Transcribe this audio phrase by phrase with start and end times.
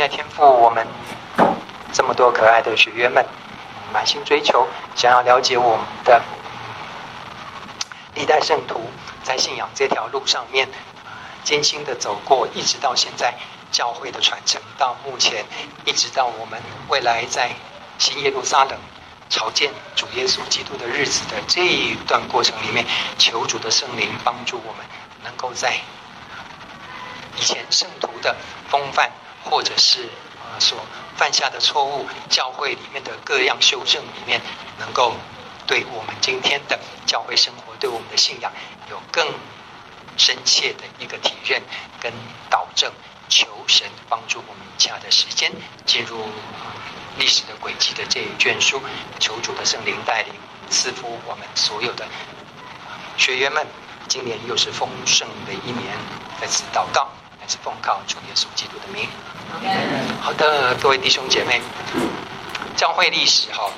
[0.00, 0.86] 亲爱天赋，我们
[1.92, 3.22] 这么多可爱的学员们，
[3.92, 6.22] 满心追求，想要了解我们的
[8.14, 8.80] 历代圣徒
[9.22, 10.66] 在信仰这条路上面
[11.44, 13.34] 艰辛的走过，一直到现在
[13.70, 15.44] 教会的传承，到目前
[15.84, 16.58] 一直到我们
[16.88, 17.50] 未来在
[17.98, 18.78] 新耶路撒冷
[19.28, 22.86] 朝见主耶稣基督的日子的这一段过程里面，
[23.18, 24.86] 求主的圣灵帮助我们，
[25.24, 25.74] 能够在
[27.36, 28.34] 以前圣徒的
[28.70, 29.10] 风范，
[29.44, 30.04] 或者是
[30.38, 30.78] 啊所
[31.16, 34.40] 犯下的错误，教会里面的各样修正里面，
[34.78, 35.14] 能够
[35.66, 38.52] 对我们今天的教会生活，对我们的信仰
[38.90, 39.26] 有更
[40.16, 41.62] 深切的一个体认
[42.00, 42.12] 跟
[42.48, 42.92] 导正。
[43.32, 45.52] 求神帮助我们以下的时间
[45.86, 46.26] 进入
[47.16, 48.82] 历史的轨迹的这一卷书，
[49.20, 50.34] 求主的圣灵带领
[50.68, 52.08] 赐福我们所有的
[53.16, 53.64] 学员们。
[54.08, 55.96] 今年又是丰盛的一年，
[56.40, 57.08] 在此祷告，
[57.50, 59.08] 是奉靠主耶稣基督的名。
[60.20, 61.60] 好的，各位弟兄姐妹，
[62.76, 63.68] 教会历史哈，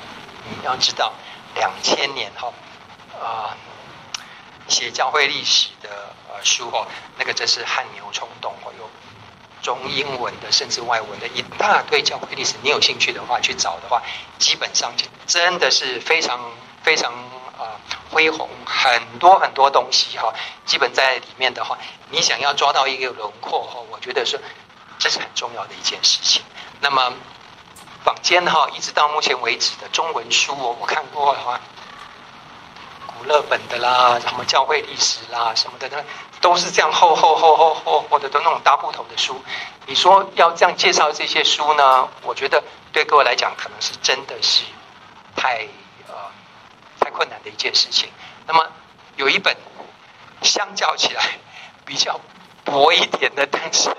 [0.47, 1.11] 你要知道，
[1.55, 2.53] 两千年哈
[3.19, 3.57] 啊，
[4.67, 5.89] 写教会历史的
[6.29, 6.85] 呃书哦，
[7.17, 8.87] 那个真是汗牛充栋哦，有
[9.63, 12.53] 中英文的，甚至外文的一大堆教会历史。
[12.61, 14.03] 你有兴趣的话，去找的话，
[14.37, 16.39] 基本上就真的是非常
[16.83, 17.11] 非常。
[17.63, 17.79] 啊，
[18.11, 20.33] 恢宏很多很多东西哈，
[20.65, 21.77] 基本在里面的话，
[22.09, 24.39] 你想要抓到一个轮廓哈，我觉得是
[24.99, 26.43] 这是很重要的一件事情。
[26.81, 27.13] 那么
[28.03, 31.59] 坊间哈，一直到目前为止的中文书，我我看过哈，
[33.07, 36.03] 古勒本的啦，什么教会历史啦什么的，那
[36.41, 39.41] 都是这样厚厚厚厚厚厚的都那种大部头的书。
[39.85, 42.07] 你说要这样介绍这些书呢？
[42.23, 42.61] 我觉得
[42.91, 44.63] 对各位来讲，可能是真的是
[45.35, 45.65] 太。
[47.13, 48.09] 困难的一件事情。
[48.45, 48.67] 那么
[49.15, 49.55] 有一本
[50.41, 51.23] 相较起来
[51.85, 52.19] 比较
[52.65, 53.89] 薄一点的，但是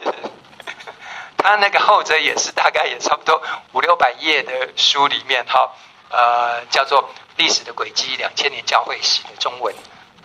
[1.38, 5.72] 它那个后者也是大概也差不多五六百页的书里面哈，
[6.10, 7.02] 呃，叫做
[7.36, 9.74] 《历史的轨迹：两千年教会史》的中文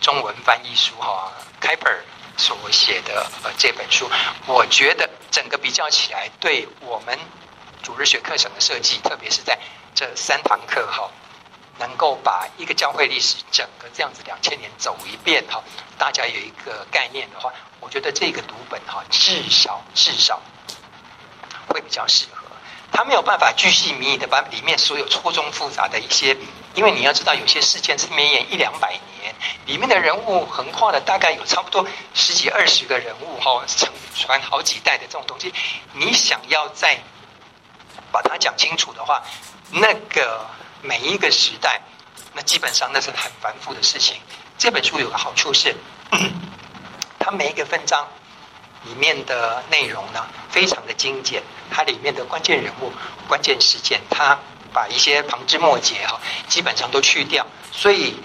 [0.00, 2.04] 中文翻译书哈，开本
[2.36, 4.10] 所写的呃这本书，
[4.46, 7.18] 我觉得整个比较起来，对我们
[7.82, 9.58] 主日学课程的设计，特别是在
[9.94, 11.10] 这三堂课哈。
[11.80, 15.62] 能够把一个教会历史整个这样子两千年走一遍哈，
[15.98, 20.38] 大家有一个概念的话，我觉得这个读本哈，至少至少
[21.66, 22.46] 会比较适合。
[22.92, 26.36] 他没有办法巨细靡遗的把里面所有错综复杂的一些，
[26.74, 35.54] 因为你要知道有些事件是绵延一两百年，里面的人物横跨了大概有差不多十几二十个人物哈，承传好几代的这种东西，
[35.94, 36.98] 你想要再
[38.12, 39.22] 把它讲清楚的话，
[39.70, 40.46] 那个。
[40.82, 41.80] 每一个时代，
[42.34, 44.16] 那基本上那是很繁复的事情。
[44.58, 45.74] 这本书有个好处是，
[47.18, 48.06] 它每一个分章
[48.84, 51.42] 里面的内容呢，非常的精简。
[51.70, 52.92] 它里面的关键人物、
[53.28, 54.38] 关键事件，它
[54.72, 57.46] 把一些旁枝末节哈，基本上都去掉。
[57.72, 58.16] 所以，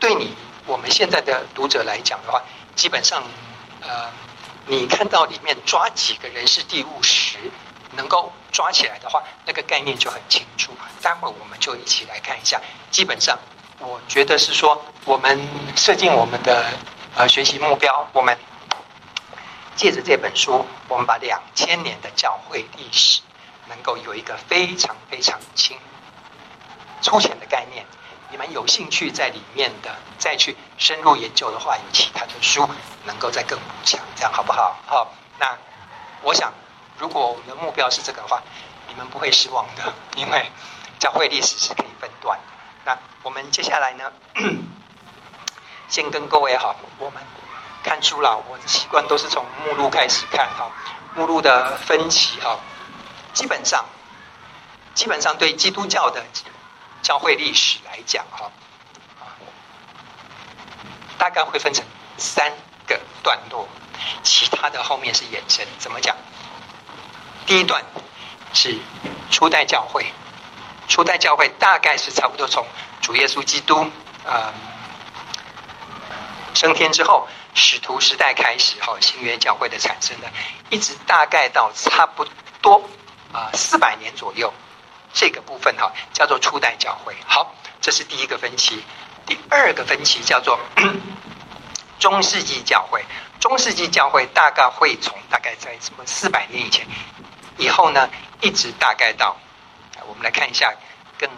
[0.00, 0.34] 对你
[0.66, 2.42] 我们现在的读者来讲的话，
[2.74, 3.22] 基本上，
[3.80, 4.10] 呃，
[4.66, 7.38] 你看到里面抓几个人事地物时，
[7.98, 10.72] 能够抓起来的话，那个概念就很清楚。
[11.02, 12.60] 待会我们就一起来看一下。
[12.92, 13.36] 基本上，
[13.80, 15.36] 我觉得是说，我们
[15.76, 16.72] 设定我们的
[17.16, 18.38] 呃学习目标，我们
[19.74, 23.20] 借着这本书，我们把两千年的教会历史
[23.66, 25.76] 能够有一个非常非常清
[27.02, 27.84] 粗浅的概念。
[28.30, 32.68] 你们有兴趣在里面的再去深入研究的话，有其他的书
[33.04, 34.76] 能够再更强，这样好不好？
[34.86, 35.58] 好，那
[36.22, 36.52] 我想。
[36.98, 38.42] 如果我们的目标是这个的话，
[38.88, 40.50] 你们不会失望的， 因为
[40.98, 42.44] 教会历史是可以分段的。
[42.84, 44.12] 那我们接下来呢，
[45.88, 47.22] 先跟各位哈，我们
[47.84, 48.42] 看书了。
[48.48, 50.70] 我的习惯都是从目录开始看哈，
[51.14, 52.58] 目录的分期哈，
[53.32, 53.84] 基本上
[54.94, 56.24] 基本上对基督教的
[57.02, 58.50] 教会历史来讲哈，
[61.16, 61.84] 大概会分成
[62.16, 62.52] 三
[62.86, 63.68] 个段落，
[64.24, 65.66] 其他的后面是延伸。
[65.78, 66.16] 怎么讲？
[67.48, 67.82] 第一段
[68.52, 68.78] 是
[69.30, 70.04] 初代教会，
[70.86, 72.62] 初代教会大概是差不多从
[73.00, 73.90] 主耶稣基督、
[74.24, 74.52] 呃、
[76.52, 80.30] 升天之后，使徒时代开始哈，新约教会的产生的，
[80.68, 82.26] 一直大概到差不
[82.60, 82.86] 多
[83.32, 84.52] 啊四百年左右，
[85.14, 87.16] 这个部分哈叫做初代教会。
[87.26, 88.84] 好，这是第一个分歧。
[89.24, 90.60] 第二个分歧叫做
[91.98, 93.02] 中世纪教会，
[93.40, 96.86] 中世纪教会大概会从大概在什么四百年以前。
[97.58, 98.08] 以后呢，
[98.40, 99.36] 一直大概到，
[100.06, 100.72] 我们来看一下
[101.18, 101.28] 更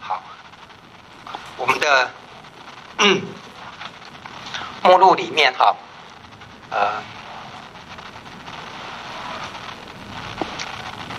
[0.00, 0.22] 好，
[1.56, 2.10] 我们的
[2.98, 3.22] 嗯
[4.82, 5.76] 目录里面哈，
[6.70, 7.02] 呃，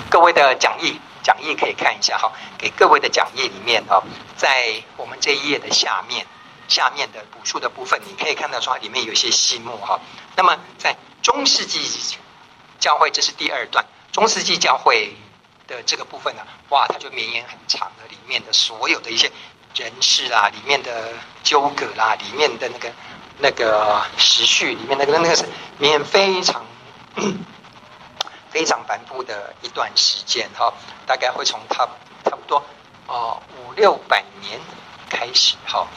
[0.10, 2.32] 各位的讲义，讲义可以看一下哈。
[2.58, 4.04] 给各位的讲义里面哦，
[4.36, 6.26] 在我们这一页的下面，
[6.68, 10.00] 下面的补述的部分，你可以看到说里面有一些细目哈。
[10.36, 11.80] 那么在中世纪
[12.80, 15.14] 教会，这是第二段，中世纪教会
[15.68, 19.32] 的这个部分呢，哇，它就绵延很长的，里面的所有的一些
[19.76, 21.14] 人事啦，里面的
[21.44, 22.92] 纠葛啦，里面的那个
[23.40, 25.46] 那个时序里面那个那个是
[25.78, 26.66] 绵延非常。
[28.50, 30.74] 非常繁复的一段时间哈，
[31.06, 31.88] 大概会从差
[32.24, 32.66] 差不多
[33.06, 34.60] 哦五六百年
[35.08, 35.88] 开始哈，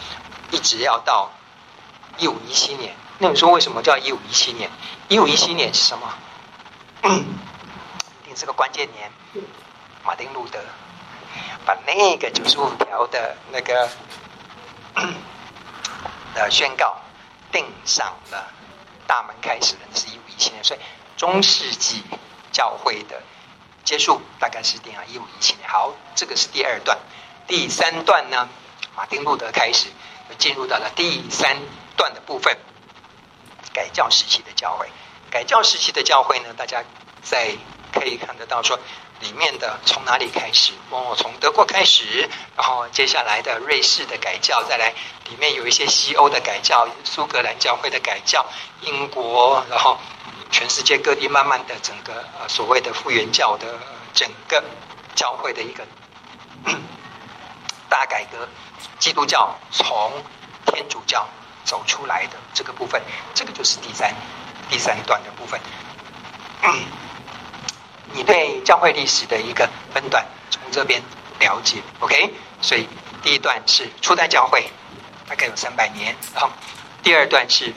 [0.50, 1.31] 一直要到
[2.19, 2.94] 一五一七年。
[3.19, 4.70] 那你说为什么叫一五一七年？
[5.09, 6.12] 一五一七年是什么？
[8.32, 9.12] 一定是个关键年。
[10.02, 10.58] 马丁路德
[11.67, 13.87] 把那个九十五条的那个
[16.34, 16.96] 的宣告
[17.52, 18.50] 定上了
[19.06, 20.81] 大门开始的是一五一七年，所以
[21.19, 22.02] 中世纪。
[22.52, 23.23] 教会的
[23.82, 25.67] 结束大概是定啊一五一七年。
[25.67, 26.99] 好，这个是第二段。
[27.46, 28.46] 第三段呢，
[28.94, 29.88] 马丁路德开始
[30.28, 31.56] 就进入到了第三
[31.96, 32.55] 段的部分，
[33.73, 34.87] 改教时期的教会。
[35.31, 36.85] 改教时期的教会呢，大家
[37.23, 37.56] 在
[37.92, 38.78] 可以看得到说，
[39.20, 40.72] 里面的从哪里开始？
[40.90, 44.92] 哦，从德国开始，然后接下来的瑞士的改教，再来
[45.28, 48.44] 里面有一些西欧的改教，苏格兰教会的改教，
[48.80, 49.98] 英国，然后。
[50.54, 53.66] 全世界各地慢慢的整个呃所谓的复原教的
[54.12, 54.62] 整个
[55.14, 55.82] 教会的一个
[57.88, 58.46] 大改革，
[58.98, 60.12] 基督教从
[60.66, 61.26] 天主教
[61.64, 63.00] 走出来的这个部分，
[63.32, 64.14] 这个就是第三
[64.68, 65.58] 第三段的部分。
[68.12, 71.03] 你对教会历史的一个分段从这边
[71.41, 72.35] 了解，OK？
[72.61, 72.88] 所以
[73.23, 74.70] 第一段是初代教会，
[75.29, 76.50] 大概有三百年，然后
[77.03, 77.73] 第二段是。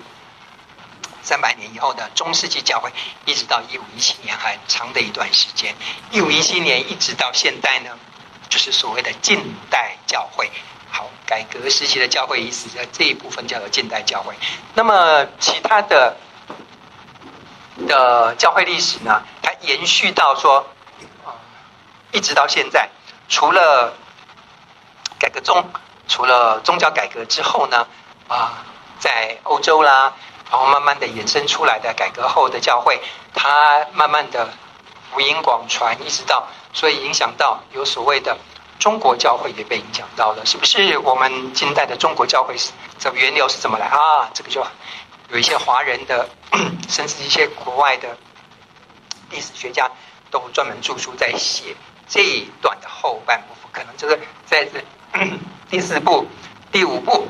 [1.28, 2.92] 三百年以后的中世纪教会，
[3.26, 5.74] 一直到一五一七年，很长的一段时间。
[6.12, 7.98] 一五一七年一直到现代呢，
[8.48, 10.52] 就是所谓的近代教会。
[10.92, 14.36] 好，改革时期的教会意思在这一部分叫做近代教会。
[14.76, 16.16] 那么其他的
[17.88, 20.66] 的教会历史呢，它延续到说，
[22.12, 22.90] 一直到现在，
[23.28, 23.94] 除了
[25.20, 25.64] 改革中，
[26.08, 27.88] 除了宗教改革之后呢，
[28.28, 28.64] 啊，
[29.00, 30.14] 在欧洲啦。
[30.52, 33.02] 然后慢慢的衍生出来的改革后的教会，
[33.34, 34.48] 它慢慢的
[35.12, 38.38] 福音广传，一直到所以影响到有所谓的
[38.80, 41.00] 中国教会也被影响到了，是不是？
[41.00, 44.30] 我们近代的中国教会是这源流是怎么来啊？
[44.36, 44.64] 这个就
[45.36, 46.30] 有一些华人的，
[46.88, 48.18] 甚至一些国外的
[49.32, 49.92] 历史学家
[50.32, 51.76] 都专门著书在写
[52.08, 54.82] 这一段的后半部分，可能这个在这
[55.70, 56.26] 第四部、
[56.72, 57.28] 第五部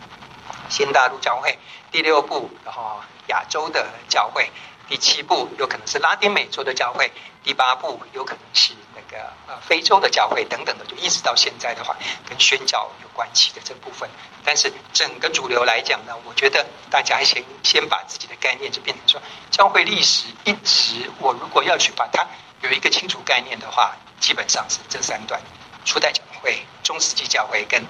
[0.68, 1.58] 新大陆教会。
[1.90, 4.44] 第六部，然后亚洲的教会；
[4.86, 7.10] 第七部有可能是拉丁美洲的教会；
[7.42, 8.74] 第八部有可能是
[9.10, 9.18] 个
[9.48, 11.96] 呃非洲的教会等等的，就一直到现在的话，
[12.28, 14.08] 跟宣教有关系的这部分。
[14.44, 22.26] 但是整个主流来讲呢，我觉得大家先先把自己的概念就变成说，教会历史一直，我如果要去把它
[22.62, 25.40] 有一个清楚概念的话，基本上是这三段：
[25.84, 27.84] 初代教会、中世纪教会跟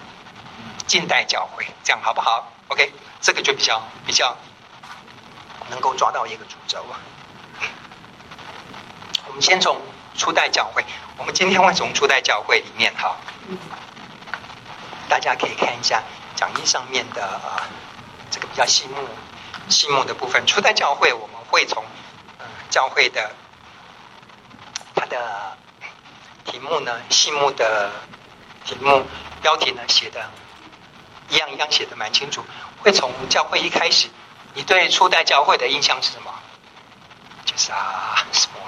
[0.87, 2.93] 近代教会，这样好不好？OK。
[3.23, 4.35] 这个就比较比较
[5.69, 6.97] 能够抓到一个主轴啊。
[9.29, 9.79] 我们先从
[10.17, 10.85] 初代教会，
[11.17, 13.17] 我们今天会从初代教会里面哈，
[15.09, 16.03] 大家可以看一下
[16.37, 17.63] 讲义上面的呃
[18.31, 18.97] 这个比较细目
[19.69, 20.47] 细目的部分。
[20.47, 21.85] 初代教会我们会从
[22.39, 23.31] 呃教会的
[24.95, 25.57] 它的
[26.45, 27.91] 题目呢细目的
[28.65, 29.05] 题目
[29.41, 30.31] 标题呢写的
[31.29, 32.45] 一样一样写的蛮清楚。
[32.83, 34.09] 会从教会一开始，
[34.55, 36.33] 你对初代教会的印象是什么？
[37.45, 38.61] 就是啊，什么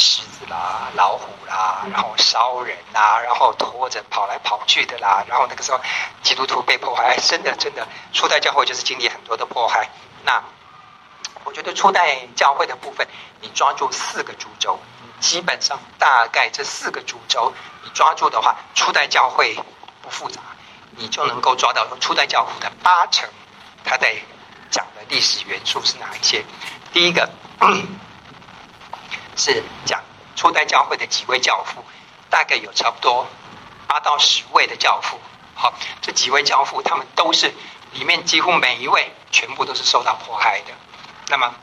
[0.00, 5.78] 狮子啦、老虎啦，然后烧人啦，然后拖着跑来跑去的啦，然后那个时候
[6.22, 9.88] 基督徒被迫害，真的真的，初代教会就是经历很多的迫害。
[10.24, 10.42] 那
[11.44, 13.06] 我觉得初代教会的部分，
[13.40, 14.80] 你抓住四个主轴，
[15.20, 17.52] 基本上大概这四个主轴
[17.84, 19.54] 你抓住的话，初代教会
[20.02, 20.40] 不复杂。
[20.96, 23.26] 你就能够抓到初代教父的八成，
[23.84, 24.14] 他在
[24.70, 26.44] 讲的历史元素是哪一些？
[26.92, 27.30] 第一个
[29.40, 30.02] 是讲
[30.36, 31.82] 初代教会的几位教父，
[32.28, 33.26] 大概有差不多
[33.86, 35.18] 八到十位的教父。
[35.54, 37.50] 好，这几位教父他们都是
[37.92, 40.72] 里面几乎每一位全部都是受到迫害的。
[41.28, 41.54] 那么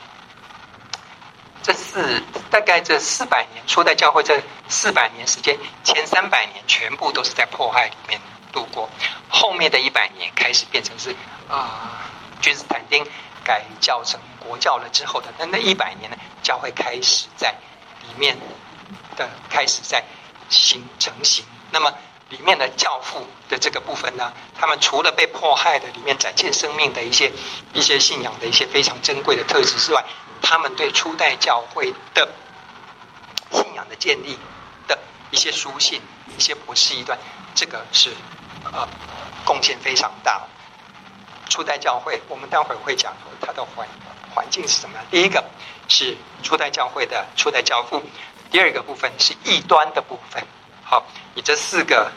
[1.62, 2.20] 这四
[2.50, 8.20] 大概这四百年初代教会这四百年时间，前三百年全部都是在迫害里面。
[8.50, 8.88] 度过
[9.28, 11.14] 后面的一百年，开始变成是
[11.50, 12.08] 啊，
[12.40, 13.06] 君士坦丁
[13.44, 17.54] 改教成国教了之后的那那一百年呢，教会开始在
[18.08, 18.36] 里面
[19.16, 20.02] 的开始在
[20.48, 21.44] 形成型。
[21.70, 21.92] 那么
[22.30, 27.32] 里面的教父的这个部分呢，他们除了被迫害的里面展现生命的一些
[27.72, 30.04] 一些信仰的一些非常珍贵的特质之外，
[30.42, 32.28] 他们对初代教会的
[33.50, 34.38] 信仰的建立
[34.86, 34.98] 的
[35.30, 36.00] 一些书信、
[36.36, 37.18] 一些博士一段，
[37.54, 38.14] 这个是
[38.64, 38.86] 呃
[39.44, 40.42] 贡献非常大。
[41.48, 43.88] 初代教会，我们待会儿会讲它的环
[44.34, 44.98] 环境是什么？
[45.10, 45.42] 第一个
[45.88, 48.02] 是初代教会的初代教父，
[48.50, 50.46] 第二个部分是异端的部分。
[50.84, 51.04] 好，
[51.34, 52.12] 你这四个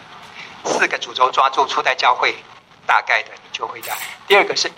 [0.64, 2.36] 四个主轴抓住初代教会，
[2.86, 3.92] 大概的你就会的。
[4.28, 4.72] 第二个是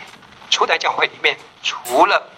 [0.49, 2.29] 初代教会里面除了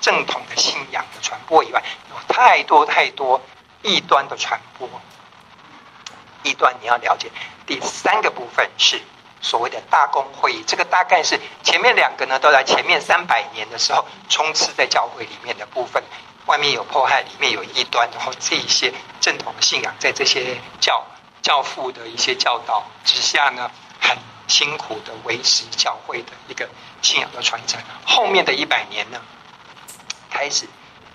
[0.00, 3.40] 正统的信仰的传播以外，有太多太多
[3.82, 4.88] 异端的传播。
[6.42, 7.30] 异端你要了解。
[7.66, 9.00] 第三个部分是
[9.44, 16.02] 所谓的大公会议，这个大概是前面两个呢都在前面三百年的时候充斥在教会里面的部分。
[16.46, 21.04] 外面有迫害，里面有异端，然后这一些正统的信仰，在这些教
[21.42, 23.70] 教父的一些教导之下呢，
[24.00, 26.68] 很辛苦的维持教会的一个
[27.02, 27.78] 信仰的传承。
[28.06, 29.20] 后面的一百年呢，
[30.30, 30.66] 开始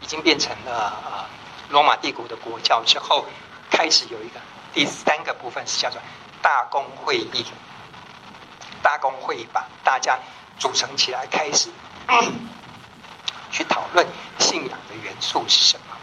[0.01, 1.25] 已经变成了呃
[1.69, 3.25] 罗马帝国的国教之后，
[3.71, 4.39] 开始有一个
[4.74, 6.00] 第三个部分是叫做
[6.41, 7.45] 大公会议。
[8.89, 10.17] 大公会议把大家
[10.58, 11.69] 组成起来，开始。
[13.51, 14.03] 去讨论
[14.39, 15.96] 信仰的元素是什么？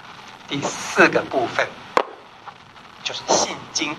[0.46, 1.66] 第四个部分
[3.02, 3.96] 就是信经，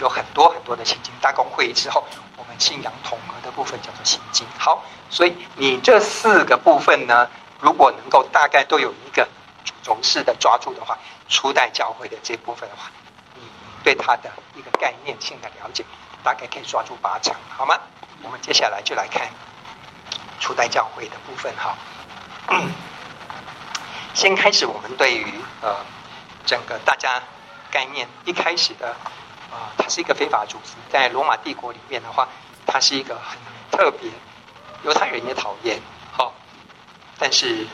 [0.00, 1.14] 有很多很多的信经。
[1.20, 2.04] 大公会议之后，
[2.36, 4.44] 我们信仰统合的部分叫做信经。
[4.58, 9.28] 好，所以你这四个部分呢，如果能够大概都有一个
[9.64, 12.90] 主轴式的抓住的话，初代教会的这部分的话，
[13.36, 13.42] 你
[13.84, 15.84] 对它的一个概念性的了解，
[16.22, 17.78] 大概可以抓住八成，好吗？
[18.22, 19.28] 我们接下来就来看
[20.40, 21.76] 初代教会的部分哈。
[24.14, 25.26] 先开始，我们对于
[25.60, 25.76] 呃
[26.46, 27.22] 整个大家
[27.70, 28.88] 概念一开始的
[29.50, 32.26] 啊、呃，它是一个非法组织，在罗马帝国里面的话，
[32.66, 33.36] 它是一个很
[33.70, 34.10] 特别，
[34.84, 35.78] 犹太人也讨厌，
[36.12, 36.32] 好、
[37.18, 37.66] 但是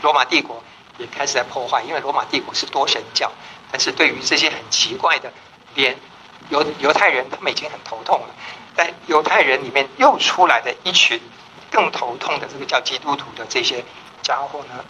[0.00, 0.62] 罗马帝国
[0.96, 3.30] 也开始在破坏，因为罗马帝国是多神教，
[3.70, 5.30] 但是对于这些很奇怪的，
[5.74, 5.98] 连
[6.50, 8.34] 犹犹太人他们已经很头痛了，
[8.76, 11.20] 在犹太人里面又出来的一群。
[11.68, 13.84] 更头痛的这个叫基督徒的这些
[14.22, 14.84] 家伙呢，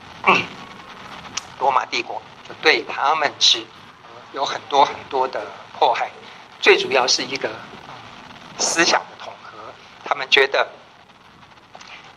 [1.58, 3.64] 罗马帝国就对他们是
[4.32, 6.10] 有很多很多的迫害，
[6.60, 7.50] 最主要是一个
[8.58, 9.58] 思想的统合。
[10.04, 10.68] 他们觉得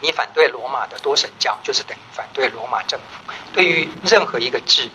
[0.01, 3.31] 你反对罗马的多神教，就是等于反对罗马政府。
[3.53, 4.89] 对于任何一个治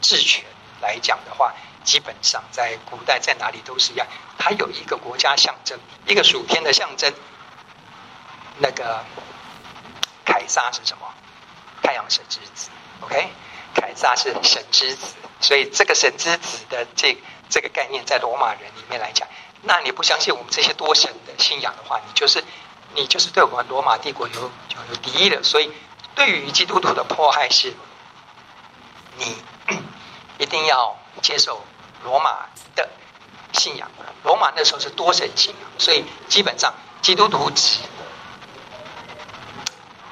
[0.00, 0.44] 治权
[0.80, 1.52] 来讲的话，
[1.84, 4.06] 基本上在古代在哪里都是一样，
[4.38, 7.12] 它有一个国家象征，一个属天的象征。
[8.58, 9.04] 那个
[10.24, 11.06] 凯撒是什么？
[11.82, 12.70] 太阳神之子
[13.02, 13.28] ，OK？
[13.74, 17.16] 凯撒是神之子，所以这个神之子的这
[17.50, 19.28] 这个概念，在罗马人里面来讲，
[19.62, 22.42] 那你不相信我们这些多神的信仰的话，你就是
[22.94, 24.50] 你就是对我们罗马帝国有有
[24.90, 25.42] 有敌意的。
[25.42, 25.70] 所以，
[26.14, 27.74] 对于基督徒的迫害是，
[29.18, 29.36] 你
[30.38, 31.64] 一定要接受
[32.04, 32.46] 罗马
[32.76, 32.88] 的
[33.52, 33.90] 信仰。
[34.22, 37.80] 罗马那时候是多神信仰，所以基本上基督徒只。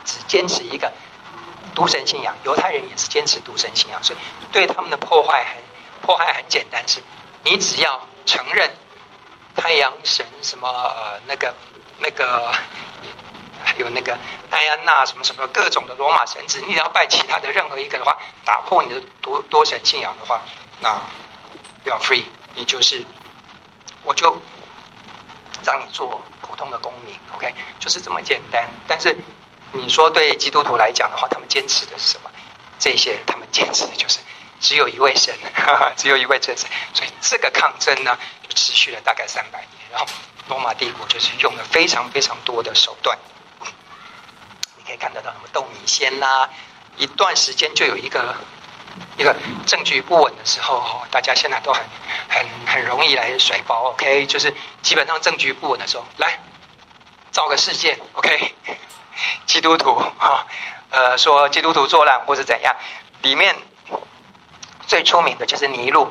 [0.05, 0.93] 只坚持一个
[1.77, 4.19] 独神信仰，犹太人也是坚持独神信仰，所以
[4.51, 5.57] 对他们的破坏很
[6.03, 7.01] 破坏很简单，是，
[7.45, 8.69] 你只要承认
[9.55, 11.55] 太阳神什么呃那个
[12.01, 12.53] 那个
[13.65, 14.19] 还有那个
[14.51, 20.43] 戴安娜什么什么各种的罗马神祇，你只要拜其他的任何一个的话，打破你的多多神信仰的话，
[20.81, 21.01] 那
[21.85, 22.25] you are free，
[22.55, 23.05] 你就是
[24.03, 24.41] 我就
[25.65, 29.17] 让你做普通的公民，OK，就是这么简单，但是。
[29.75, 32.31] 你说对基督徒来讲的话，他们坚持的是什么？
[32.79, 34.19] 这些他们坚持的就是
[34.61, 36.69] 只有一位神，哈哈，只有一位真神。
[36.93, 39.91] 所以这个抗争呢，就持续了大概三百年。
[39.91, 40.07] 然后
[40.47, 43.19] 罗马帝国就是用了非常非常多的手段。
[44.77, 46.51] 你可以看得到什么斗米仙啦，
[46.99, 48.37] 一段时间就有一个
[49.17, 49.35] 一个
[49.67, 51.83] 政局不稳的时候，大家现在都很
[52.29, 53.91] 很很容易来甩包。
[53.91, 56.39] OK，就是基本上政局不稳的时候，来
[57.31, 57.99] 造个事件。
[58.15, 58.55] OK。
[59.47, 60.47] 基督徒哈，
[60.89, 62.75] 呃，说基督徒作乱或是怎样，
[63.21, 63.55] 里面
[64.87, 66.11] 最出名的就是尼禄。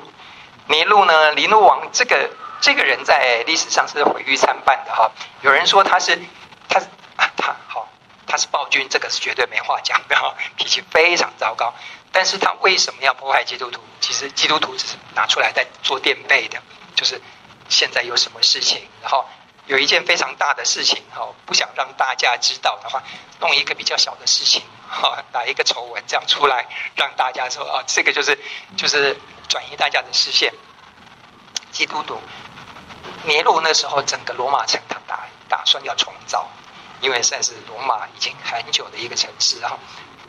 [0.67, 2.29] 尼禄呢，尼禄王这个
[2.61, 5.11] 这个人在历史上是毁誉参半的哈。
[5.41, 6.21] 有人说他是
[6.69, 6.79] 他
[7.17, 7.89] 他好，
[8.27, 11.73] 他是暴君，这个是绝对没话讲的哈，脾气非常糟糕。
[12.11, 13.81] 但是他为什么要迫害基督徒？
[13.99, 16.61] 其实基督徒只是拿出来在做垫背的，
[16.95, 17.21] 就是
[17.69, 19.25] 现在有什么事情，然后。
[19.67, 23.01] 有一件非常大的事情，哈，不想让大家知道的话，
[23.39, 28.37] 弄一个比较小的事情，哈，打一个丑闻这样出来，让大家说啊，这个就是
[28.75, 29.15] 就是
[29.47, 30.51] 转移大家的视线。
[31.71, 32.19] 基督徒，
[33.23, 36.49] 尼禄那时候整个罗马城他打打算要重造，
[36.99, 39.77] 因为算是罗马已经很久的一个城市，然后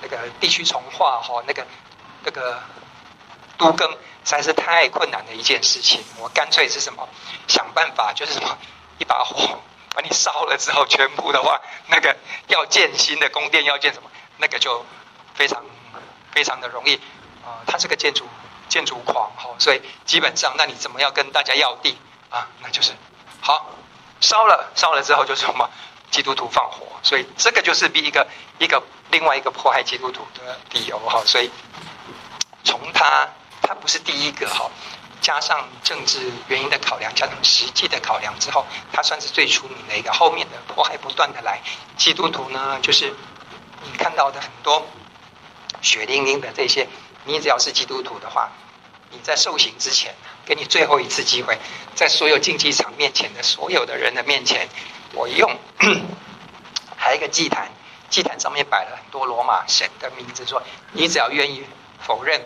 [0.02, 1.66] 那个地区重划哈，那个
[2.24, 2.60] 那个
[3.56, 6.04] 都更实在是太困难的一件事情。
[6.18, 7.08] 我干脆是什么
[7.48, 8.58] 想办法，就是什么
[8.98, 9.60] 一把火
[9.94, 12.16] 把你烧了之后，全部的话那个
[12.48, 14.84] 要建新的宫殿，要建什么，那个就
[15.34, 15.64] 非常
[16.32, 16.96] 非常的容易
[17.44, 18.26] 啊，他是个建筑。
[18.68, 21.98] 建筑狂哈，所以基本上，那你怎么样跟大家要地
[22.30, 22.48] 啊？
[22.62, 22.92] 那就是
[23.42, 23.66] 好
[24.18, 25.68] 烧了，烧了之后就是什么？
[26.12, 28.28] 基督徒放火，所以这个就是一个
[28.58, 31.22] 一个另外一个迫害基督徒的理由哈。
[31.24, 31.50] 所以
[32.62, 33.28] 从他
[33.62, 34.70] 他不是第一个哈，
[35.22, 40.12] 加上政治原因的考量，加上实际的考量之后，他算是最出名的一个。
[40.12, 41.60] 后面的迫害不断的来，
[41.96, 43.12] 基督徒呢，就是
[43.82, 44.86] 你看到的很多
[45.80, 46.86] 血淋淋的这些，
[47.24, 48.52] 你只要是基督徒的话。
[49.14, 50.14] 你在受刑之前，
[50.46, 51.58] 给你最后一次机会，
[51.94, 54.66] 在所有竞技场面前的所有的人的面前，
[55.14, 55.58] 我用
[56.96, 57.70] 还有一个祭坛，
[58.10, 61.64] 祭坛上面摆了很多罗马神的名字，说你只要愿意
[62.00, 62.40] 否认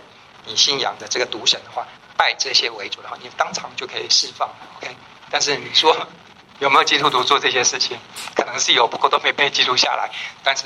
[0.45, 4.49] 你信仰的这个独神的话，拜这些为主的话，你当场就可以释放。
[4.79, 4.97] OK，
[5.31, 5.97] 但是你说
[6.59, 7.99] 有没有基督徒做这些事情？
[8.35, 10.11] 可能是有，不过都没被记录下来。
[10.43, 10.65] 但是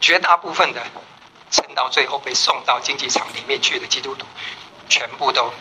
[0.00, 0.82] 绝大部分的
[1.50, 4.26] 撑到最后被送到竞技场里面去的基督徒。
[4.90, 5.52] 全部都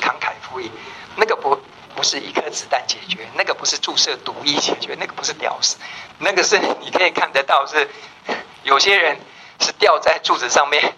[0.00, 0.70] 慷慨赴义，
[1.16, 1.60] 那个不
[2.02, 5.76] 不是一颗子弹解决，那个不是注射毒液解决，那个不是屌死，
[6.18, 7.88] 那个是你可以看得到是
[8.64, 9.16] 有些人
[9.60, 10.96] 是吊在柱子上面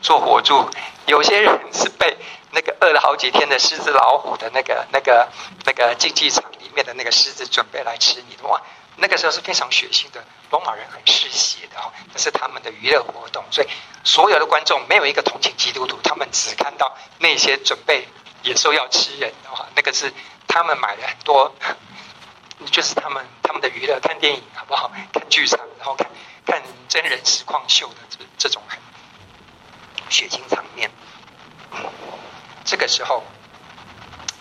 [0.00, 0.66] 做火柱，
[1.04, 2.16] 有些人是被
[2.52, 5.28] 那个饿了好几天的狮子老虎的那个那个
[5.66, 8.58] 那个竞技场里面的那个狮子准备来吃你的哇。
[8.96, 13.66] 那个时候是非常血腥的，罗马人很嗜血的哦，这是他们的娱乐活动，所以
[14.04, 18.08] 所有的观众没有一个同情基督徒，他们只看到那些准备
[18.44, 20.12] 野兽要吃人的话，那个是
[20.46, 21.52] 他们买了很多，
[22.70, 24.90] 就是他们他们的娱乐，看电影好不好？
[25.12, 26.08] 看剧场，然后看
[26.46, 28.62] 看真人实况秀的这这种
[30.08, 30.90] 血腥场面，
[32.64, 33.24] 这个时候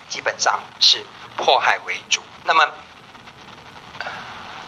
[0.07, 1.03] 基本上是
[1.35, 2.69] 迫害为主，那么。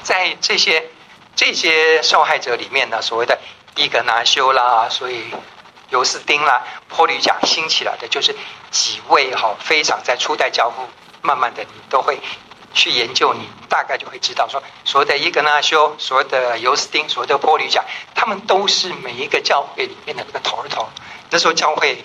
[0.03, 0.91] 在这些
[1.36, 3.39] 这些受害者里面呢，所谓的
[3.75, 5.33] 伊格拿修啦，所以
[5.89, 8.35] 尤斯丁啦、波吕贾兴起来的，就是
[8.71, 10.87] 几位哈非常在初代教父，
[11.21, 12.19] 慢慢的你都会
[12.73, 20.89] 去研究，你大概就会知道说，所谓的伊格纳修、所谓的尤斯丁、所谓的波吕贾，他们都是每一个教会里面的那个头头。
[21.29, 22.03] 那时候教会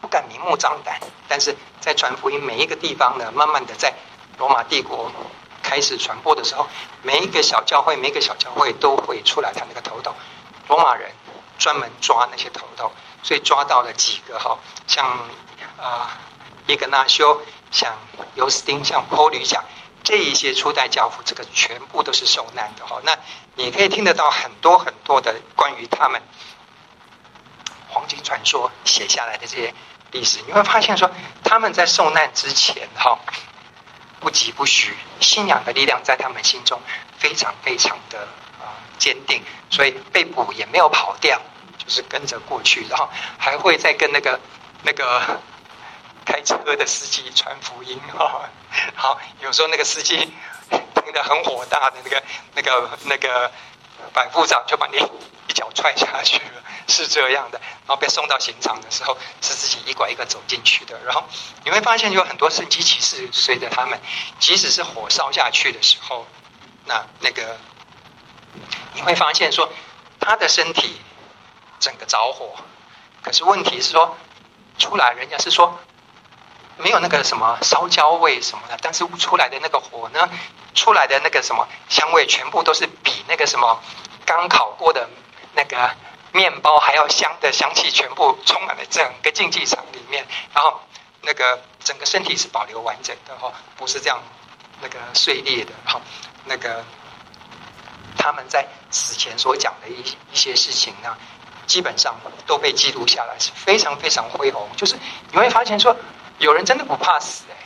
[0.00, 3.92] 不敢明目张胆，但是在传福音每一个地方呢，慢慢的在
[4.38, 5.10] 罗马帝国。
[5.66, 6.68] 开始传播的时候，
[7.02, 10.14] 每一个小教会，每一个小教会都会出来他那个头头。
[10.68, 11.10] 罗马人
[11.58, 15.06] 专门抓那些头头，所以抓到了几个哈，像
[15.78, 16.18] 啊
[16.66, 17.40] 伊格纳修，
[17.70, 17.96] 像
[18.34, 19.62] 尤斯丁，像波吕贾
[20.02, 23.00] 这一些初代教父，这个全部都是受难的哈。
[23.04, 23.16] 那
[23.54, 26.22] 你可以听得到很多很多的关于他们
[27.88, 29.74] 黄金传说写下来的这些
[30.12, 31.10] 历史，你会发现说
[31.42, 33.18] 他们在受难之前哈。
[34.20, 36.80] 不疾不徐，信仰的力量在他们心中
[37.18, 38.26] 非常非常的
[38.98, 41.40] 坚定，所以被捕也没有跑掉，
[41.78, 44.38] 就是跟着过去，然后还会再跟那个
[44.82, 45.40] 那个
[46.24, 48.48] 开车的司机传福音哈。
[48.94, 50.16] 好，有时候那个司机
[50.68, 52.22] 听得很火大的那个
[52.54, 53.50] 那个那个
[54.12, 54.96] 百夫长就把你
[55.48, 56.62] 一脚踹下去了。
[56.86, 61.00] 是这样的，然后被送到刑场的时候，是自己一拐一个走进去的。
[61.02, 61.24] 然后
[61.64, 63.98] 你会发现，有很多神迹奇事随着他们，
[64.38, 66.26] 即使是火烧下去的时候，
[66.84, 67.56] 那那个
[68.94, 69.68] 你会发现说，
[70.20, 71.00] 他的身体
[71.80, 72.56] 整个着火，
[73.22, 74.16] 可是问题是说，
[74.78, 75.78] 出来人家是说
[76.76, 80.28] 没有那个什么烧焦味什么的，但是出来的那个火呢，
[80.74, 83.80] 出来的那个什么香味，全部都是比那个什么
[84.24, 85.08] 刚烤过的
[85.54, 85.90] 那个。
[86.34, 90.80] 面包还要香的香气，全部充满了整个竞技场里面，然后
[91.20, 94.20] 那个整个身体是保留完整的哈，不是这样
[94.80, 96.00] 那个碎裂的哈。
[96.46, 96.84] 那个
[98.16, 100.00] 他们在死前所讲的一
[100.32, 101.16] 一些事情呢，
[101.66, 102.14] 基本上
[102.46, 104.68] 都被记录下来，是非常非常恢宏。
[104.76, 104.96] 就是
[105.32, 105.96] 你会发现说，
[106.38, 107.56] 有人真的不怕死哎，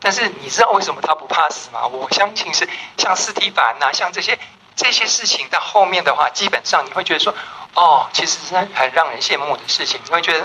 [0.00, 1.86] 但是你知道为什么他不怕死吗？
[1.86, 4.38] 我相信是像斯蒂凡呐，像这些。
[4.76, 7.32] 这些事情到后面的话，基本上你会觉得说，
[7.74, 10.00] 哦，其实是很让人羡慕的事情。
[10.04, 10.44] 你会觉得，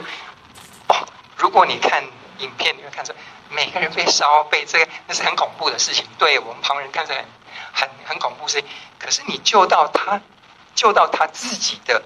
[0.88, 0.96] 哦，
[1.36, 2.04] 如果你看
[2.38, 3.12] 影片，你会看出
[3.50, 6.06] 每个人被烧，被这个，那是很恐怖的事情。
[6.20, 7.26] 对我们旁人看着很
[7.80, 8.62] 很很恐怖是，
[8.98, 10.20] 可是你就到他，
[10.76, 12.02] 就到他自己的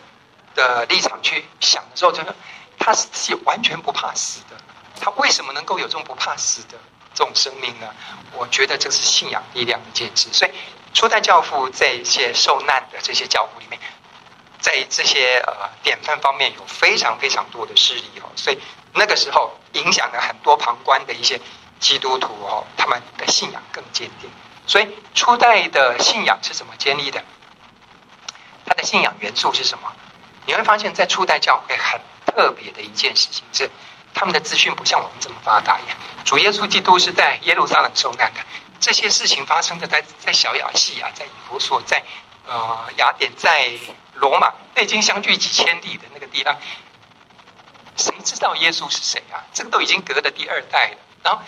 [0.54, 2.36] 的立场去想的时候，就说
[2.78, 4.58] 他是自己完全不怕死的。
[5.02, 6.78] 他为什么能够有这种不怕死的
[7.14, 7.88] 这种生命呢？
[8.34, 10.32] 我觉得这是信仰力量的坚持。
[10.32, 10.52] 所以
[10.94, 13.80] 初代教父在一些受难的这些教父里面，
[14.60, 18.30] 在这些呃典范方面有非常非常多的事例哦。
[18.36, 18.60] 所以
[18.94, 21.40] 那个时候影响了很多旁观的一些
[21.80, 24.30] 基督徒哦，他们的信仰更坚定。
[24.66, 27.24] 所以初代的信仰是怎么建立的？
[28.66, 29.92] 他的信仰元素是什么？
[30.46, 33.70] 你会发现在初代教会很特别的一件事情是。
[34.16, 35.98] 他们的资讯不像我们这么发达呀。
[36.24, 38.42] 主耶稣基督是在耶路撒冷受难的，
[38.80, 42.04] 这些事情发生的在在小亚细亚，在以弗所，在
[42.46, 43.72] 呃雅典，在
[44.14, 46.56] 罗马，那已经相距几千里的那个地方，
[47.98, 49.42] 谁知道耶稣是谁啊？
[49.52, 50.98] 这个都已经隔了第二代了。
[51.24, 51.42] 然后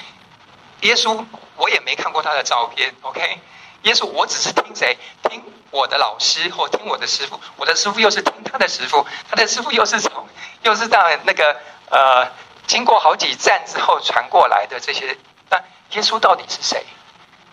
[0.85, 1.25] 耶稣
[1.57, 3.39] 我也没看过他的照片，OK？
[3.81, 4.97] 耶稣我只是听谁？
[5.29, 10.27] 听我的老师或听我的师傅，我的师傅又是听他的师傅，他的师傅又是从
[10.63, 12.27] 又是到那个呃。
[12.67, 15.15] 经过好几站之后传过来的这些，
[15.51, 15.57] 那
[15.91, 16.83] 耶稣到底是谁？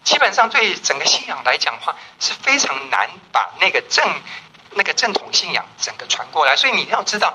[0.03, 4.03] 基本上对整个信仰来讲的话，是非常难把那个正
[4.71, 6.57] 那个正统信仰整个传过来。
[6.57, 7.35] 所以你要知道，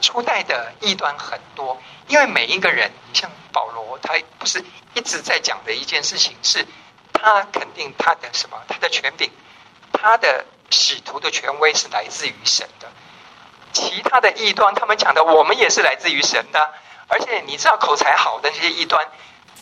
[0.00, 6.66] 初代的异端很多，因为每一个人，你像保罗，他不是一直在讲的一件事情，是
[7.12, 8.56] 他肯定他的什么？
[8.68, 9.30] 他的权柄，
[9.92, 12.88] 他的使徒的权威是来自于神的。
[13.72, 16.74] 其他的异端，他们讲的我们也是来自于神的，
[17.06, 19.06] 而且你知道口才好的那些异端，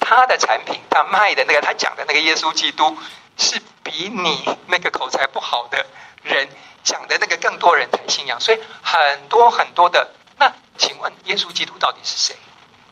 [0.01, 2.97] 他的产品，他卖的那个，他讲的那个耶稣基督，
[3.37, 5.85] 是比你那个口才不好的
[6.23, 6.49] 人
[6.83, 8.41] 讲的那个更多人才信仰。
[8.41, 12.37] 所以很多很多的，那请问耶稣基督到底是谁？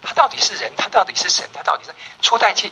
[0.03, 0.73] 他到底是人？
[0.77, 1.49] 他到底是神？
[1.53, 2.69] 他到底是初代教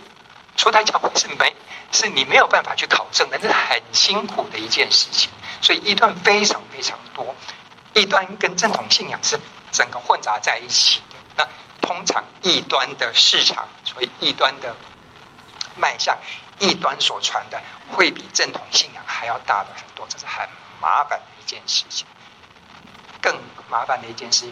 [0.57, 1.55] 初代教会是没
[1.91, 5.31] 是你没有办法去考证的，这是很辛苦的一件事情。
[5.61, 7.35] 所以异端非常非常多。
[7.95, 9.39] 异端跟正统信仰是
[9.73, 11.17] 整个混杂在一起的。
[11.37, 11.49] 那
[11.81, 14.75] 通常异端的市场，所以异端的
[15.77, 16.17] 卖相，
[16.59, 17.61] 异端所传的
[17.93, 20.49] 会比正统信仰还要大的很多，这是很
[20.81, 22.07] 麻烦的一件事情。
[23.25, 23.35] 更
[23.71, 24.45] 麻烦的一件事，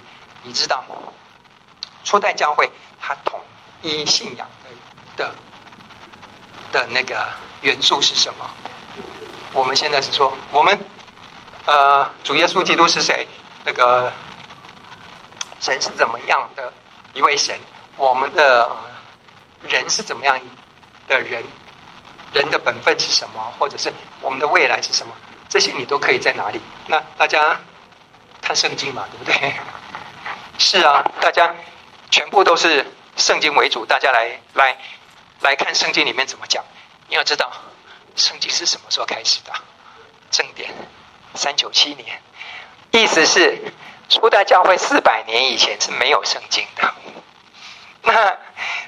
[0.43, 0.83] 你知道，
[2.05, 3.39] 初代教会它统
[3.83, 5.35] 一信仰的的
[6.73, 7.29] 的那个
[7.61, 8.51] 元素是什么？
[9.53, 10.79] 我们现在是说我们。
[11.65, 13.25] 呃，主耶稣基督是谁？
[13.65, 14.13] 那个
[15.61, 16.73] 神是怎么样的
[17.15, 17.57] 一位神？
[17.97, 18.69] 我们的
[19.69, 20.37] 人是怎么样
[21.07, 21.45] 的人？
[22.33, 23.55] 人的本分是什么？
[23.61, 25.15] 或者是我们的未来是什么？
[25.49, 26.61] 这些你都可以在哪里？
[26.89, 27.61] 那大家
[28.43, 29.55] 看圣经嘛，对不对？
[30.59, 31.55] 是啊，大家
[32.11, 32.85] 全部都是
[33.17, 34.77] 圣经为主，大家来来
[35.41, 36.63] 来看圣经里面怎么讲。
[37.09, 37.51] 你要知道，
[38.17, 39.53] 圣经是什么时候开始的？
[40.31, 40.71] 正典。
[41.35, 42.21] 三九七年，
[42.91, 43.73] 意思是
[44.11, 46.95] 初代教会四百年以前是没有圣经的。
[48.03, 48.37] 那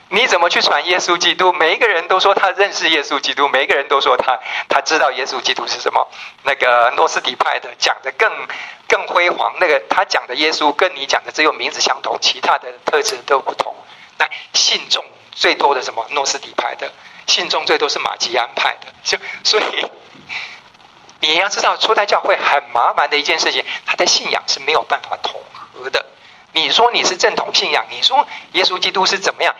[0.09, 1.53] 你怎么去传耶稣基督？
[1.53, 6.09] 每一个人都说他认识耶稣基督，每一个人都说他他知道耶稣基督是什么。
[6.42, 8.31] 那个诺斯底派的讲的更
[8.88, 13.74] 更辉煌，那个他讲的耶稣跟你讲的只有名字相同，其他的特质都不同。
[14.18, 16.07] 那信众最多的什么？
[16.11, 16.92] 诺斯底派的
[17.27, 19.64] 信众最多是马基安派的，就所以。
[21.20, 26.05] 你要知道，初代教会很麻烦的一件事情，他的信仰是没有办法统合的。
[26.54, 29.54] 你说你是正统信仰，你说耶稣基督是怎么样？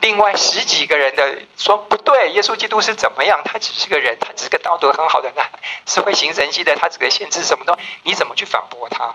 [0.00, 3.40] 另外十几个人的说不对，耶稣基督是怎么样？
[3.44, 5.46] 他只是个人，他只是个道德很好的人，
[5.86, 7.78] 是会行神迹的，他只会限制什么东？
[8.02, 9.14] 你怎么去反驳他？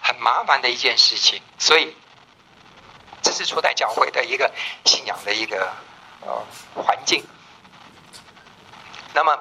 [0.00, 1.40] 很麻烦的一件事情。
[1.58, 1.96] 所以，
[3.22, 4.52] 这是初代教会的一个
[4.84, 5.72] 信仰的一个
[6.20, 7.24] 呃环境。
[9.14, 9.38] 那么。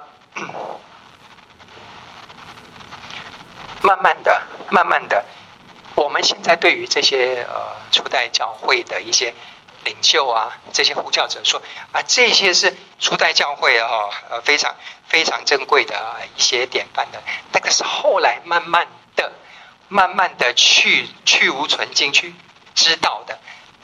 [3.81, 5.25] 慢慢的，慢慢的，
[5.95, 9.33] 我们现在对于这些呃初代教会的一些
[9.83, 13.89] 领袖啊，这些呼叫者说啊，这些是初代教会啊，
[14.29, 14.75] 呃非常
[15.07, 15.95] 非常珍贵的
[16.35, 17.21] 一些典范的。
[17.51, 19.31] 那个是后来慢慢的、
[19.87, 22.33] 慢慢的去去芜存菁去
[22.75, 23.39] 知道的。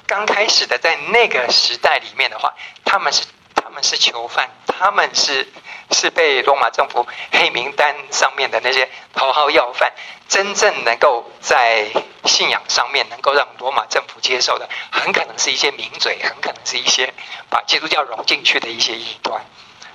[0.08, 2.54] 刚开始的在那个时代里面的话，
[2.86, 3.24] 他们是。
[3.70, 5.48] 他们是囚犯，他们是
[5.92, 9.94] 是被罗马政府黑名单上面的那些头号要犯。
[10.28, 11.88] 真正能够在
[12.26, 17.14] 信仰上面能够让罗马政府接受的，很可能是一些名嘴，很可能是一些
[17.52, 19.46] 把基督教融进去的一些异端。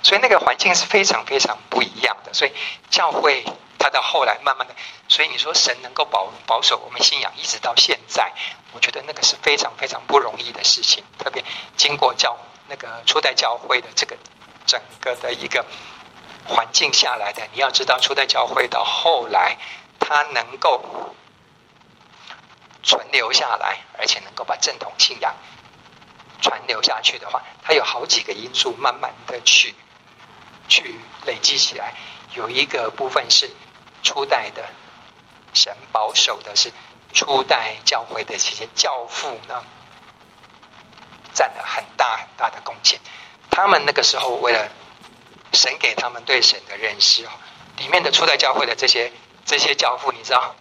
[0.01, 2.33] 所以那个环境是非常非常不一样的。
[2.33, 2.53] 所以
[2.89, 3.43] 教会
[3.77, 4.73] 它到后来慢慢的，
[5.09, 8.31] 所以你说神能够保保守我们信仰一直到现在，
[8.71, 11.03] 我觉得那个是非常非常不容易的事情。
[11.19, 11.43] 特别
[11.75, 12.37] 经过教。
[12.67, 14.17] 那个初代教会的这个
[14.65, 15.65] 整个的一个
[16.47, 19.57] 环境下来的，你要知道，初代教会到后来，
[19.99, 21.15] 它能够
[22.83, 25.35] 存留下来，而且能够把正统信仰
[26.41, 29.73] 传留下去的话，它有好几个因素，慢慢的去
[30.67, 31.93] 去累积起来。
[32.33, 33.49] 有一个部分是
[34.03, 34.63] 初代的
[35.53, 36.71] 神保守的，是
[37.13, 39.63] 初代教会的这些教父呢，
[41.35, 42.99] 占了很大很大的贡献。
[43.51, 44.67] 他们那个时候为了
[45.53, 47.29] 神给他们对神的认识哦，
[47.77, 49.11] 里面的初代教会的这些
[49.45, 50.55] 这些教父，你知道，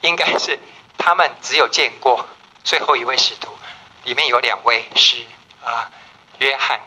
[0.00, 0.58] 应该是
[0.96, 2.26] 他们只有见过
[2.64, 3.52] 最后一位使徒，
[4.04, 5.26] 里面有两位是
[5.62, 5.90] 啊，
[6.38, 6.80] 约翰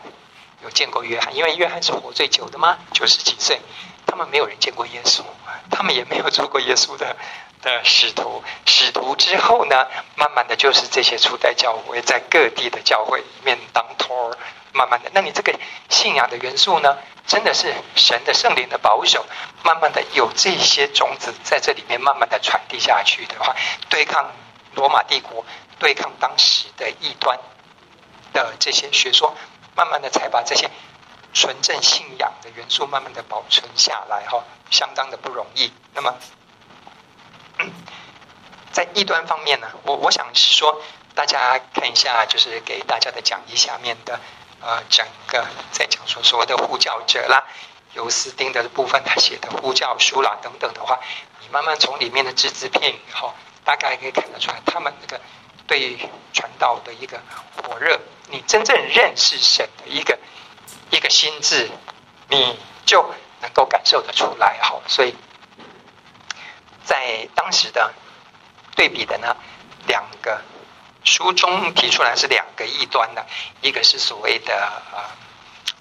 [0.64, 3.60] 有见过约翰，因为约翰是活最久的嘛，九十几岁。
[4.06, 5.22] 他们没有人见过耶稣，
[5.70, 7.16] 他们也没有做过耶稣的
[7.64, 8.44] 的使徒。
[8.66, 14.38] 使徒之后呢，慢慢的就是这些初代教会在各地的教会里面当头儿，
[14.72, 16.96] 慢慢的，那你这个信仰的元素呢，
[17.26, 19.24] 真的是神的圣灵的保守，
[19.64, 23.56] 慢慢的有这些种子在这里面慢慢的传递下去的话，
[23.88, 24.30] 对抗
[24.74, 25.44] 罗马帝国，
[25.78, 27.38] 对抗当时的异端
[28.32, 29.34] 的这些学说，
[29.74, 30.70] 慢慢的才把这些。
[31.36, 35.72] 纯正信仰的元素慢慢的保存下来，哈，相当的不容易。
[35.92, 36.14] 那么，
[38.72, 40.82] 在异端方面呢，我我想是说，
[41.14, 44.18] 大家看一下，就是给大家的讲义下面的，
[44.60, 47.44] 呃，整个在讲说所谓的呼叫者啦，
[47.94, 50.98] 尤斯丁的部分他写的呼叫书啦等等的话，
[51.40, 55.20] 你慢慢从里面的只字片语，哈，大概可以看得出来，他们那个
[55.66, 55.98] 对
[56.32, 57.20] 传道的一个
[57.56, 60.18] 火热，你真正认识神的一个。
[60.90, 61.68] 一个心智，
[62.28, 63.04] 你就
[63.40, 64.80] 能够感受得出来哈。
[64.86, 65.16] 所以，
[66.84, 67.92] 在当时的
[68.76, 69.36] 对比的呢，
[69.86, 70.42] 两个
[71.04, 73.26] 书中提出来是两个异端的，
[73.62, 74.54] 一个是所谓的
[74.92, 75.00] 呃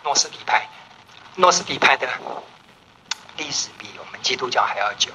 [0.04, 0.68] 诺斯底派，
[1.36, 2.08] 诺斯底派的
[3.38, 5.12] 历史比我们基督教还要久，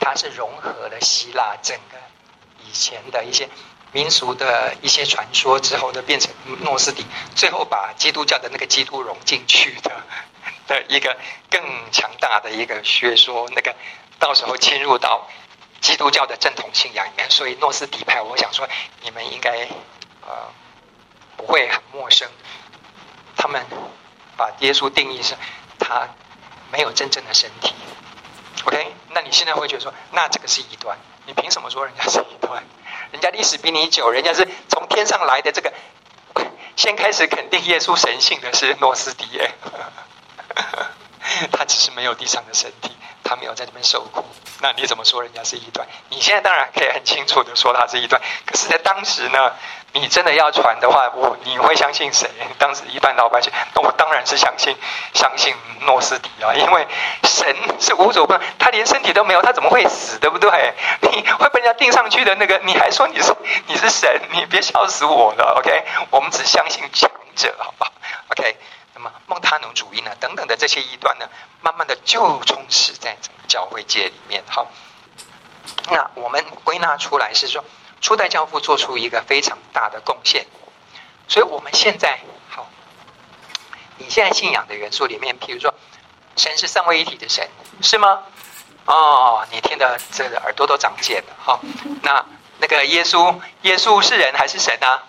[0.00, 1.98] 它是融合了希腊整个
[2.64, 3.48] 以前的一些。
[3.90, 9.90] 民俗的一些传说之后呢，变成诺斯底，最后把基督教的那个基督融进去的
[10.66, 11.16] 的一个
[11.48, 13.74] 更强大的一个学说，那个
[14.18, 15.28] 到时候侵入到
[15.80, 18.68] 基督教的正统信仰里面，所以诺斯底派，我想说
[19.02, 19.68] 你们应该
[20.26, 20.52] 呃
[21.36, 22.28] 不会很陌生，
[23.36, 23.64] 他们
[24.36, 25.34] 把耶稣定义是
[25.78, 26.08] 他
[26.72, 27.74] 没有真正的身体
[28.64, 28.94] ，OK？
[29.10, 32.62] 那你现在会觉得说，那这个是异端，你凭什么说人家是异端？
[33.10, 35.50] 人家历史比你久，人家是从天上来的。
[35.50, 35.72] 这个
[36.76, 39.54] 先开始肯定耶稣神性的是诺斯底耶，
[41.50, 42.90] 他只是没有地上的身体，
[43.28, 44.24] 他没有在这边受苦。
[44.60, 45.86] 那你怎么说人家是异端？
[46.08, 49.52] 你现在当然可以很清楚的说他是异端，可是，在当时呢？
[49.94, 52.28] 你真的要传的话，我你会相信谁？
[52.58, 54.76] 当时一般老百姓，那我当然是相信
[55.14, 55.54] 相信
[55.86, 56.86] 诺斯底啊，因为
[57.24, 60.18] 神是无主不，他连身体都没有，他怎么会死？
[60.18, 60.74] 对不对？
[61.00, 63.34] 你会被人家钉上去的那个，你还说你是
[63.66, 64.20] 你是神？
[64.32, 65.84] 你别笑死我了，OK？
[66.10, 67.90] 我们只相信强者，好不好
[68.28, 68.56] ？OK？
[68.98, 70.10] 那么孟他努主义呢？
[70.18, 71.28] 等等的这些异端呢，
[71.60, 74.42] 慢慢的就充斥在教会界里面。
[74.48, 74.66] 好，
[75.88, 77.64] 那我们归纳出来是说。
[78.00, 80.46] 初代教父做出一个非常大的贡献，
[81.26, 82.70] 所以我们现在好，
[83.96, 85.74] 你现在信仰的元素里面，譬如说，
[86.36, 87.48] 神是三位一体的神，
[87.82, 88.22] 是吗？
[88.84, 91.58] 哦，你听的这个耳朵都长茧了哈。
[92.02, 92.24] 那
[92.58, 95.02] 那个耶稣，耶稣是人还是神啊？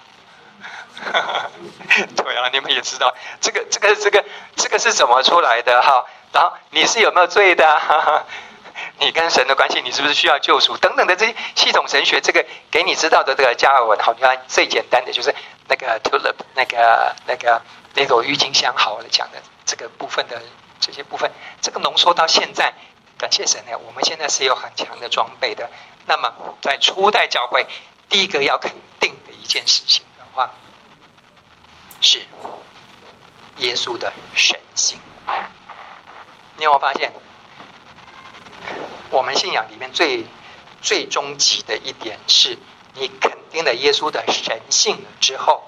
[2.16, 6.06] 对啊，你们也知道，这个这个这个这个是怎么出来的哈？
[6.32, 8.26] 然后你是有没有罪的啊？
[9.00, 10.78] 你跟神的关系，你是不是需要救赎？
[10.78, 15.34] 等等的这些系统神学，这个给你知道的这个加尔文，好，你看最简单的就是
[15.68, 17.62] 那个 tulip，那个那个
[17.94, 20.42] 那朵郁金香，好，我讲的这个部分的
[20.80, 21.30] 这些部分，
[21.62, 22.74] 这个浓缩到现在，
[23.18, 25.70] 感谢神呢，我们现在是有很强的装备的。
[26.06, 27.66] 那么在初代教会，
[28.08, 30.52] 第一个要肯定的一件事情的话，
[32.02, 32.26] 是
[33.58, 35.00] 耶稣的神性。
[36.58, 37.12] 你有没有发现？
[39.12, 40.26] 我们信仰里面最
[40.82, 42.58] 最终极的一点是，
[42.94, 45.64] 你肯定了耶稣的神性之后，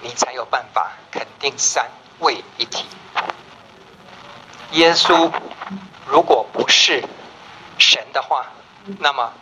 [0.00, 1.90] 你才有办法肯定三
[2.20, 2.86] 位一体。
[4.72, 5.32] 耶稣
[6.06, 7.02] 如果不是
[7.78, 8.46] 神的话，
[9.00, 9.32] 那么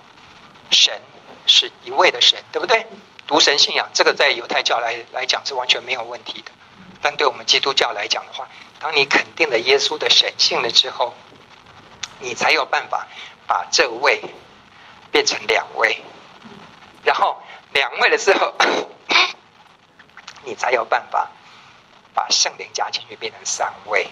[0.71, 1.01] 神
[1.47, 2.87] 是一位的神，对不对？
[3.33, 6.53] 独神信仰这个在犹太教来来讲是完全没有问题的，
[7.01, 8.47] 但对我们基督教来讲的话，
[8.79, 11.15] 当你肯定了耶稣的神性了之后，
[12.21, 13.09] 你才有办法
[13.47, 14.23] 把这位
[15.11, 16.03] 变成两位，
[17.05, 17.43] 然后
[17.73, 18.53] 两位了之后，
[20.45, 21.31] 你才有办法
[22.13, 24.07] 把圣灵加进去，变成三位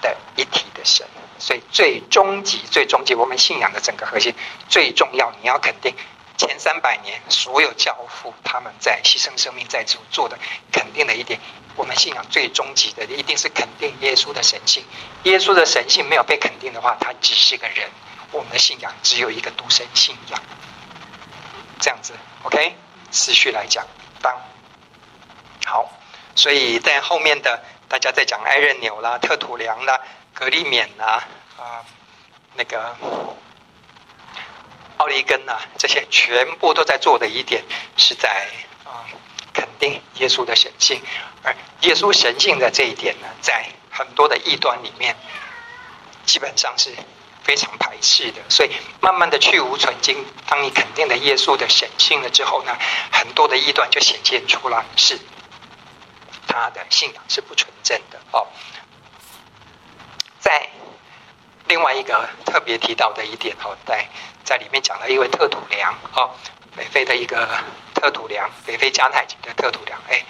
[0.00, 1.06] 的一体的神。
[1.38, 4.34] 所以最终极、最终极，我们信仰的整个核心
[4.70, 5.94] 最重要，你要肯定
[6.36, 10.38] 前三百年所有教父他们在牺牲生命在主做的
[10.72, 11.38] 肯定的一点，
[11.76, 14.84] 我们信仰最终极的一定是肯定耶稣的神性。
[15.24, 17.88] 耶稣的神性没有被肯定的话，他只是个人。
[18.32, 20.42] 我们的信仰只有一个独神信仰。
[21.80, 22.74] 这样子，OK，
[23.12, 23.86] 持续来讲，
[24.20, 24.36] 当
[25.66, 25.88] 好。
[26.34, 30.00] 所以在后面的大家在讲艾任纽啦、特土良啦、
[30.32, 31.22] 格利勉啦
[31.56, 31.84] 啊，
[32.54, 32.96] 那个
[34.96, 37.62] 奥利根呐，这些全部都在做的一点
[37.96, 38.48] 是在
[38.84, 39.04] 啊
[39.52, 41.00] 肯定耶稣的神性，
[41.42, 45.16] 而耶稣神性的这一点呢，在很多的异端里面
[46.26, 46.94] 基本上是。
[47.44, 48.70] 非常排斥的，所以
[49.02, 50.24] 慢慢的去无存经。
[50.48, 52.74] 当你肯定了耶稣的神性了之后呢，
[53.12, 55.18] 很多的异端就显现出来，是
[56.46, 58.46] 他的信仰是不纯正的哦。
[60.40, 60.70] 在
[61.66, 64.06] 另外一个特别提到的一点哦，在
[64.44, 66.30] 在里面讲了一位特土良哦，
[66.76, 67.48] 北非的一个
[67.94, 69.98] 特土良，北非迦太基的特土良。
[70.08, 70.22] 哎，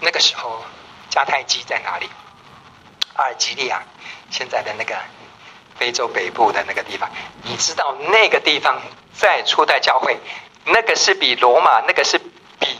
[0.00, 0.64] 那个时候
[1.10, 2.08] 迦太基在哪里？
[3.16, 3.82] 阿尔及利亚，
[4.30, 4.96] 现在的那个。
[5.76, 7.08] 非洲北部的那个地方，
[7.42, 8.82] 你知道那个地方
[9.14, 10.14] 在初代教会，
[10.66, 12.78] 那个是比罗马，那个是比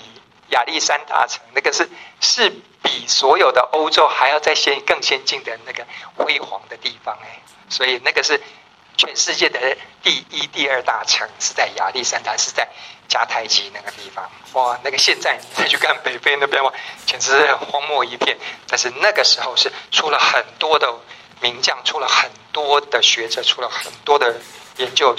[0.50, 1.88] 亚历山大城，那个是
[2.20, 2.50] 是
[2.82, 5.86] 比所有的欧洲还要再先更先进的那个
[6.16, 8.40] 辉煌的地方哎，所以那个是
[8.96, 12.68] 全世界的第一、第二大城，是在亚历山大，是在
[13.08, 14.30] 迦太基那个地方。
[14.52, 16.72] 哇，那个现在你再去看北非那边哇，
[17.06, 18.36] 简直是荒漠一片。
[18.66, 20.94] 但是那个时候是出了很多的。
[21.42, 24.38] 名将出了很多的学者，出了很多的
[24.76, 25.16] 研究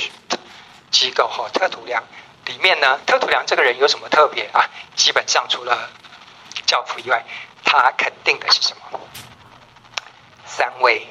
[0.91, 1.49] 机构和。
[1.49, 2.03] 特土良
[2.45, 4.69] 里面呢，特土良这个人有什么特别啊？
[4.95, 5.89] 基本上除了
[6.65, 7.23] 教父以外，
[7.63, 8.99] 他肯定的是什么？
[10.45, 11.07] 三位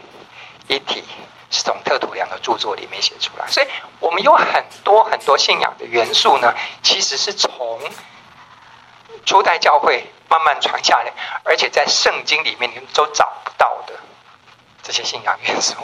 [0.69, 1.05] 一体
[1.51, 3.47] 是从特土良的著作里面写出来。
[3.49, 3.67] 所以
[3.99, 7.81] 我们有很多很多信仰的元素呢，其实是从
[9.25, 11.13] 初代教会慢慢传下来，
[11.45, 13.95] 而且在圣经里面你们都找不到的。
[14.83, 15.75] 这些信仰元素，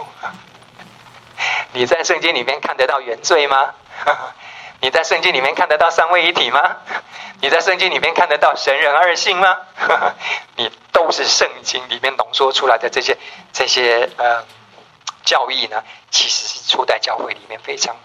[1.73, 3.75] 你在圣经里面看得到原罪吗？
[4.81, 6.77] 你在圣经里面看得到三位一体吗？
[7.41, 9.59] 你在圣经里面看得到神人二性吗？
[10.57, 13.17] 你都是圣经里面浓缩出来的这些
[13.53, 14.45] 这些呃
[15.25, 17.97] 教义呢，其实是初代教会里面非常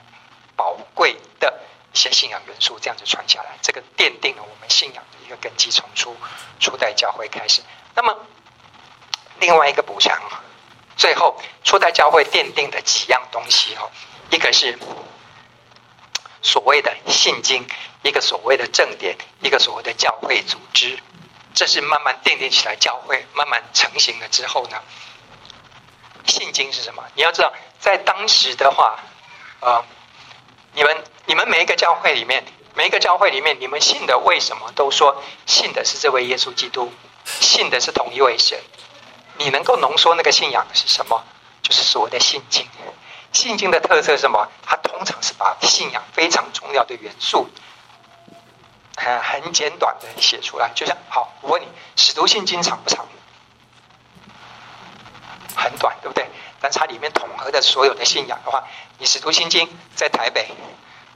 [0.56, 1.60] 宝贵的
[1.94, 6.16] 一些信仰元素，这样子传下来，这个奠定了我们信仰的一个根基，从初
[6.60, 7.62] 初代教会开始。
[7.96, 8.18] 那么
[9.40, 10.20] 另外一个补偿。
[10.98, 13.90] 最后，初代教会奠定的几样东西哦，
[14.30, 14.78] 一个是
[16.42, 17.66] 所谓的信经，
[18.04, 20.98] 一个所谓的正典，一个所谓的教会组织，
[21.54, 24.82] 这是慢慢奠定起来，教会慢慢成型了之后呢，
[26.26, 27.04] 信经是什么？
[27.16, 29.00] 你要知道，在当时的话，
[29.60, 29.84] 呃，
[30.74, 36.92] 你们你们每一个教会里面，每一个教会里面，你们信的为什么都说信的是这位耶稣基督，
[37.26, 38.60] 信的是同一位神？
[39.38, 41.24] 你能够浓缩那个信仰是什么？
[41.62, 42.68] 就是所谓的信经。
[43.34, 44.48] 信经的特色是什么？
[44.64, 47.50] 它通常是把信仰非常重要的元素，
[48.98, 50.70] 很很简短的写出来。
[50.76, 51.66] 就像，好，我问你，
[51.96, 53.06] 《使徒信经》长不长？
[55.56, 56.28] 很短，对不对？
[56.60, 58.64] 但是它里面统合的所有的信仰的话，
[58.98, 60.50] 你《使徒信经》在台北、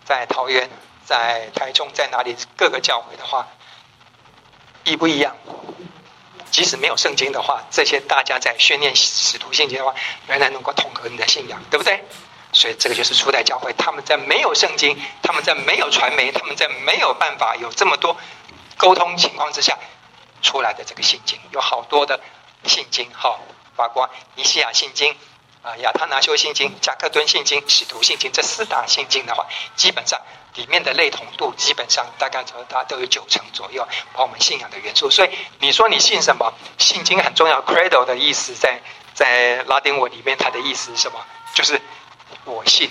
[0.03, 0.69] 在桃园、
[1.03, 3.47] 在台中、在哪里各个教会的话，
[4.83, 5.35] 一不一样？
[6.55, 9.93] 即使没有圣经的话，这些大家在训练使徒信经的话，
[10.25, 12.01] 仍然能够统合你的信仰，对不对？
[12.53, 18.15] 所以这个就是初代教会，他们在没有圣经，他们在没有传媒，他们在没有办法有这么多
[18.77, 19.77] 沟通情况之下
[20.41, 22.21] 出来的这个信经，有好多的
[22.63, 23.37] 信经，哈，
[23.75, 25.13] 包括尼西亚信经。
[25.61, 30.21] 啊，亚他拿修信经、加克敦信经、使徒信经这四大信经的话，基本上
[30.55, 35.09] 里面的类同度基本上大概大都有九成左右，把我们信仰的元素。
[35.09, 36.53] 所以你说你信什么？
[36.77, 38.81] 信经很重要，credo 的意思在
[39.13, 41.19] 在拉丁文里面，它的意思是什么？
[41.53, 41.79] 就是
[42.45, 42.89] 我信。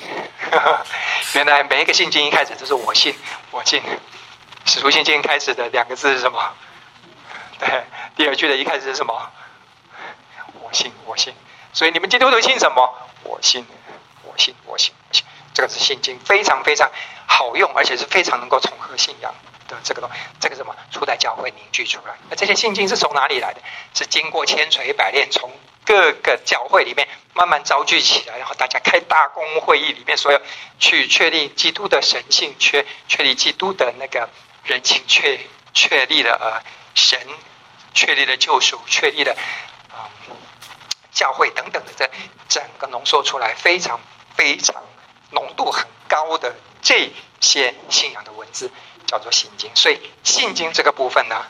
[1.34, 3.14] 原来每一个信经一开始就是我信，
[3.50, 3.82] 我信。
[4.66, 6.52] 使徒信经开始的两个字是什么？
[7.60, 7.84] 对，
[8.16, 9.30] 第二句的一开始是什么？
[10.60, 11.34] 我信，我信。
[11.72, 12.94] 所以你们基督徒信什么？
[13.24, 13.66] 我信，
[14.22, 14.92] 我信，我信。
[15.55, 16.90] 这个是信经，非常非常
[17.26, 19.32] 好用，而且是非常能够重合信仰
[19.68, 20.11] 的这个东。
[20.40, 20.74] 这个什么？
[20.90, 22.14] 初代教会凝聚出来。
[22.28, 23.62] 那这些信经是从哪里来的？
[23.94, 25.50] 是经过千锤百炼，从
[25.84, 30.40] 各个教会里面慢慢招聚起来，然后大家开大公会议里面，所有
[30.80, 34.28] 去确立基督的神性，确确立基督的那个
[34.64, 35.38] 人性，确
[35.72, 36.62] 确立了呃
[36.94, 37.18] 神，
[37.94, 39.32] 确立了救赎，确立了
[39.90, 40.11] 啊。
[41.12, 42.11] 教会等等的，这
[42.48, 44.00] 整个浓缩出来非常
[44.36, 44.82] 非常
[45.30, 47.10] 浓度很高的这
[47.40, 48.70] 些信仰的文字
[49.06, 49.70] 叫做信经。
[49.74, 51.44] 所以信经这个部分呢，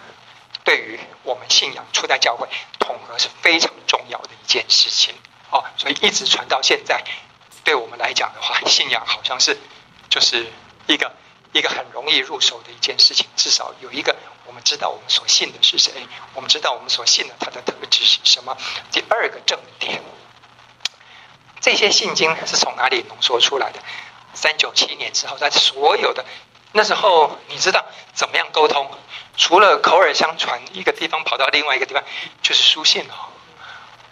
[0.65, 2.49] 对于我们信仰初代教会
[2.79, 5.15] 统合是非常重要的一件事情。
[5.51, 7.05] 哦，所以一直传到现在，
[7.63, 9.57] 对我们来讲的话，信仰好像是
[10.09, 10.51] 就是
[10.87, 11.13] 一个
[11.53, 13.27] 一个很容易入手的一件事情。
[13.37, 14.17] 至少有一个，
[14.47, 15.93] 我们知道我们所信的是谁，
[16.35, 18.57] 我们知道我们所信的它的特质是什么。
[18.91, 20.03] 第二个重点，
[21.65, 23.79] 这些信经是从哪里浓缩出来的？
[24.35, 26.23] 三九七年之后，在所有的
[26.73, 28.87] 那时候，你知道怎么样沟通？
[29.39, 32.05] 除了口耳相传，一个地方跑到另外一个地方，
[32.43, 33.15] 就是书信哦。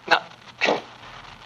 [0.05, 0.19] 那。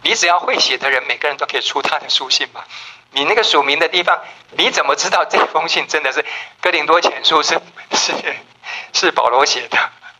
[0.03, 2.63] 你只要会写的人，每个人都可以出他的书信嘛。
[3.11, 6.23] 你那个署名的地方，你怎么知道这封信真的是
[6.61, 7.59] 哥林多前书是
[7.91, 8.13] 是
[8.93, 9.77] 是保罗写的？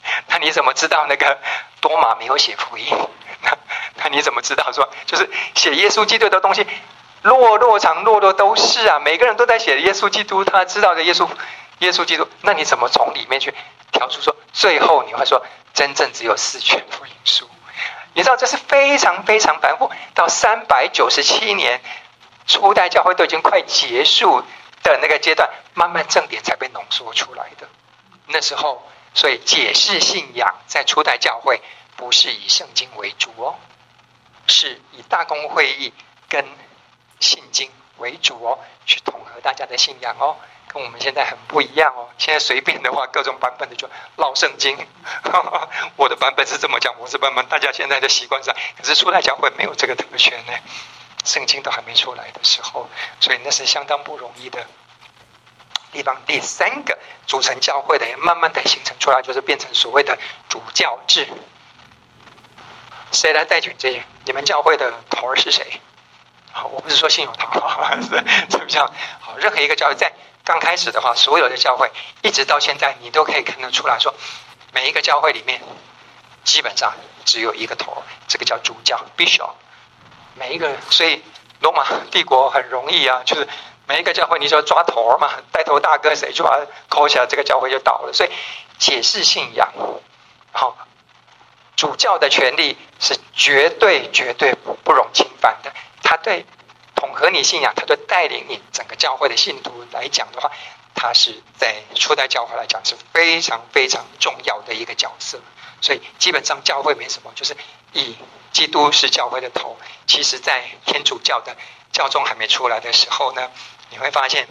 [0.28, 1.38] 那你怎么知道那个
[1.82, 2.86] 多马没有写福音？
[3.43, 3.58] 那
[3.95, 6.66] 那你怎么知道说就是写耶稣基督的东西，
[7.22, 8.99] 落落长落落都是啊？
[8.99, 11.28] 每个人都在写耶稣基督，他知道的耶稣
[11.80, 13.53] 耶稣基督，那你怎么从里面去
[13.91, 17.47] 挑出说，最后你会说真正只有四卷福音书？
[18.14, 21.80] 你知道这是非常非常繁复，到三百九十七年，
[22.47, 24.41] 初代教会都已经快结束
[24.82, 27.68] 的那个阶段，慢慢正点才被浓缩出来的。
[28.26, 28.82] 那时候，
[29.18, 31.59] 所以解释信仰在初代教会
[31.95, 33.55] 不是以圣经为主哦，
[34.45, 35.91] 是以大公会议
[36.30, 36.45] 跟
[37.20, 40.38] 信经为主哦，去统合大家的信仰哦。
[40.68, 44.78] 跟我们现在很不一样哦，现在随便的话，各种版本的就烙圣经。
[45.97, 50.53] 我的版本是这么讲，我是版本，大家现在的习惯上，可是初代教会没有这个特权呢，
[51.26, 52.88] 圣经都还没出来的时候，
[53.20, 54.68] 所以那是相当不容易的
[55.97, 56.15] 地方。
[56.27, 56.95] 第三个
[57.25, 60.15] 组成教会的，慢慢的形成出来，就是变成所谓的
[60.47, 61.27] 主教制。
[63.11, 64.03] 谁来带领这些？
[64.25, 65.81] 你们教会的头儿是谁？
[66.51, 68.09] 好，我不是说信友堂，是
[68.47, 68.91] 怎么样？
[69.19, 70.13] 好，任何一个教会在。
[70.43, 71.91] 刚开始的话，所有的教会
[72.21, 74.13] 一直到现在，你都可以看得出来说，
[74.71, 75.61] 每一个教会里面
[76.45, 76.93] 基本上
[77.25, 79.51] 只有一个头，这个叫主教 （bishop）。
[80.35, 81.21] 每一个，所以
[81.59, 83.45] 罗马帝国很容易啊，就是
[83.88, 88.13] 每一个教会你说抓头嘛，带头大哥谁就把他抠起来，这个教会就倒了。
[88.13, 88.29] 所以
[88.77, 89.71] 解释信仰，
[90.51, 90.77] 好，
[91.75, 95.71] 主教的权利是绝对绝对不容侵犯的，
[96.03, 96.45] 他对。
[96.99, 100.49] 统合你信仰，他对带领你整个教会的信徒来讲的话，
[100.95, 105.39] 他是在初代教会来讲是非常非常重要的一个角色。
[105.79, 107.55] 所以基本上教会没什么，就是
[107.93, 108.17] 以
[108.51, 109.77] 基督是教会的头。
[110.07, 111.55] 其实，在天主教的
[111.91, 113.51] 教宗还没出来的时候呢，
[113.89, 114.47] 你会发现，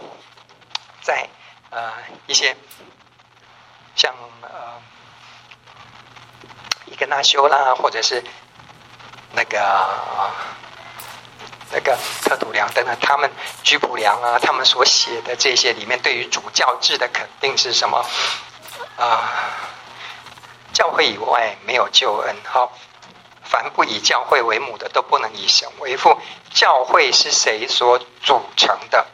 [1.01, 1.27] 在
[1.69, 1.93] 呃
[2.25, 2.55] 一些
[3.95, 4.49] 像呃
[6.85, 8.23] 伊格纳修啦，或者是
[9.33, 10.29] 那个。
[11.69, 13.29] 那个特土良等等，他们
[13.61, 18.05] 居普良啊，他们所写的这些里面，对于主教制的肯定是什么？
[18.95, 19.29] 啊、
[20.71, 22.33] 教会以外没有救恩。
[22.45, 22.71] 好，
[23.43, 26.17] 凡不以教会为母的，都不能以神为父。
[26.53, 29.05] 教会是谁所组成的？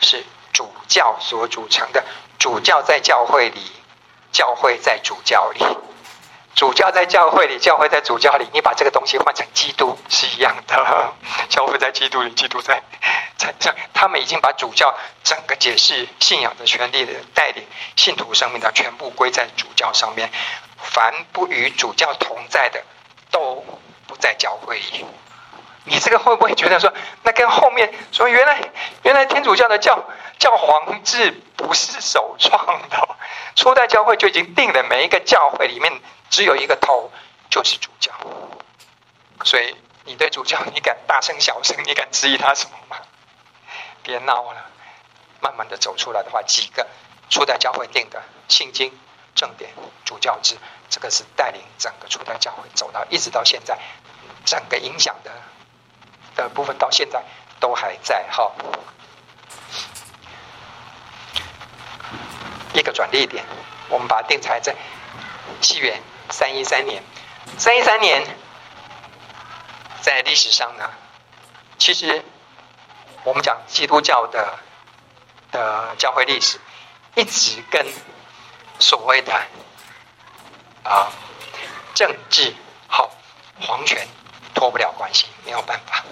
[0.00, 2.04] 是主教所组成的。
[2.38, 3.60] 主教在教会里，
[4.32, 5.64] 教会在主教里。
[6.54, 8.46] 主教在教会里，教会在主教里。
[8.52, 11.12] 你把这个东西换成基督是一样的。
[11.50, 12.82] 教会在基督里，基督在
[13.36, 13.74] 在这。
[13.92, 17.62] 他们已经把主教整个解释信仰的权利的带领
[17.96, 20.30] 信徒生命的全部归在主教上面。
[20.78, 22.82] 凡不与主教同在的，
[23.30, 23.62] 都
[24.06, 25.04] 不在教会里。
[25.86, 28.70] 你这个会不会觉得说，那跟后面说原来
[29.02, 30.04] 原来天主教的教
[30.38, 33.08] 教皇制不是首创的？
[33.56, 36.00] 初代教会就已经定了，每一个教会里面。
[36.28, 37.12] 只有一个头，
[37.48, 38.12] 就是主教。
[39.44, 42.96] 所以你对主教，你敢大声小声，你敢质疑他什么吗？
[44.02, 44.66] 别闹了。
[45.40, 46.84] 慢慢的走出来的话，几个
[47.30, 48.92] 初代教会定的信经、
[49.36, 49.70] 正典、
[50.04, 50.56] 主教制，
[50.90, 53.78] 这个是带领整个初代教会走到一直到现在，
[54.44, 55.30] 整个影响的
[56.36, 57.20] 的部分到现在
[57.58, 58.24] 都还在。
[58.30, 58.52] 哈，
[62.72, 63.44] 一个转捩点，
[63.88, 64.72] 我们把它定在这。
[65.62, 67.02] 西元三一三年，
[67.56, 68.24] 三一三年，
[70.02, 70.90] 在历史上呢，
[71.78, 72.22] 其实
[73.24, 74.58] 我们讲基督教的
[75.50, 76.60] 的教会历史，
[77.14, 77.86] 一直跟
[78.78, 79.32] 所谓的
[80.84, 81.08] 啊
[81.94, 82.54] 政治
[82.86, 83.10] 好
[83.60, 84.06] 皇权
[84.54, 86.04] 脱不了关系，没有办法。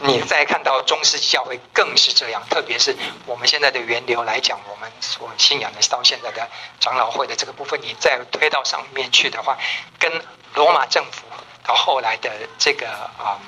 [0.00, 2.96] 你再看到中世纪教会更是这样，特别是
[3.26, 9.58] 我们现在的源流来讲，我们所信仰的到现在的长老会的这个部分，你再推到上面去的话，
[9.98, 10.12] 跟
[10.54, 11.26] 罗马政府
[11.66, 13.40] 到后来的这个啊、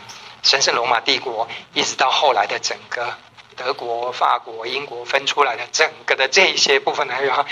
[0.43, 3.15] 神圣罗马帝国，一直到后来的整个
[3.57, 7.47] 德国、法国、英国分出来的整个的这一些部分来源，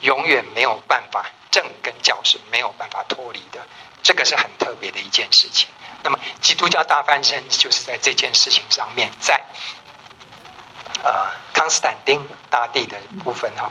[0.00, 3.64] 永远没有办法正跟教是没有办法脱离的，
[4.02, 5.68] 这个是很特别的一件事情。
[6.02, 9.40] 那么基督教大翻身就是在这件事情上面，在
[11.04, 13.70] 呃康斯坦丁大帝的部分哈，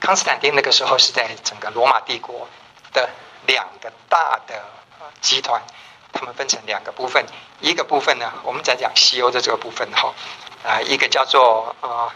[0.00, 2.46] 康斯坦丁那个时候是在整个罗马帝国
[2.92, 3.08] 的
[3.46, 4.62] 两个大的
[5.22, 5.62] 集团。
[6.16, 7.26] 他们分成两个部分，
[7.58, 10.14] 一个部分呢，我们在讲西欧的这个部分哈，
[10.62, 12.12] 啊，一个叫做呃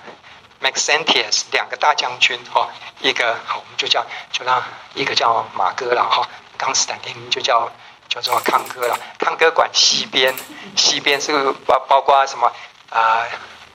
[0.61, 2.69] Maxentius，两个大将军哈，
[3.01, 4.63] 一个我们就叫就让
[4.95, 7.71] 一个叫马哥了哈，康斯坦丁就叫
[8.09, 10.35] 叫做康哥了，康哥管西边，
[10.77, 12.49] 西边是包包括什么
[12.91, 13.29] 啊、呃？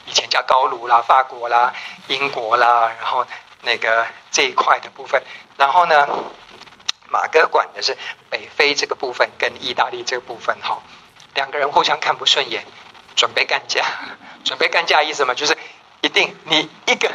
[0.05, 1.73] 以前叫高卢啦、法国啦、
[2.07, 3.25] 英国啦，然后
[3.61, 5.23] 那个这一块的部分，
[5.57, 6.07] 然后呢？
[7.09, 7.95] 马哥管的是
[8.31, 10.81] 北非这个部分跟意大利这个部分，哈，
[11.35, 12.65] 两个人互相看不顺眼，
[13.15, 13.85] 准备干架。
[14.43, 15.55] 准备干架意思嘛，就是
[16.03, 17.09] 一定你一个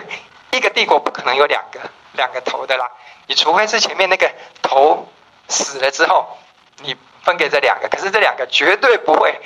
[0.50, 1.78] 一个帝国不可能有两个
[2.14, 2.90] 两个头的啦，
[3.26, 4.32] 你除非是前面那个
[4.62, 5.06] 头
[5.46, 6.38] 死了之后，
[6.78, 9.38] 你分给这两个，可是这两个绝对不会。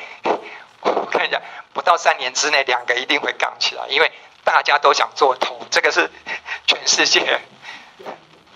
[0.81, 4.13] 我跟你讲，不到三年之内，两个一定会杠起来，因为
[4.45, 6.09] 大家都想做头，这个是
[6.67, 7.41] 全世界。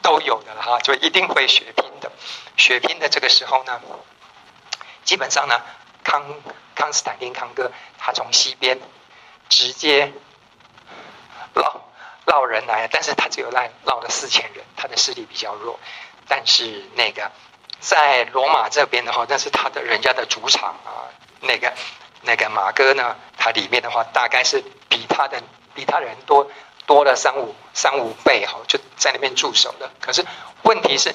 [0.03, 2.12] 都有的了哈，就一定会血拼的。
[2.57, 3.80] 血拼的这个时候呢，
[5.03, 5.61] 基本上呢，
[6.05, 6.22] 康
[6.76, 8.78] 康斯坦丁康哥他从西边
[9.49, 10.12] 直接
[11.57, 11.82] 绕
[12.24, 15.80] 绕人来，但是他只有来绕了四千人，他的势力比较弱。
[16.28, 17.32] 但是那个
[17.80, 21.11] 在罗马这边的话，那是他的人家的主场啊。
[21.40, 21.72] 那个
[22.22, 25.42] 那个马哥呢，他里面的话大概是比他的
[25.74, 26.48] 比他人多。
[26.86, 29.90] 多了三五三五倍哈，就在那边驻守的。
[30.00, 30.24] 可是
[30.62, 31.12] 问题是，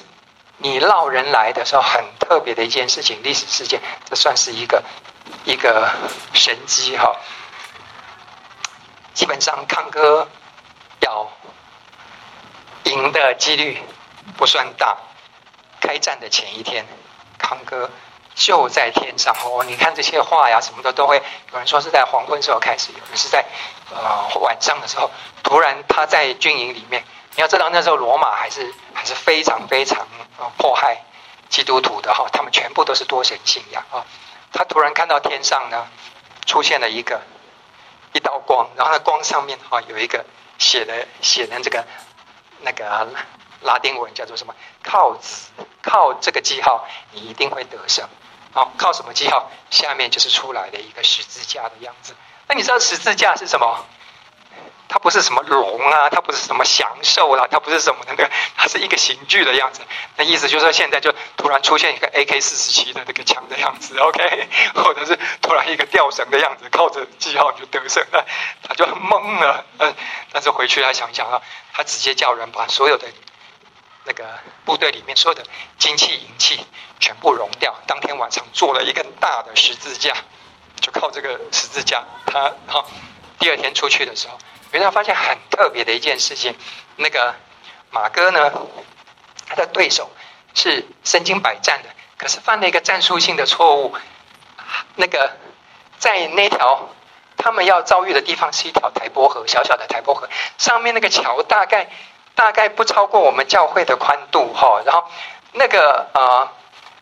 [0.58, 4.84] 你绕人来的时候，很特别的一件事情，历史事件，这算是一个
[5.46, 5.90] 一个
[6.34, 7.16] 神迹哈。
[9.14, 10.28] 基本上康哥
[11.00, 11.28] 要
[12.84, 13.82] 赢的几率
[14.36, 14.96] 不算大。
[15.80, 16.86] 开战的前一天，
[17.38, 17.90] 康哥。
[18.34, 23.44] 就在天上哦，你看这些画呀，什么的都会有人说是在黄昏时候开始，有人是在
[23.90, 25.10] 呃晚上的时候，
[25.42, 27.04] 突然他在军营里面。
[27.34, 30.06] 你要知道那时候罗马还是还是非常非常
[30.56, 30.96] 迫害
[31.50, 34.06] 基督徒的哈，他们全部都是多神信仰啊。
[34.50, 35.86] 他突然看到天上呢
[36.46, 37.20] 出现了一个
[38.12, 40.24] 一道光，然后呢光上面哈有一个
[40.58, 41.84] 写的写的这个
[42.60, 43.08] 那个
[43.62, 44.54] 拉丁文叫做什么？
[44.82, 45.50] 靠子
[45.82, 48.06] 靠这个记号，你一定会得胜。
[48.52, 49.50] 好，靠什么记号？
[49.70, 52.14] 下面就是出来的一个十字架的样子。
[52.48, 53.84] 那你知道十字架是什么？
[54.92, 59.80] 它不是什么龙啊，它不是什么祥兽啦，它不是什么那个， 它是一个刑具的样子。
[60.16, 68.26] 那意思就是说，现在就突然出现一个 AK 四十七的那个枪的样子，OK， 或者是突然一个吊绳的样子，靠着记号就得胜了。
[68.62, 69.94] 他就懵了，嗯，
[70.30, 71.40] 但是回去他想一想啊，
[71.72, 73.08] 他直接叫人把所有的。
[74.04, 74.24] 那个
[74.64, 75.46] 部队里面所有的
[75.78, 76.66] 金器银器
[76.98, 80.12] 全部熔掉，当天晚上做了一个大的十字架，
[80.80, 82.84] 就靠这个十字架，他然后
[83.38, 84.36] 第二天出去的时候，
[84.72, 86.54] 原来发现很特别的一件事情，
[86.96, 87.34] 那个
[87.90, 88.52] 马哥呢，
[89.48, 90.10] 他的对手
[90.54, 93.94] 是身经百战的，可是犯了一个战术性的错误，
[94.96, 95.36] 那个
[95.98, 96.88] 在那条
[97.36, 101.88] 他们要遭遇的地方是一条台波河，小小的台波河，上面那个桥大概。
[102.34, 105.04] 大概不超过我们教会的宽度哈，然后
[105.52, 106.48] 那个呃，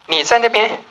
[0.06, 0.82] 你在那边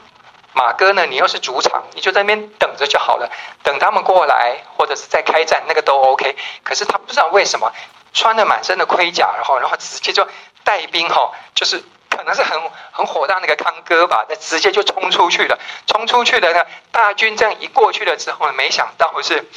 [0.53, 3.29] 马哥呢，你又是主场，你就在那边等着就好了，
[3.63, 6.35] 等他们过来或者是在开战，那个都 OK。
[6.63, 7.71] 可是他不知道为什么
[8.13, 10.27] 穿了满身的盔甲，然后然后直接就
[10.63, 12.59] 带兵哈，就是可能是很
[12.91, 19.49] 很火大那个康哥吧，那直接就冲出去了，冲出去的呢，大军这样一过去了之后呢，没想到是，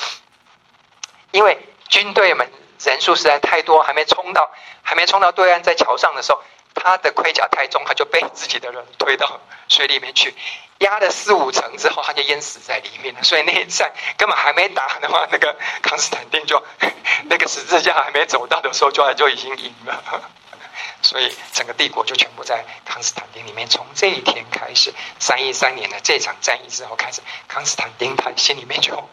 [1.30, 2.50] 因为军队们。
[2.84, 4.50] 人数实在太多，还没冲到，
[4.82, 6.42] 还没冲到对岸，在桥上的时候，
[6.74, 10.34] 他的盔甲太重，他就被自己的人推到水里面去，
[10.78, 13.22] 压了四五层之后，他就淹死在里面了。
[13.22, 16.62] 所以那一战根本还没打的话，那个康斯坦丁就
[17.24, 20.02] 那个十字架还没走到的时候，就就已经赢了。
[21.02, 23.68] 所以整个帝国就全部在康斯坦丁里面。
[23.68, 29.08] 从这一天开始，三一三年的这场战役之后开始，康斯坦丁他心里面就。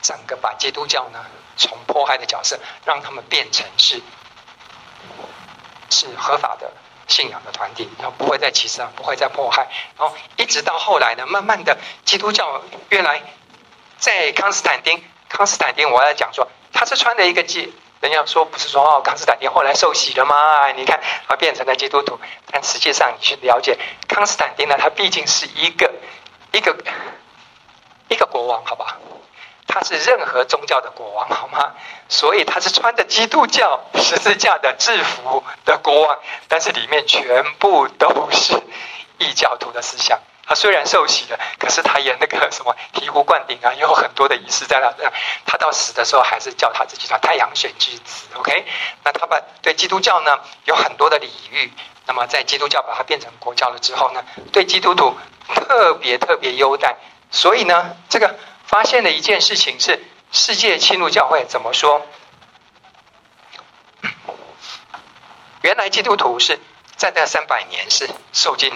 [0.00, 1.18] 整个把基督教呢，
[1.56, 4.00] 从迫害的角色，让他们变成是
[5.90, 6.70] 是合法的
[7.06, 9.66] 信仰的团体，然后不会再歧视啊，不会再迫害，
[9.98, 13.22] 然后一直到后来呢，慢慢的基督教越来
[13.98, 17.68] 在康斯坦丁，康斯坦丁我要讲说，他是穿的一个戒，
[18.00, 20.70] 人家说不是说哦，康斯坦丁后来受洗了吗？
[20.72, 22.20] 你看他变成了基督徒，
[22.50, 25.92] 但实际上你去了解康斯坦丁呢，他毕竟是一个
[26.52, 26.76] 一个
[28.08, 28.98] 一个国王，好吧？
[29.68, 31.74] 他是任何宗教的国王， 好吗？
[32.08, 38.60] 所以他是穿着基督教 十字架的制服的国王，但是里面全部都是
[39.18, 40.18] 异教徒的思想。
[40.46, 44.90] 他虽然受洗了，可是他也那个什么醍醐灌顶啊，有很多的仪式在那。
[45.44, 48.24] 他到死的时候还是叫他自己叫太阳神之子。
[48.34, 48.64] OK，
[49.04, 51.70] 那他把对基督教呢有很多的礼遇。
[52.06, 55.14] 那么在基督教把它变成国教了之后呢，对基督徒
[55.54, 56.96] 特别特别优待。
[57.30, 58.34] 所以呢，这个
[58.68, 59.98] 发现的一件事情是，
[60.30, 62.06] 世界侵入教会怎么说？
[65.62, 66.60] 原来基督徒是
[66.94, 68.70] 在那三百年是受尽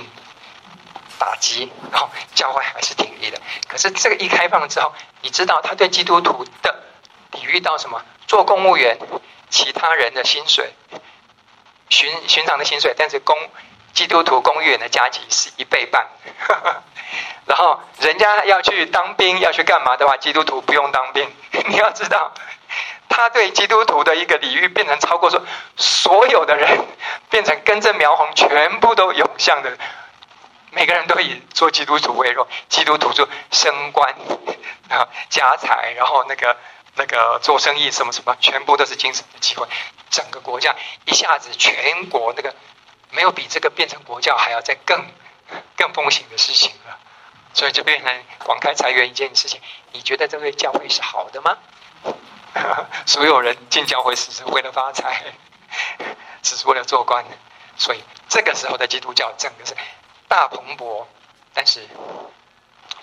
[1.19, 3.39] 打击，然后教会还是挺立的。
[3.69, 6.83] 可是这个一开放之后，你知道他对基督徒的
[7.33, 8.03] 礼遇到什么？
[8.27, 8.99] 做公务员，
[9.51, 10.73] 其他人的薪水，
[11.91, 13.37] 寻寻常的薪水，但是公
[13.93, 16.07] 基督徒公务员的加给是一倍半。
[17.47, 21.31] 然后人家要去当兵，要去干嘛的话，基督徒不用当兵。
[21.69, 22.33] 你要知道，
[23.09, 25.43] 他对基督徒的一个礼遇，变成超过说
[25.77, 26.87] 所有的人，
[27.31, 29.77] 变成根正苗红，全部都涌向的。
[30.71, 34.15] 每个人都以做基督徒为荣，基督徒就升官
[34.89, 36.57] 啊、家财，然后那个
[36.95, 39.67] 那个做生意什么什么，全部都是精神的机会。
[40.09, 40.75] 整个国家
[41.05, 42.55] 一下子全国那个
[43.13, 45.07] 没有比这个变成国教还要再更
[45.77, 46.99] 更风行的事情了，
[47.55, 49.61] 所以就变成广开财源一件事情。
[49.93, 51.57] 你觉得这个教会是好的吗？
[53.07, 55.23] 所有人进教会只是为了发财，
[56.43, 57.25] 只是为了做官，
[57.77, 59.77] 所以这个时候的基督教整个是。
[60.29, 61.05] 大蓬勃，
[61.53, 61.87] 但是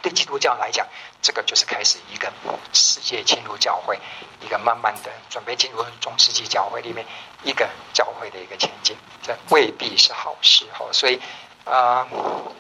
[0.02, 0.88] 对基督教来讲，
[1.22, 2.32] 这个就是开始一个
[2.74, 4.00] 世界进入教会，
[4.42, 7.06] 一个慢慢的准备进入中世纪教会里面
[7.44, 10.88] 一个教会的一个前进，这未必是好事哦。
[10.94, 11.20] 所以
[11.66, 12.52] 啊、呃，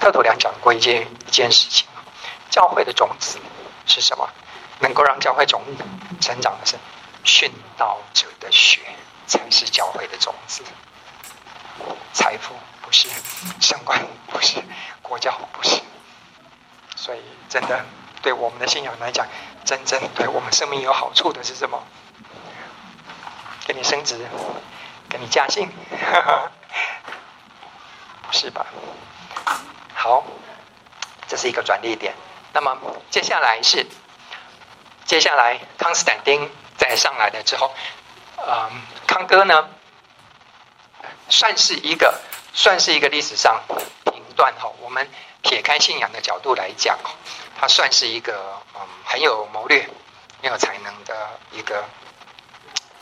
[0.00, 1.86] 特土良讲过一件一件事情，
[2.50, 3.38] 教会的种子
[3.86, 4.28] 是什么？
[4.80, 5.60] 能够让教会种
[6.20, 6.76] 成长的是
[7.24, 8.80] 殉道者的血，
[9.26, 10.62] 才是教会的种子。
[12.12, 12.54] 财富
[12.88, 13.06] 不是，
[13.60, 14.62] 升官不是，
[15.02, 15.78] 国教不是，
[16.96, 17.84] 所以真的
[18.22, 19.26] 对我们的信仰来讲，
[19.62, 21.78] 真正对我们生命有好处的是什么？
[23.66, 24.26] 给你升职，
[25.06, 25.68] 给你加薪，
[28.22, 28.64] 不是吧？
[29.94, 30.24] 好，
[31.26, 32.14] 这是一个转捩点。
[32.54, 32.74] 那么
[33.10, 33.86] 接下来是，
[35.04, 37.70] 接下来康斯坦丁在上来了之后，
[38.38, 39.68] 嗯，康哥呢？
[41.28, 42.18] 算是一个，
[42.58, 43.62] 算是一个历史上
[44.02, 44.68] 评断哈。
[44.80, 45.08] 我们
[45.42, 46.98] 撇开信仰的角度来讲，
[47.56, 49.88] 他算是一个嗯很有谋略、
[50.42, 51.84] 很有才能的一个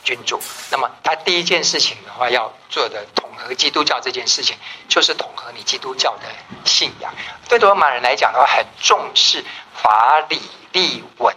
[0.03, 0.39] 君主。
[0.69, 4.55] 那么他第一件事情的话要做的统合基督教这件事情，
[4.87, 6.25] 就是统合你基督教的
[6.63, 7.11] 信仰。
[7.49, 9.43] 对罗马人来讲的话，很重视
[9.73, 10.39] 法理、
[10.71, 11.35] 例文、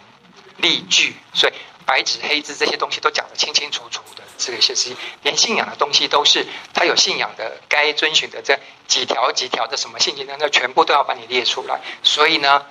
[0.59, 1.55] 例句，所以
[1.87, 4.23] 白纸黑字这些东西都讲得清清楚楚的。
[4.41, 11.79] 这个是连信仰的东西都是他有信仰的该遵循的这几条几条的什么信经，那全部都要把你列出来。
[12.03, 12.65] 所以呢，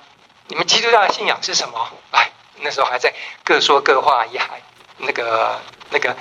[0.48, 1.92] 你们基督教的信仰是什么？
[2.12, 3.14] 哎，那时候还在
[3.46, 4.62] 各说各话一海，
[4.98, 5.62] 那个
[5.92, 6.18] 那个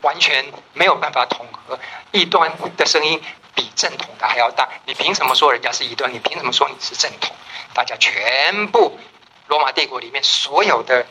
[0.00, 1.78] 完全没有办法统合，
[2.10, 3.22] 异端的声音
[3.54, 4.68] 比正统的还要大。
[4.86, 6.12] 你凭什么说人家是异端？
[6.12, 7.34] 你凭什么说你是正统？
[7.74, 8.98] 大家全部
[9.46, 11.06] 罗马帝国里面所有的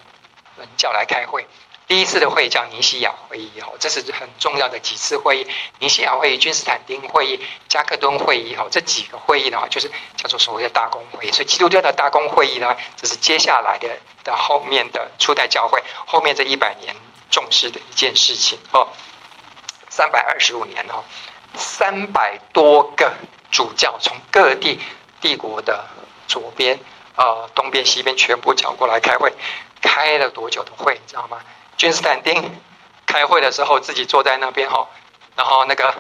[0.58, 1.48] 人叫来开会。
[1.88, 5.48] 第一次的会议叫尼西亚会议，哈，这是很重要的几次会议。
[5.80, 11.32] 尼西亚会议、君士坦丁会议、加克敦会议，哈，这几个会议的话，就是叫做所谓的大公会议。
[11.32, 13.90] 所以基督教的大公会议呢，这是接下来的
[14.24, 16.96] 的后面的初代教会后面这一百年
[17.30, 18.88] 重视的一件事情，哦，
[19.90, 21.04] 三百二十五年，哦，
[21.56, 23.14] 三百多个
[23.52, 24.80] 主教从各地
[25.20, 25.86] 帝国的
[26.26, 26.80] 左边、
[27.18, 29.34] 呃东边、西边全部叫过来开会，
[29.82, 31.40] 开了多久的会，你知道吗？
[31.82, 32.62] 君士坦丁
[33.08, 34.88] 开会的时候，自己坐在那边哈，
[35.36, 35.96] 然后那个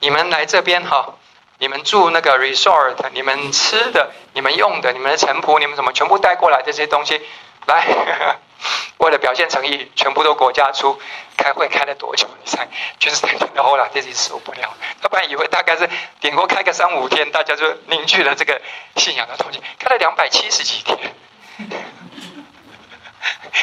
[0.00, 1.12] 你们来这边哈，
[1.58, 7.20] 你们住那个 resort，你们吃的、你们用的、你们的臣仆、你们什么全部带过来这些东西，
[7.66, 7.84] 来，
[8.96, 10.98] 为了表现诚意，全部都国家出。
[11.36, 12.26] 开会开了多久？
[12.42, 12.66] 你猜？
[12.98, 15.86] 君士坦丁的后来自己受不了，他本来以为大概是
[16.18, 18.58] 顶多开个三五天，大家就凝聚了这个
[18.96, 20.98] 信仰的东西，开了两百七十几天。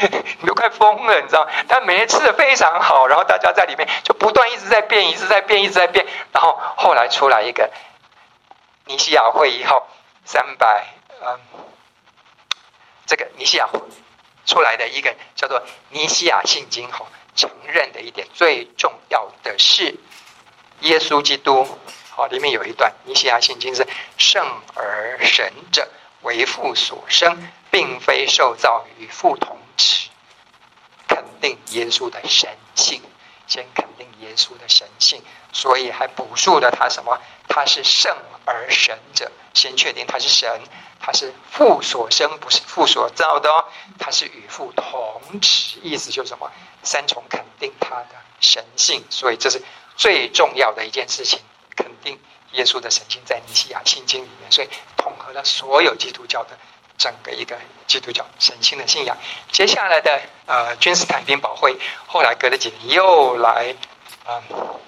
[0.42, 1.48] 你都快疯了，你知道？
[1.68, 6.06] 他每天吃的非常好，然后大家在里面就不断一直在变，一直在变，一直在变。
[6.32, 7.70] 然后后来出来一个
[8.86, 9.86] 尼西亚会议后，
[10.26, 10.88] 三百
[11.24, 11.40] 嗯，
[13.06, 13.70] 这个尼西亚
[14.46, 19.96] 出来的一个叫做尼西亚信经后，承认的一点最重要的是，
[20.82, 21.68] 耶稣基督
[22.10, 23.88] 好，里面有一段《尼西亚信经》是
[24.18, 25.88] “圣而神者，
[26.22, 30.10] 为父所生，并非受造与父同质”，
[31.08, 33.02] 肯定耶稣的神性，
[33.48, 35.22] 先肯定耶稣的神性，
[35.52, 37.20] 所以还补述了他什么？
[37.48, 38.16] 他是圣
[38.46, 40.62] 而神者，先确定他是神，
[41.00, 43.66] 他是父所生，不是父所造的哦，
[44.00, 46.52] 他是与父同质，意思就是什么？
[46.82, 49.62] 三重肯定他的神性，所以这是
[49.96, 51.40] 最重要的一件事情。
[51.76, 52.20] 肯定
[52.54, 56.58] 耶稣的神性在尼西亚信经里面，所以统合了所有基督教的
[56.98, 59.18] 整个一个基督教神性的信仰。
[59.52, 61.78] 接下来的呃君士坦丁堡会，
[62.08, 63.76] 后来隔了几年又来
[64.28, 64.80] 嗯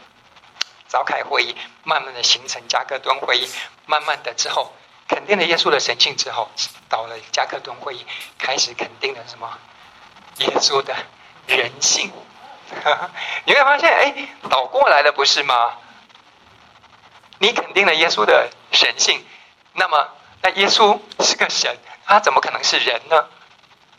[0.88, 3.49] 召开会议，慢慢的形成加克顿会议，
[3.86, 4.74] 慢慢的之后
[5.08, 6.49] 肯定了耶稣的神性之后，
[6.88, 8.06] 到了加克顿会议
[8.38, 9.58] 开始肯定了什么
[10.38, 10.95] 耶稣的
[11.47, 12.12] 人性。
[13.45, 15.78] 你会发现，哎，倒过来了，不是吗？
[17.38, 19.24] 你肯定了耶稣的神性，
[19.74, 20.10] 那么
[20.41, 23.26] 那耶稣是个神，他怎么可能是人呢？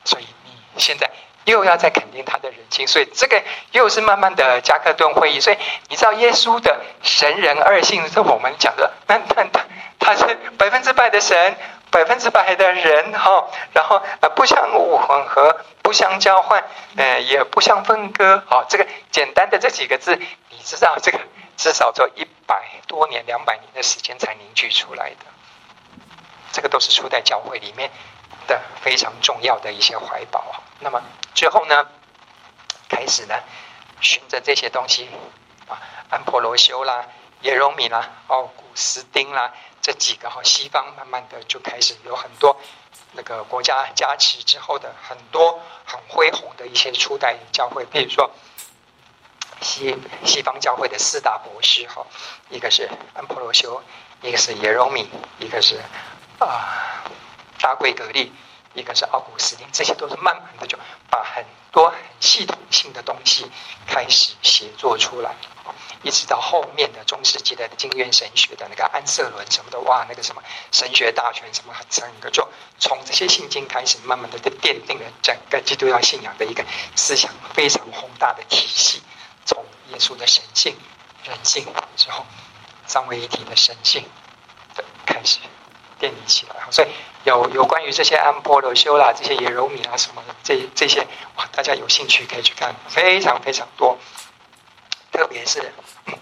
[0.05, 1.11] 所以你现在
[1.45, 3.43] 又要再肯定他的人性，所以这个
[3.73, 5.41] 又是慢慢的加克顿会议。
[5.41, 9.65] 所以你知道耶稣的神人二性是我们讲的，那那他
[9.99, 11.57] 他是百分之百的神，
[11.91, 16.63] 百分之百的人哈，然后呃不相混合，不相交换，
[16.97, 18.43] 呃也不相分割。
[18.47, 21.19] 好，这个简单的这几个字，你知道这个。
[21.59, 25.25] 至少做一百多年、两百年的时间才凝聚出来的，
[26.57, 27.91] 这个都是初代教会里面
[28.47, 30.63] 的非常重要的一些怀宝。
[30.81, 31.03] 那么
[31.35, 31.87] 最后呢，
[32.89, 33.35] 开始呢，
[34.01, 35.07] 循着这些东西
[35.69, 35.77] 啊，
[36.09, 37.05] 安波罗修啦、
[37.43, 39.53] 耶柔米啦、奥古斯丁啦
[39.83, 42.59] 这几个哈，西方慢慢的就开始有很多
[43.13, 48.31] 那个国家加持之后的很多很恢宏的一些初代教会，比如说。
[49.63, 49.97] 西
[50.27, 52.07] 西方教会的四大博士哈，
[52.51, 53.83] 一个是安波罗修，
[54.21, 55.81] 一个是耶柔米，一个是
[56.39, 57.05] 啊
[57.59, 58.33] 大贵格利，
[58.75, 60.79] 一个是奥古斯丁，这些都是慢慢的就
[61.11, 63.51] 把很多系统性的东西
[63.87, 65.35] 开始写作出来，
[66.03, 72.47] 一直到后面的中世纪的经院神学的那个安瑟伦什么的，哇，那个什么神学大全什么，整个就
[72.79, 76.65] 从这些信经开始，慢慢的就奠定了整个基督教信仰的一个
[76.95, 79.03] 思想非常宏大的体系。
[79.45, 80.77] 从耶稣的神性、
[81.25, 81.67] 人性
[81.97, 82.25] 之后，
[82.87, 84.05] 三位一体的神性
[84.75, 85.39] 的开始
[86.01, 86.57] 建立起来。
[86.71, 86.89] 所以
[87.25, 93.99] 有有关于这些安波罗修啦、这些耶柔米啊什么的，这这些哇，大家有兴趣可以去看，非常非常多。
[95.13, 95.73] 特别是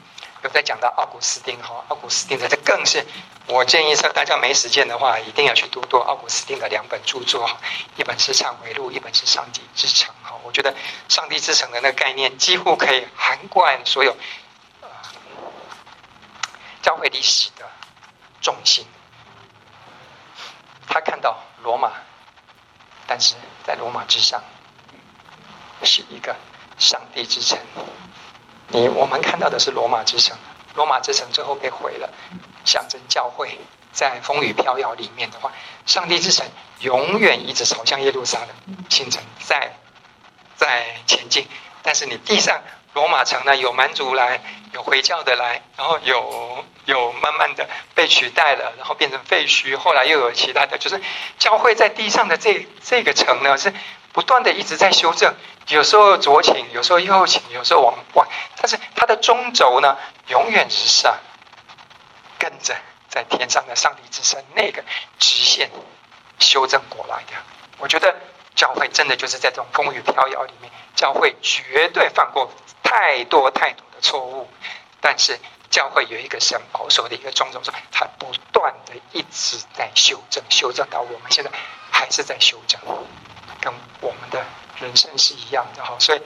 [0.44, 3.04] 有在讲到奥古斯丁哈，奥古斯丁的这更是，
[3.46, 7.50] 我建议说大家没时间的话，一定要去读读奥古斯丁的两本著作，
[7.96, 10.14] 一本是《忏悔录》，一本是《上帝之城》。
[10.28, 10.74] 哈我觉得
[11.08, 14.14] 上帝之城的那个概念几乎可以涵盖所有
[16.82, 17.66] 教会历史的
[18.42, 18.86] 重心。
[20.86, 21.92] 他看到罗马，
[23.06, 23.34] 但是
[23.66, 24.42] 在罗马之上
[25.82, 26.34] 是一个
[26.78, 27.58] 上帝之城。
[28.68, 30.36] 你我们看到的是罗马之城，
[30.74, 32.12] 罗马之城最后被毁了，
[32.64, 33.58] 象征教会
[33.92, 35.52] 在风雨飘摇里面的话，
[35.86, 36.46] 上帝之城
[36.80, 39.74] 永远一直朝向耶路撒冷新城在。
[40.56, 41.48] 在前进，
[41.82, 42.62] 但是你地上
[42.94, 44.40] 罗马城呢，有蛮族来，
[44.72, 51.00] 有回教的来，然后有有慢慢的被取代了，然后变成废墟，后来又有其他的，就是
[51.36, 53.74] 教会在地上的这这个城呢，是
[54.12, 55.34] 不断的一直在修正，
[55.66, 58.24] 有时候左倾，有时候右倾，有时候往外，
[58.56, 61.18] 但是它的中轴呢，永远是上，
[62.38, 62.76] 跟着
[63.08, 64.84] 在天上的上帝之神那个
[65.18, 65.68] 直线
[66.38, 67.32] 修正过来的，
[67.78, 68.14] 我觉得。
[68.54, 72.48] 教会真的就是在这种风雨飘摇里面，教会绝对犯过
[72.82, 74.48] 太多太多的错误，
[75.00, 75.38] 但是
[75.70, 81.50] 教会有一个神保守的一个中轴，说它不断的一直在修正，修正到我们现在
[81.90, 82.80] 还是在修正，
[83.60, 84.44] 跟我们的
[84.78, 86.22] 人生是一样的哈，所以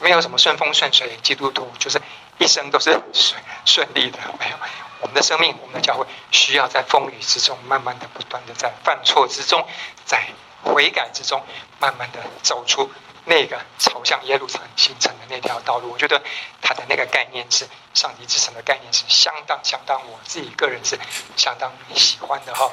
[0.00, 2.02] 没有什么顺风顺水，基督徒就是
[2.38, 4.56] 一生都是顺顺利的，没有，
[5.00, 9.64] 我们的生命，我们的教会需要在风雨之中，慢慢的不断的在犯错之中，
[10.04, 10.26] 在。
[10.62, 11.42] 悔改之中，
[11.78, 12.90] 慢慢的走出
[13.24, 15.90] 那个朝向耶路撒冷形成的那条道路。
[15.92, 16.20] 我觉得
[16.60, 20.98] 他的那个概念是上帝之城的概念，是相当相当，我自己个人是
[21.36, 22.70] 相当喜欢的哈。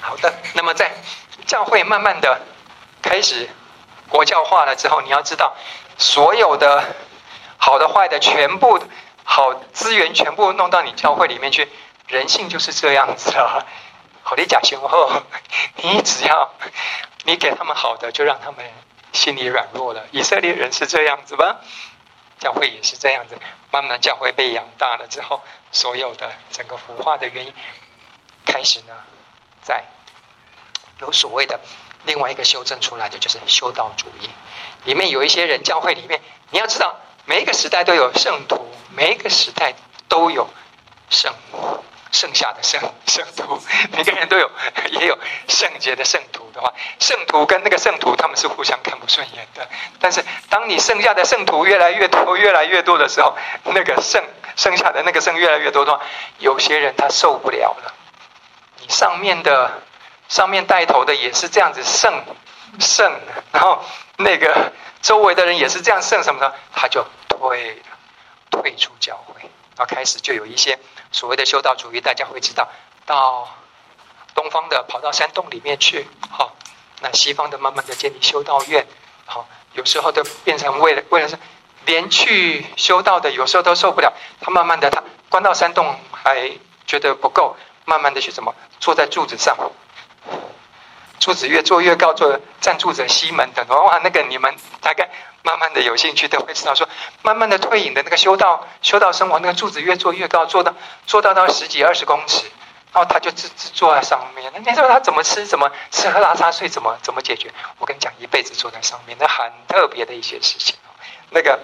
[0.00, 0.90] 好的，那么在
[1.46, 2.40] 教会慢慢的
[3.02, 3.48] 开始
[4.08, 5.54] 国教化了之后，你要知道，
[5.98, 6.96] 所有的
[7.58, 8.80] 好的坏的全部
[9.24, 11.68] 好资源全部弄到你教会里面去，
[12.08, 13.64] 人性就是这样子啊。
[14.28, 15.22] 好的，假雄厚，
[15.84, 16.52] 你只要
[17.22, 18.68] 你给他们好的，就让他们
[19.12, 20.04] 心里软弱了。
[20.10, 21.60] 以色列人是这样子吧？
[22.40, 23.38] 教会也是这样子，
[23.70, 27.54] 慢慢教会被养大了之后，所有的整个腐化的原因，
[28.44, 28.94] 开始呢，
[29.62, 29.84] 在
[30.98, 31.60] 有所谓的
[32.04, 34.28] 另外一个修正出来的，就是修道主义。
[34.86, 36.20] 里面有一些人，教会里面，
[36.50, 36.96] 你要知道，
[37.26, 39.74] 每一个时代都有圣徒，每一个时代
[40.08, 40.48] 都有
[41.10, 41.84] 圣母。
[42.12, 43.60] 剩下的圣圣徒，
[43.92, 44.50] 每个人都有，
[44.90, 49.68] 也有圣洁的圣徒的话，圣徒跟那个圣徒他们是互相看不顺眼的。
[50.00, 54.24] 但是，当你剩下的圣徒越来越多、越来越多的时候，那个圣
[54.56, 56.00] 剩下的那个圣越来越多的话，
[56.38, 57.94] 有些人他受不了了。
[58.80, 59.82] 你上面的
[60.28, 62.24] 上面带头的也是这样子圣
[62.78, 63.12] 圣，
[63.52, 63.82] 然后
[64.16, 67.82] 那个周围的人也是这样圣什么的，他就退了，
[68.50, 70.78] 退出教会，然后开始就有一些。
[71.12, 72.68] 所谓的修道主义，大家会知道，
[73.06, 73.48] 到
[74.34, 76.54] 东方的跑到山洞里面去，好，
[77.00, 78.86] 那西方的慢慢的建立修道院，
[79.24, 81.38] 好，有时候都变成为了为了是
[81.86, 86.50] 连去修道的，有时候都受不了，他慢慢的他关到山洞还
[86.86, 89.56] 觉得不够，慢慢的去怎么坐在柱子上，
[91.26, 95.10] 柱子越做越高，坐站柱子西门等哇，那个你们大概。
[95.42, 96.88] 慢慢的有兴趣都会知道，说
[97.22, 100.74] 慢慢的退隐的那个修道修道生活，那个柱子越做越高，做到
[101.06, 102.46] 做到到十几二十公尺，
[102.92, 104.52] 然后他就自自坐在上面。
[104.52, 105.46] 那你说他怎么吃？
[105.46, 106.68] 怎么吃喝拉撒睡？
[106.68, 107.52] 怎么怎么解决？
[107.78, 110.76] 我跟你讲，一辈子坐在上面，那很特别的一些事情。
[111.30, 111.60] 那个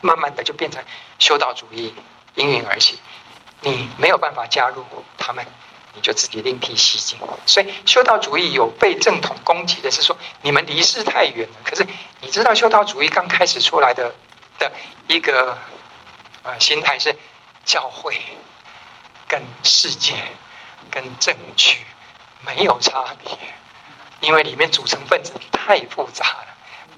[0.00, 0.82] 慢慢的就变成
[1.20, 1.94] 修道主义
[2.34, 2.98] 应运而起，
[3.60, 4.84] 你没有办法加入
[5.16, 5.44] 他们。
[5.92, 11.56] 你就自己另辟蹊径，所以修道主义有被正统攻击的是说你们离世太远了。
[11.64, 11.84] 可是
[12.20, 14.14] 你知道修道主义刚开始出来的
[14.58, 14.70] 的
[15.08, 15.58] 一个
[16.44, 17.16] 呃心态是
[17.64, 18.20] 教会
[19.26, 20.14] 跟世界
[20.92, 21.78] 跟政局
[22.46, 23.36] 没有差别，
[24.20, 26.46] 因为里面组成分子太复杂了。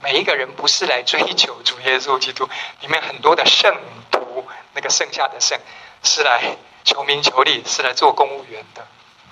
[0.03, 2.47] 每一个人不是来追求主耶稣基督，
[2.81, 3.75] 里面很多的圣
[4.11, 5.59] 徒，那个剩下的圣
[6.03, 6.57] 是来。
[6.85, 8.87] 求名求利是来做公务员的，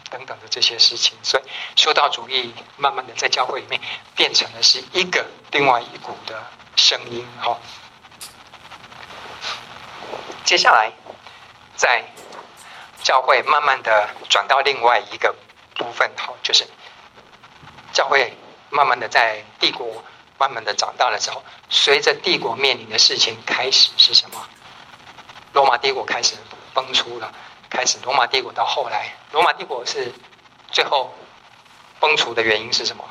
[0.09, 1.42] 等等的这些事情，所以
[1.74, 3.80] 修道主义慢慢的在教会里面
[4.14, 6.46] 变成了是一个另外一股的
[6.76, 7.26] 声音。
[7.40, 7.59] 哈，
[10.44, 10.92] 接下来
[11.76, 12.05] 在
[13.03, 15.34] 教会慢慢的转到另外一个
[15.74, 16.66] 部分，哈，就是
[17.92, 18.32] 教会
[18.70, 20.05] 慢慢的在帝国
[20.38, 24.46] 慢慢的长大了之后，随着帝国面临的事情开始是什么？
[25.53, 26.36] 罗马帝国开始。
[26.75, 27.33] 崩出了，
[27.68, 30.12] 开始罗马帝国到后来，罗马帝国是
[30.71, 31.14] 最后
[31.99, 33.05] 崩除的原因是什么？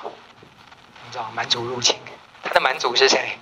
[1.06, 1.98] 你知道蛮族入侵，
[2.44, 3.38] 他的蛮族是谁？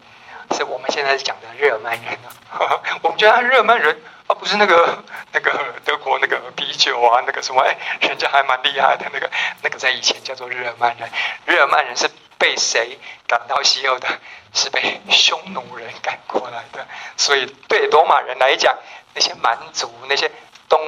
[0.55, 2.80] 是我们现在讲的日耳曼人啊。
[3.03, 5.03] 我们觉得日耳曼人啊，不是那个
[5.34, 9.05] 那个德国那个啤酒啊，那个什么哎，人家还蛮厉害的。
[9.11, 9.30] 那个
[9.61, 11.09] 那个在以前叫做日耳曼人，
[11.45, 12.09] 日耳曼人是
[12.47, 14.07] 被谁赶到西欧的？
[14.53, 16.87] 是被匈奴人赶过来的。
[17.17, 18.77] 所以对罗马人来讲。
[19.13, 20.31] 那些蛮族，那些
[20.69, 20.79] 东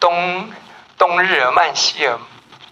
[0.00, 0.50] 东
[0.96, 2.18] 东日耳曼、西尔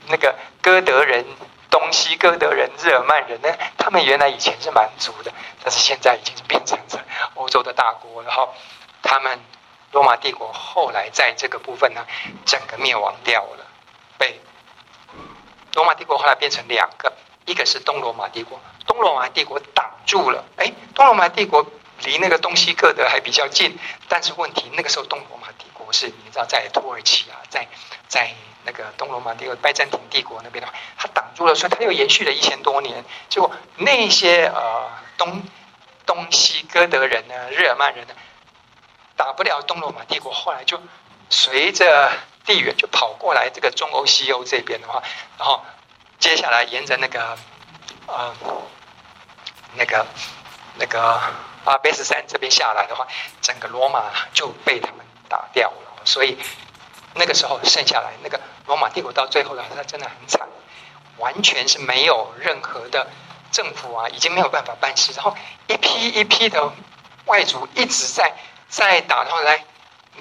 [0.06, 1.22] 那个哥德人、
[1.68, 3.54] 东西哥德人、日耳曼人呢？
[3.76, 5.30] 他们原来以前是蛮族的，
[5.62, 7.04] 但是现在已经是变成了
[7.34, 8.22] 欧洲的大国。
[8.22, 8.54] 然后
[9.02, 9.38] 他们
[9.92, 12.06] 罗马帝国后来在这个部分呢，
[12.46, 13.66] 整个灭亡掉了。
[14.16, 14.40] 被
[15.74, 17.12] 罗马帝国后来变成两个，
[17.50, 20.44] 一个是东罗马帝国，东罗马帝国挡住了。
[20.56, 21.66] 哎，东罗马帝国。
[22.02, 23.78] 离那个东西哥德还比较近，
[24.08, 27.68] 但是问题那个时候东罗马帝国是你知道在土耳其啊，在
[28.08, 28.32] 在
[28.64, 33.04] 那个东罗马帝国拜占庭帝国那边的话，他挡住了，所以他又延续了一千多年。
[33.28, 34.88] 结果那些呃
[35.18, 35.42] 东
[36.06, 38.14] 东西哥德人呢，日耳曼人呢，
[39.14, 40.80] 打不了东罗马帝国，后来就
[41.28, 42.10] 随着
[42.46, 45.02] 地缘就跑过来这个中欧西欧这边的话，
[45.38, 45.62] 然后
[46.20, 47.36] 接下来沿着那个
[48.06, 48.32] 呃
[49.74, 50.06] 那个
[50.76, 51.20] 那个。
[51.62, 53.06] 阿卑斯山这边下来的话，
[53.42, 56.00] 整个罗马就被他们打掉了。
[56.06, 56.38] 所以
[57.12, 60.48] 那个时候剩下来那个罗马帝国到最后的话，它真的很惨，
[61.18, 63.06] 完全是没有任何的
[63.52, 65.12] 政府啊，已经没有办法办事。
[65.12, 66.72] 然后一批一批的
[67.26, 68.34] 外族一直在
[68.70, 69.62] 在打，然后来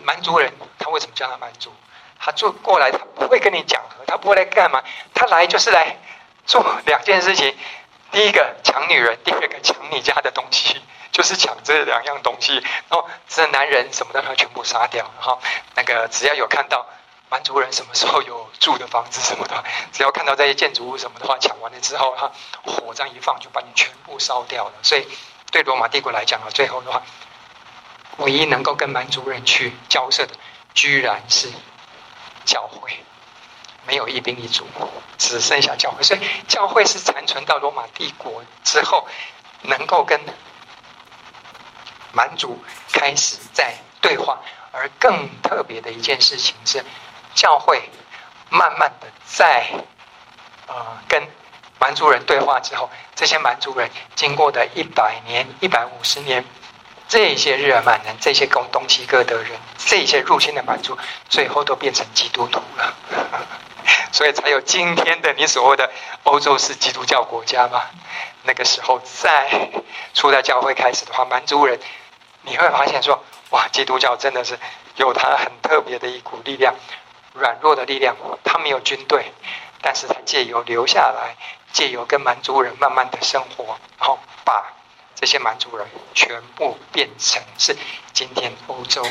[0.04, 1.74] 蛮族人，他为什么叫他蛮族？
[2.20, 4.84] 他做过来，他不会跟你讲和，他不会来干嘛？
[5.14, 5.98] 他来就是来
[6.46, 7.56] 做两件事情：
[8.12, 10.82] 第一个抢女人，第二个抢你家的东西。
[11.12, 12.54] 就是抢这两样东西，
[12.88, 15.04] 然后这男人什么的，他全部杀掉。
[15.20, 15.42] 然后
[15.76, 16.86] 那个只要有看到
[17.30, 19.62] 蛮族人什么时候有住的房子什么的，
[19.92, 22.32] 只要看到这些建筑物什么的话，抢完了之后，哈，
[22.64, 24.74] 火这样一放，就把你全部烧掉了。
[24.82, 25.06] 所以
[25.52, 27.02] 对罗马帝国来讲啊，最后的话，
[28.18, 30.34] 唯一能够跟蛮族人去交涉的，
[30.74, 31.52] 居然是
[32.46, 32.92] 教会，
[33.86, 34.66] 没有一兵一卒，
[35.18, 36.04] 只剩下教会。
[36.04, 39.08] 所以教会是残存到罗马帝国之后，
[39.62, 40.20] 能够跟
[42.12, 42.58] 蛮族
[42.92, 44.40] 开始在对话，
[44.72, 46.84] 而更特别的一件事情是，
[47.36, 47.90] 教会
[48.50, 49.70] 慢慢的在
[50.68, 50.76] 呃
[51.08, 51.22] 跟
[51.80, 56.44] 蛮族人对话之后，这些蛮族人经过的一百年、一百五十年，
[57.10, 60.96] 这些日耳曼人、这些东东西哥德人、这些入侵的蛮族，
[61.28, 62.94] 最后都变成基督徒了，
[64.14, 65.90] 所以才有今天的你所谓的
[66.24, 67.82] 欧洲式基督教国家嘛。
[68.44, 69.72] 那个时候，在
[70.14, 71.80] 初代教会开始的话，蛮族人
[72.44, 74.58] 你会发现说，哇，基督教真的是
[74.96, 76.76] 有它很特别的一股力量，
[77.34, 78.16] 软弱的力量。
[78.44, 79.34] 他没有军队，
[79.82, 81.36] 但是他借由留下来，
[81.74, 84.64] 借由跟蛮族人慢慢的生活，然后把
[85.20, 87.76] 这些蛮族人全部变成是
[88.14, 89.06] 今天欧洲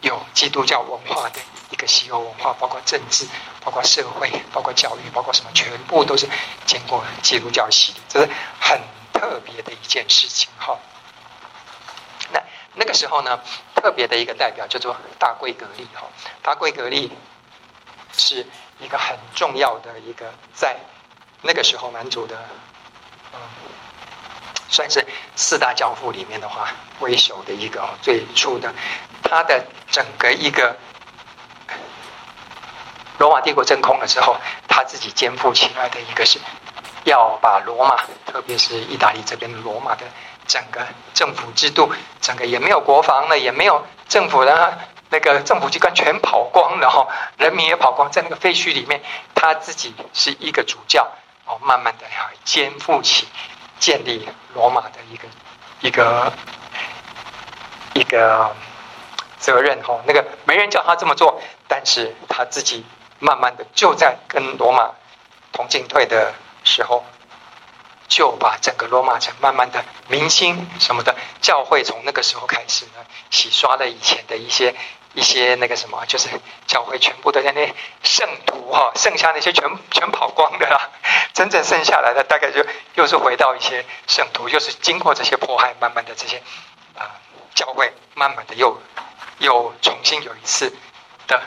[0.00, 1.38] 有基督教文化的
[1.70, 3.24] 一个西欧文化，包括政治，
[3.64, 6.28] 包括社会，包括教育，包括什么，全部都是
[6.66, 8.28] 经过基督教洗礼，这是
[8.60, 8.80] 很
[9.12, 10.76] 特别的一件事情哈。
[12.32, 12.42] 那
[12.74, 13.38] 那个时候呢，
[13.76, 16.08] 特别的一个代表叫做大贵格利哈，
[16.42, 17.12] 大贵格利
[18.12, 18.44] 是
[18.80, 20.76] 一个很重要的一个在
[21.42, 22.36] 那个时候蛮族的，
[23.32, 23.40] 嗯，
[24.68, 25.06] 算是
[25.36, 26.68] 四大教父里面的话
[27.00, 28.72] 为首的一个最初的。
[29.22, 30.76] 他的整个一个
[33.18, 34.36] 罗马帝国真空的时候，
[34.68, 36.38] 他自己肩负起来的一个是
[37.04, 40.06] 要把罗马，特别是意大利这边的罗马的
[40.46, 44.78] 整个政府制度，整个也没有国防了，也没有政府的
[45.10, 47.06] 那个政府机关全跑光了哈，
[47.36, 49.02] 人民也跑光，在那个废墟里面，
[49.34, 51.10] 他自己是一个主教
[51.44, 53.26] 哦，慢慢的要肩负起
[53.78, 55.28] 建立罗马的一个
[55.80, 56.32] 一个
[57.94, 58.54] 一个。
[59.40, 62.84] 责任哈，那个没人叫他这么做，但是他自己
[63.20, 64.90] 慢慢的就在跟罗马
[65.52, 67.04] 同进退的时候，
[68.08, 74.74] 就把整个罗马城慢慢的民心什么的，教会从那个时候开始呢，洗刷了以前的一些
[75.18, 76.28] 一些那个什么，就是
[76.66, 80.88] 教会全部都在那圣徒哈，剩下那些全全跑光的啦，
[81.34, 82.64] 真正剩下来的大概就
[82.94, 86.40] 又是回到一些圣徒，又是经过这些迫害，慢慢的这些
[86.96, 87.18] 啊、
[87.54, 88.80] 教会慢慢的又。
[89.40, 90.68] 又重新有一次
[91.28, 91.40] 的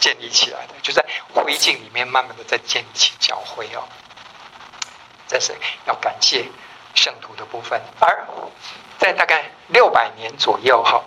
[0.00, 3.86] 建立起来的，就在灰烬里面慢慢的在建立起教会哦。
[5.28, 5.54] 这是
[5.86, 6.44] 要感谢
[6.96, 7.80] 圣徒的部分。
[8.00, 8.26] 而
[8.98, 11.04] 在大概六百年左右哈，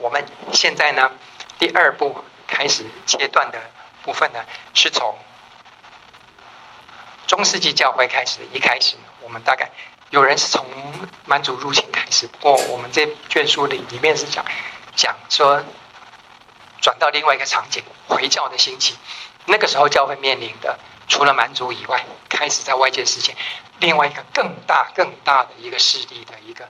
[0.00, 1.12] 我们现在呢
[1.58, 3.60] 第二步开始阶段的
[4.02, 4.44] 部分呢，
[4.74, 5.16] 是从
[7.26, 8.40] 中世纪教会开始。
[8.52, 9.70] 一开始我们大概。
[10.10, 10.66] 有人是从
[11.24, 14.44] 蛮族入侵开始，不过我们这卷书里里面是讲
[14.96, 15.62] 讲说，
[16.80, 18.96] 转到另外一个场景，回教的兴起。
[19.46, 20.76] 那个时候教会面临的，
[21.06, 23.36] 除了蛮族以外，开始在外界世界
[23.78, 26.68] 另外一个更大更大的一个势力的一个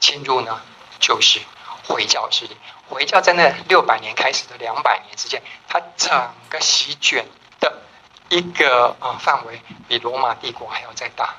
[0.00, 0.60] 侵入呢，
[0.98, 1.38] 就是
[1.86, 2.56] 回教势力。
[2.88, 6.10] 回教在那六百年开始的两百年之间，它整
[6.48, 7.24] 个席卷
[7.60, 7.72] 的
[8.28, 11.34] 一个啊范围，比罗马帝国还要再大。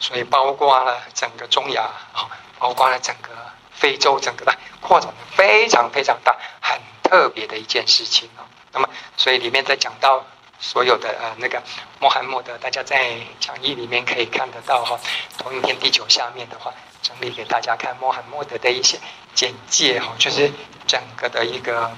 [0.00, 3.30] 所以包括了整个中亚啊，包括了整个
[3.72, 8.46] 非洲，整个的扩展的非常非常大，很特别的一件事情啊。
[8.72, 10.24] 那么，所以里面在讲到
[10.60, 11.60] 所有的呃那个
[12.00, 14.98] 穆罕默德，大家在讲义里面可以看得到哈。
[15.36, 16.72] 同一篇第九下面的话，
[17.02, 18.98] 整理给大家看穆罕默德的一些
[19.34, 20.52] 简介哈，就是
[20.86, 21.90] 整个的一个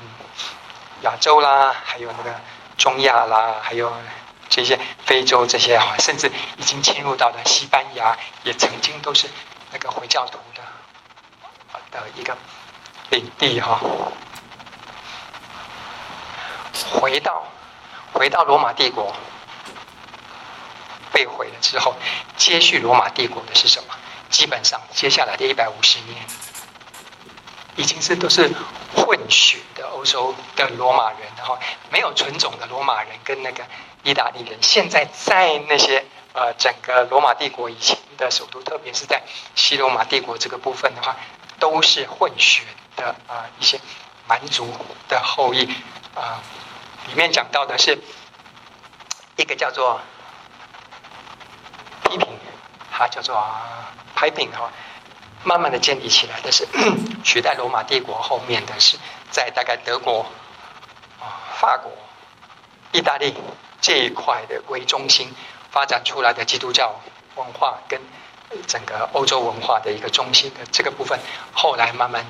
[0.00, 0.08] 嗯
[1.02, 2.34] 亚洲啦，还有那个
[2.76, 3.92] 中亚啦，还有。
[4.50, 9.28] 这些非洲这些哈，甚至已经迁入到了西班牙，也曾经都是
[9.70, 10.62] 那个回教徒的
[11.90, 12.34] 的一个
[13.10, 13.78] 领地哈。
[16.90, 17.44] 回到
[18.14, 19.14] 回到罗马帝国
[21.12, 21.94] 被毁了之后，
[22.38, 23.94] 接续罗马帝国的是什么？
[24.30, 26.26] 基本上接下来的一百五十年，
[27.76, 28.50] 已经是都是
[28.94, 31.58] 混血的欧洲的罗马人然后，
[31.90, 33.64] 没有纯种的罗马人跟那个。
[34.04, 36.02] 意大利人现在在那些
[36.32, 39.20] 呃整个罗马帝国以前的首都，特别是在
[39.56, 41.16] 西罗马帝国这个部分的话，
[41.58, 42.62] 都是混血
[42.94, 43.78] 的啊、一些
[44.28, 44.72] 蛮族
[45.08, 45.68] 的后裔
[46.14, 46.40] 啊、
[47.08, 47.98] 里面讲到的是
[49.36, 50.00] 一个叫做，
[52.98, 53.40] 它叫做
[54.16, 54.68] 拍饼哈，
[55.44, 56.66] 慢慢的建立起来的是
[57.22, 58.98] 取代罗马帝国后面的是
[59.30, 60.26] 在大概德国
[61.20, 61.92] 啊、法国、
[62.90, 63.32] 意大利。
[63.80, 65.32] 这一块的为中心
[65.70, 67.00] 发展出来的基督教
[67.36, 68.00] 文化跟
[68.66, 71.16] 整个欧洲文化的一个中心的这个部分，
[71.52, 72.26] 后来慢慢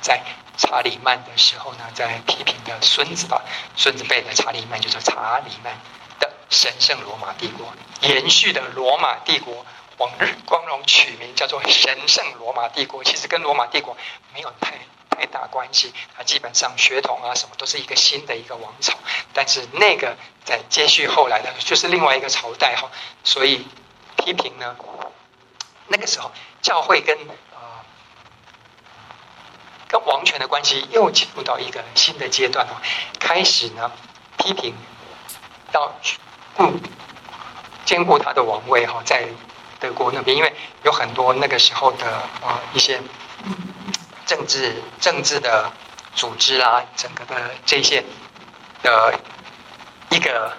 [0.00, 0.18] 在
[0.56, 3.42] 查理曼的时候呢，在批评的孙子吧，
[3.76, 5.74] 孙子辈的查理曼就是查理曼
[6.18, 7.66] 的神圣罗马帝国
[8.00, 9.66] 延续的罗马帝国
[9.98, 13.96] 往日光荣取名叫做神圣罗马帝国，其实跟罗马帝国
[14.32, 14.78] 没有太
[15.10, 15.92] 太大关系。
[16.16, 18.94] 它基本上血统啊什么都是一个新的一个王朝，
[19.34, 22.90] 但是那个在接续后来的就是另外一个朝代哈，
[23.24, 23.66] 所以
[24.16, 24.76] 批评呢，
[25.88, 26.30] 那个时候
[26.62, 27.60] 教会跟呃
[29.88, 32.78] 跟王权的关系又进入到一个新的阶段哦，
[33.18, 33.90] 开始呢
[34.36, 34.74] 批评
[35.72, 35.92] 到
[36.58, 36.80] 嗯。
[37.84, 39.26] 兼顾他的王位哈，在
[39.80, 40.52] 德国那边，因为
[40.82, 42.06] 有很多那个时候的
[42.42, 43.00] 啊一些
[44.26, 45.70] 政治政治的
[46.14, 48.04] 组织啊，整个的这些
[48.82, 49.14] 的
[50.10, 50.52] 一个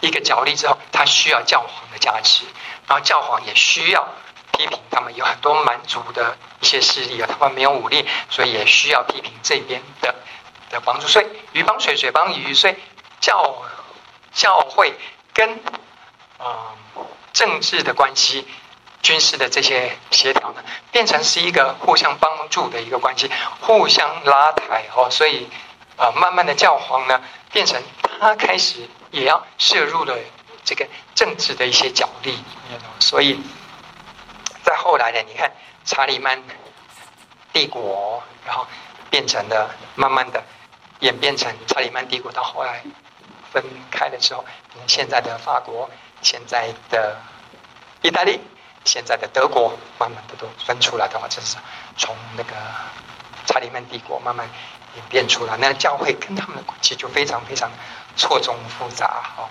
[0.00, 2.44] 一个角力之后，他需要教皇的加持，
[2.86, 4.06] 然后教皇也需要
[4.52, 10.14] 批评他们有很多蛮族的一些势力啊，他们没有武力，所以也需要批评这边的
[10.70, 12.76] 的帮助，所以鱼帮水，水帮鱼，所以
[13.20, 13.56] 教
[14.32, 14.94] 教会
[15.34, 15.60] 跟。
[16.42, 16.99] 啊、嗯，
[17.40, 18.46] 政治的关系、
[19.00, 20.62] 军事的这些协调呢，
[20.92, 23.30] 变成是一个互相帮助的一个关系，
[23.62, 25.08] 互相拉抬哦。
[25.10, 25.48] 所以
[25.96, 27.18] 啊、呃，慢慢的教皇呢，
[27.50, 30.18] 变成他开始也要涉入了
[30.64, 32.38] 这个政治的一些角力。
[32.98, 33.40] 所以，
[34.62, 35.50] 在后来呢，你看
[35.86, 36.42] 查理曼
[37.54, 38.66] 帝国，然后
[39.08, 40.44] 变成了慢慢的
[40.98, 42.82] 演变成查理曼帝国，到后来
[43.50, 44.44] 分开的时候，
[44.86, 45.88] 现在的法国。
[46.22, 47.16] 现在的
[48.02, 48.40] 意大利，
[48.84, 51.56] 现在的德国，慢慢的都分出来的话，就是
[51.96, 52.54] 从那个
[53.46, 54.48] 查理曼帝国慢慢
[54.96, 55.56] 演变出来。
[55.56, 57.70] 那教会跟他们的关系就非常非常
[58.16, 59.06] 错综复杂
[59.36, 59.48] 哈。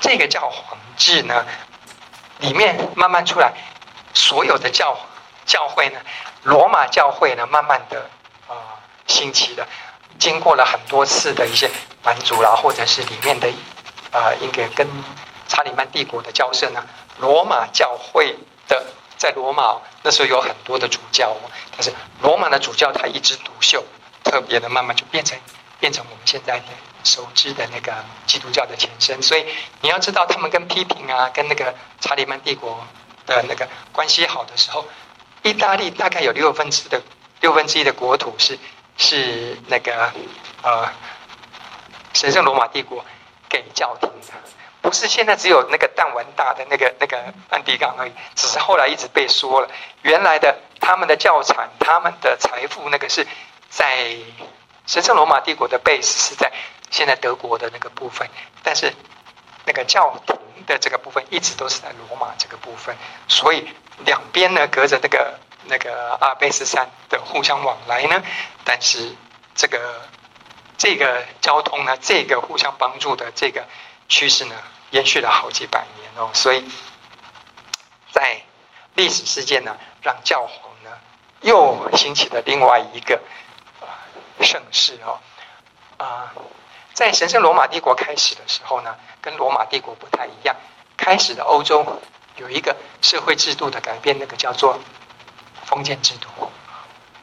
[0.00, 1.44] 这个教皇制呢，
[2.38, 3.52] 里面慢慢出来，
[4.12, 4.98] 所有的教
[5.46, 6.00] 教会呢，
[6.42, 8.10] 罗马教会呢，慢慢的
[8.48, 9.66] 啊、兴起的。
[10.18, 11.70] 经过了很多次的一些
[12.04, 13.48] 蛮族啦，或者是里面的
[14.10, 14.86] 啊，一个跟
[15.48, 16.84] 查理曼帝国的交涉呢，
[17.18, 18.36] 罗马教会
[18.68, 18.84] 的
[19.16, 23.84] 在罗马那时候有很多的主教哦，但是罗马的主教他一枝独秀，
[24.24, 25.38] 特别的慢慢就变成
[25.78, 26.64] 变成我们现在的
[27.04, 27.92] 熟知的那个
[28.26, 29.20] 基督教的前身。
[29.22, 29.46] 所以
[29.80, 32.86] 你要知道，他们跟批评啊，跟那个查理曼帝国
[33.26, 34.86] 的那个关系好的时候，
[35.42, 37.00] 意大利大概有六分之的
[37.40, 38.58] 六分之一的国土是。
[38.96, 40.12] 是那个
[40.62, 40.88] 呃，
[42.14, 43.04] 神圣罗马帝国
[43.48, 44.32] 给教廷的，
[44.80, 47.18] 不是现在只有那个弹丸大的那个那个
[47.48, 49.68] 梵蒂冈而已，只是后来一直被说了。
[50.02, 53.26] 原来的他们的教产、他们的财富，那个是
[53.70, 54.16] 在
[54.86, 56.52] 神圣罗马帝国的 base 是在
[56.90, 58.28] 现在德国的那个部分，
[58.62, 58.92] 但是
[59.64, 60.36] 那个教廷
[60.66, 63.68] 的这个部分一直都是在罗马这个部分，所以
[64.04, 65.38] 两边呢隔着那个。
[65.66, 68.22] 那个阿尔卑斯山的互相往来呢，
[68.64, 69.14] 但是
[69.54, 70.02] 这个
[70.76, 73.64] 这个交通呢，这个互相帮助的这个
[74.08, 74.56] 趋势呢，
[74.90, 76.30] 延续了好几百年哦。
[76.32, 76.64] 所以
[78.10, 78.42] 在
[78.94, 80.90] 历史事件呢，让教皇呢
[81.42, 83.20] 又兴起了另外一个
[84.40, 85.20] 盛世哦。
[85.98, 86.34] 啊，
[86.92, 90.56] 在神圣罗马帝国开始的时候呢，跟罗马帝国不太一样，
[90.96, 92.02] 开始的欧洲
[92.36, 94.80] 有一个社会制度的改变，那个叫做。
[95.64, 96.28] 封建制度，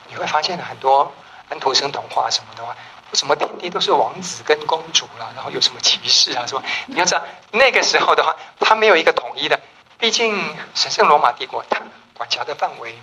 [0.07, 1.11] 你会发现很多
[1.49, 2.75] 安徒生童话什么的话，
[3.11, 5.31] 为什么天地都是王子跟公主啦？
[5.35, 6.45] 然后有什么骑士啊？
[6.45, 6.63] 什么？
[6.87, 9.59] 你要知道那个时候的话，它没有一个统一的。
[9.97, 11.81] 毕竟神圣罗马帝国，它
[12.13, 12.97] 管辖的范围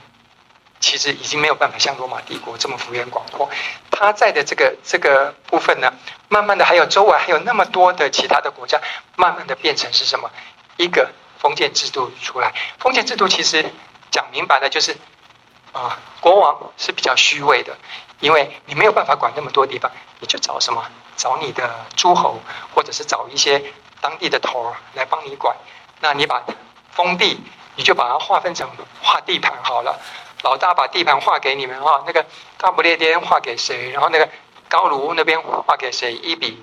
[0.81, 3.51] 其实已经没有办法像罗马帝国这么幅员广阔。
[3.91, 5.93] 它在的这个这个部分呢，
[6.29, 8.81] 慢慢的还有周围还有那么多的其他的国家，
[9.17, 10.31] 慢慢的变成是什么？
[10.77, 12.55] 一个封建制度出来。
[12.79, 13.73] 封建制度其实
[14.11, 14.97] 讲明白了就是。
[15.77, 17.77] 啊，国王是比较虚位的，
[18.21, 20.83] 因为你没有办法管那么多地方，你就找什么？
[21.19, 22.41] 找你的诸侯，
[22.75, 23.63] 或者是找一些
[24.01, 25.55] 当地的头儿来帮你管。
[26.01, 26.43] 那你把
[26.93, 27.39] 封地，
[27.75, 28.71] 你就把它划分成
[29.03, 30.01] 划地盘好了。
[30.43, 32.25] 老大把地盘划给你们啊，那个
[32.57, 33.91] 大不列颠划给谁？
[33.91, 34.29] 然后那个
[34.69, 36.15] 高卢那边划给谁？
[36.15, 36.63] 伊比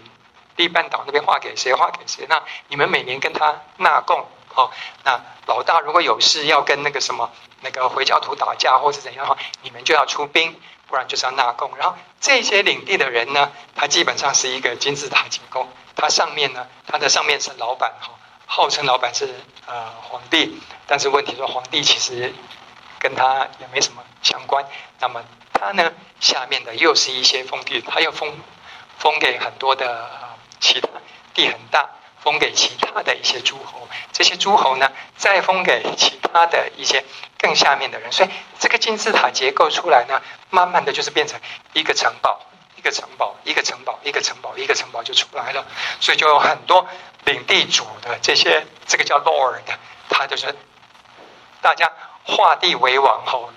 [0.56, 1.72] 利半岛那边划给谁？
[1.74, 2.26] 划给谁？
[2.28, 4.26] 那你们每年跟他纳贡。
[4.54, 4.72] 好，
[5.04, 7.32] 那老大如果有事要跟那个什么
[7.62, 10.56] 那个回教徒打架或者怎样的话，你们就要出兵，
[10.88, 11.72] 不然就是要纳贡。
[11.78, 18.12] 然后这些领地的人呢，他基本上是一个金字塔结构，他上面呢，他的上面是老板哈，
[18.46, 19.28] 号称老板是
[19.66, 22.32] 呃皇帝，但是问题说皇帝其实
[23.00, 24.64] 跟他也没什么相关。
[25.00, 28.32] 那么他呢，下面的又是一些封地，他又封
[29.00, 30.10] 封给很多的
[30.60, 30.88] 其他
[31.34, 31.90] 地很大。
[32.24, 37.04] 封给其他的一些诸侯，这些诸侯呢，再封给其他的一些
[37.38, 38.30] 更下面的人，所以
[38.60, 41.38] 这个金字塔结构出来呢，慢慢的就是变成
[41.74, 42.40] 一个城堡，
[42.78, 45.66] 一个城堡，一个城堡，一个城堡，一个城堡就出来了。
[46.00, 46.88] 所以就有很多
[47.26, 49.60] 领地主的这些，这个叫 Lord，
[50.10, 50.56] 他就是
[51.62, 51.92] 大家
[52.24, 53.52] 划地为王后，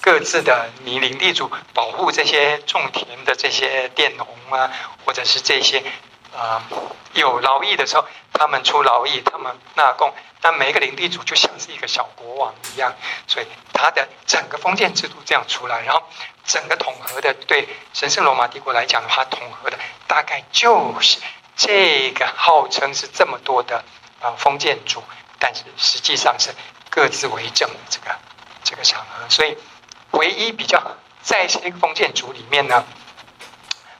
[0.00, 4.70] 各自的你领地主保护这些种田的这些佃农啊，
[5.04, 5.82] 或者是这些
[6.36, 6.62] 啊、
[7.12, 10.12] 有劳役的时候，他们出劳役，他们纳贡。
[10.40, 12.92] 但每一个领地主就像是一个小国王一样，
[13.28, 16.02] 所以他的整个封建制度这样出来，然后
[16.44, 19.78] 整个统合的对神圣罗马帝国来讲的话，统合的
[20.08, 21.20] 大概就是
[21.54, 23.84] 这个号称是这么多的
[24.20, 25.00] 啊封建主，
[25.38, 26.50] 但是实际上是
[26.90, 28.06] 各自为政的这个
[28.64, 29.28] 这个场合。
[29.28, 29.56] 所以
[30.10, 30.82] 唯一比较
[31.22, 32.84] 在这个封建主里面呢，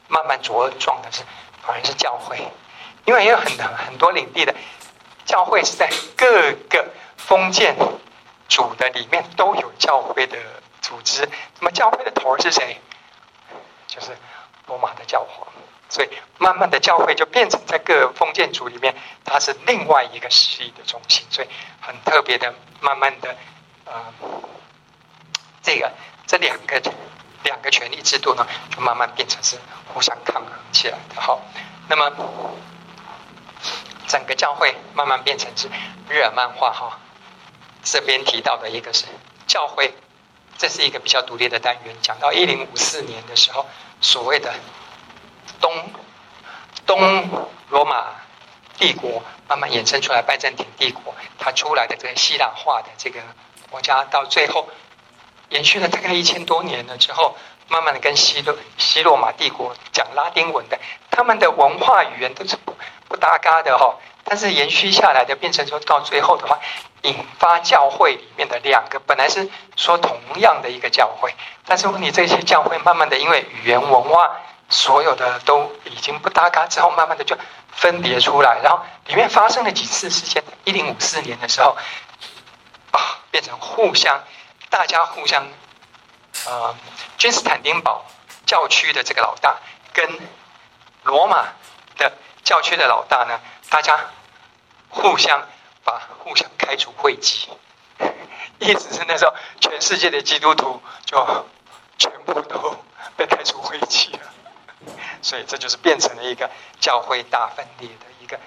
[0.09, 1.23] 慢慢茁壮的是
[1.63, 2.39] 反而是教会，
[3.05, 4.55] 因为也有很多很多领地的。
[5.25, 6.85] 教会是在各个
[7.17, 7.77] 封建
[8.49, 10.37] 主的里面都有教会的
[10.81, 11.27] 组织。
[11.61, 12.77] 那么教会的头是谁？
[13.87, 14.09] 就是
[14.67, 15.47] 罗马的教皇。
[15.89, 16.09] 所以
[16.39, 18.95] 慢慢的教会就变成在各个封建主里面，
[19.25, 21.25] 它是另外一个势力的中心。
[21.31, 21.49] 所以
[21.81, 23.37] 很特别的，慢慢的，
[23.85, 23.93] 呃，
[25.63, 25.93] 这个
[26.27, 26.83] 这两个
[27.45, 29.59] 两个权力制度呢，就慢慢变成是
[29.93, 31.21] 互相抗衡起来的。
[31.21, 31.41] 好，
[31.89, 32.13] 那么。
[34.09, 35.71] 整个教会慢慢变成是
[36.11, 36.99] 日耳曼化哈，
[37.83, 39.07] 这边提到的一个是
[39.47, 39.95] 教会，
[40.59, 41.97] 这是一个比较独立的单元。
[42.03, 43.65] 讲到一零五四年的时候，
[44.03, 44.53] 所谓的
[45.63, 45.73] 东
[46.85, 48.09] 东罗马
[48.77, 53.19] 帝国慢慢衍生出来，拜占庭帝国它出来的这个希腊化的这个
[53.71, 54.69] 国家，到最后
[55.53, 57.37] 延续了大概一千多年了之后，
[57.69, 60.79] 慢慢的跟西罗西罗马帝国讲拉丁文的，
[61.11, 62.57] 他们的文化语言都是。
[62.57, 62.75] 不
[63.09, 66.59] 不搭嘎的哈，但是延续下来的变成说到最后的话，
[67.03, 69.47] 引发教会里面的两个本来是
[69.77, 71.35] 说同样的一个教会，
[71.67, 74.31] 但是问题这些教会慢慢的因为语言文化
[74.71, 77.37] 所有的都已经不搭嘎之后，慢慢的就
[77.71, 80.43] 分别出来，然后里面发生了几次事件。
[80.65, 81.77] 一零五四年的时候，
[82.93, 84.19] 啊，变成互相
[84.73, 85.47] 大家互相，
[86.47, 86.75] 呃，
[87.19, 88.07] 君士坦丁堡
[88.47, 89.59] 教区的这个老大
[89.93, 90.09] 跟
[91.05, 91.47] 罗马
[91.99, 92.11] 的。
[92.45, 93.39] 教区的老大呢，
[93.71, 93.97] 大家
[94.89, 95.47] 互相
[95.85, 97.49] 把互相开除会籍，
[98.59, 101.47] 意思是那时候全世界的基督徒就
[101.97, 102.77] 全部都
[103.17, 104.27] 被开除会籍了，
[105.23, 106.51] 所以这就是变成了一个
[106.81, 108.39] 教会大分裂的一个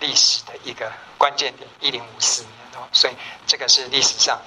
[0.00, 3.14] 历史的一个关键点，一零五四年哦，所以
[3.46, 4.42] 这个是历史上，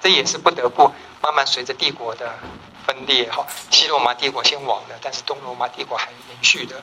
[0.00, 2.32] 这也是不得不慢慢随着帝国的
[2.86, 6.76] 分裂哈，西罗马帝国先亡了，但是东罗马帝国还延续的。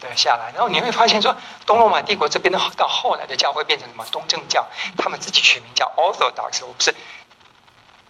[0.00, 1.36] 对，下来，然后你会发现说，
[1.66, 4.04] 东罗马帝国这边的到后来的教会变成什么？
[4.12, 4.64] 东正教，
[4.96, 6.94] 他们自己取名叫 Orthodox，我们是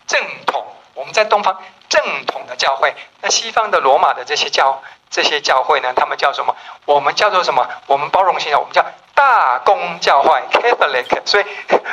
[0.07, 0.67] 正统。
[0.93, 5.95] 我们在东方正统的教会，那西方的罗马的这些教这些教会呢？
[5.95, 6.55] 他们叫什么？
[6.85, 7.67] 我们叫做什么？
[7.87, 8.85] 我们包容性的，我们叫
[9.19, 11.27] 大公教会 Catholic。
[11.27, 11.45] 所以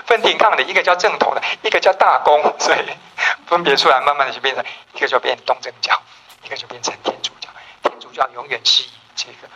[0.06, 2.80] 分庭抗礼，一个叫正统的，一个叫大公，所以
[3.47, 5.99] 分别出来，慢慢的就变成一个就变东正教，
[6.43, 7.49] 一个就变成天主教。
[7.81, 9.49] 天主教永远是以这个。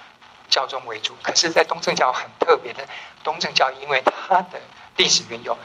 [0.50, 2.84] 教宗为主，可是，在东正教很特别的，
[3.24, 4.60] 东正教因为它的
[4.96, 5.56] 历史缘由，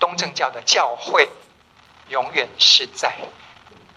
[0.00, 1.28] 东正教的教会
[2.08, 3.14] 永远是在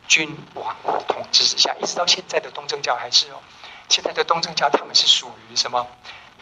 [0.07, 0.75] 君王
[1.07, 3.41] 统治之下，一直到现在的东正教还是哦。
[3.89, 5.87] 现在的东正教他们是属于什么？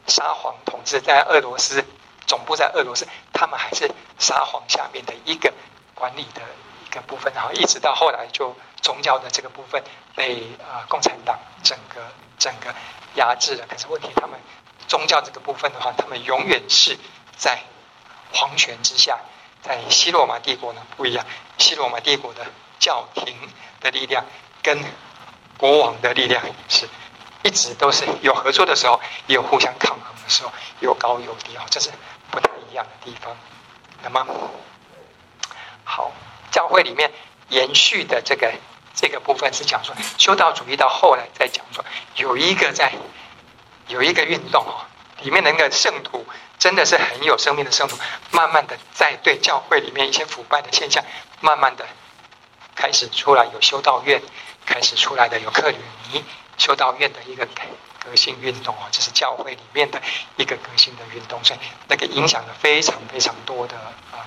[0.08, 1.84] 沙皇统治，在俄罗斯
[2.26, 3.90] 总部在俄罗斯，他们还是
[4.20, 5.54] 沙皇下面的一个
[5.94, 6.42] 管理的
[6.86, 9.84] 一个部分，然后一直到后来就宗教的这个部分
[10.16, 12.02] 被呃共产党整个
[12.38, 12.74] 整个。
[13.16, 14.40] 压制了，可是问题，他们
[14.88, 16.98] 宗教这个部分的话，他们永远是
[17.38, 17.62] 在
[18.34, 19.20] 皇权之下。
[19.62, 21.24] 在西罗马帝国呢不一样，
[21.60, 22.44] 西罗马帝国的
[22.80, 23.38] 教廷
[23.82, 24.26] 的力量
[24.64, 24.84] 跟
[25.60, 26.90] 国王的力量是
[27.44, 31.92] 一直都是有合作的时候，也有互相抗衡的时候，有高有低啊，这是
[32.32, 33.36] 不太一样的地方。
[34.02, 34.26] 那么
[35.84, 36.12] 好，
[36.52, 37.12] 教会里面
[37.50, 38.52] 延续的这个。
[38.96, 41.84] 这个部分是讲说，修道主义到后来再讲说，
[42.16, 42.94] 有一个在
[43.88, 44.86] 有一个运动哦，
[45.24, 46.24] 里面的那个圣徒
[46.60, 47.98] 真的是很有生命的圣徒，
[48.30, 51.04] 慢慢的在对教会里面一些腐败的现象，
[51.42, 51.84] 慢慢的
[52.76, 54.22] 开始出来有修道院，
[54.64, 55.78] 开始出来的有克吕
[56.12, 56.24] 尼
[56.58, 57.46] 修道院的一个
[58.04, 60.02] 革新运动哦，这是教会里面的
[60.38, 63.76] 一个革新的运动，所以那个影响了非常非常多的
[64.12, 64.26] 啊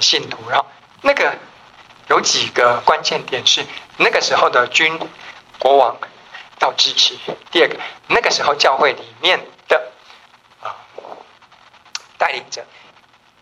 [0.00, 0.66] 信徒，然后
[1.02, 1.36] 那个。
[2.10, 3.62] 有几个关键点是
[3.98, 4.98] 那个时候的君
[5.58, 5.94] 国王
[6.60, 7.14] 要支持。
[7.50, 9.92] 第二个，那个时候教会里面的
[10.62, 10.72] 啊
[12.16, 12.64] 带领者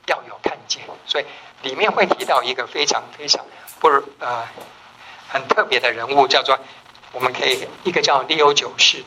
[0.07, 1.25] 要有看见，所以
[1.63, 3.47] 里面会提到一个非常非常
[3.79, 3.89] 不
[4.19, 4.49] 呃
[5.29, 6.59] 很特别的人物，叫做
[7.17, 9.03] 我们可以一个叫利欧九世，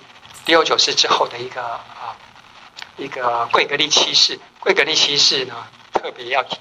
[0.47, 2.17] 利欧九世之后的一个啊
[2.97, 5.53] 一个贵格利七世，贵格利七世呢
[5.93, 6.57] 特别要提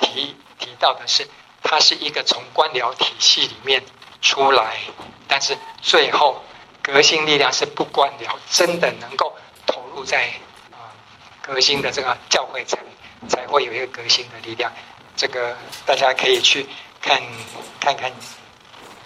[0.00, 1.28] 提提到的是，
[1.62, 3.84] 他是一个从官僚体系里面
[4.22, 4.78] 出来，
[5.28, 6.42] 但是最后
[6.80, 9.36] 革新力量是不官僚，真的能够
[9.66, 10.32] 投入在
[10.72, 10.88] 啊
[11.42, 12.78] 革新的这个教会才
[13.28, 14.72] 才会有一个革新的力量。
[15.14, 15.54] 这个
[15.84, 16.66] 大家可以去
[17.02, 17.22] 看
[17.78, 18.10] 看看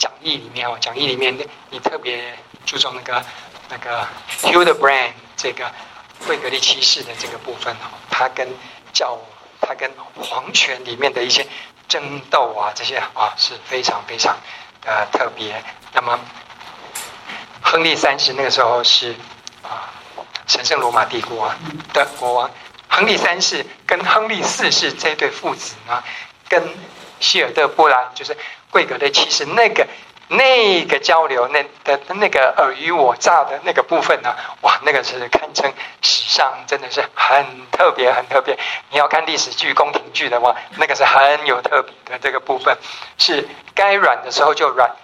[0.01, 1.36] 讲义里面哦，讲义里面
[1.68, 3.22] 你特别注重那个
[3.68, 4.09] 那个
[4.40, 5.70] Hildebrand 这个
[6.27, 8.48] 贵格利七世的这个部分哦，他跟
[8.94, 9.18] 教
[9.60, 11.47] 他跟皇权里面的一些
[11.86, 14.35] 争斗啊这些啊是非常非常
[14.81, 15.62] 的特别。
[15.93, 16.18] 那么
[17.60, 19.14] 亨利三世那个时候是
[19.62, 19.93] 啊
[20.47, 21.52] 神圣罗马帝国
[21.93, 22.51] 的国王。
[22.89, 26.02] 亨利三世跟亨利四世这对父子呢，
[26.48, 26.60] 跟
[27.20, 28.36] 希尔德布兰就是
[28.70, 29.86] 贵格的其实那个
[30.28, 35.72] 那个交流那的那个尔虞我诈的那个部分呢，哇，那个是堪称
[36.02, 38.59] 史上真的是很特别很特别。
[38.90, 42.76] 你要看历史剧、宫廷剧的话，那个是很有特别的这个部分，
[43.18, 44.94] 是该软的时候就软。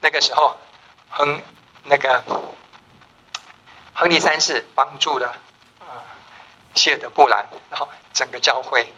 [0.00, 0.56] 那个时候，
[1.10, 1.40] 亨
[1.84, 2.22] 那个
[3.94, 5.34] 亨利三世帮助了。
[6.74, 8.92] 希尔德布兰，然后整个教会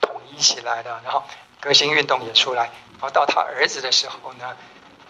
[0.00, 1.22] 统一起来了，然后
[1.60, 2.70] 革新运动也出来，
[3.00, 4.54] 然后到他儿子的时候呢，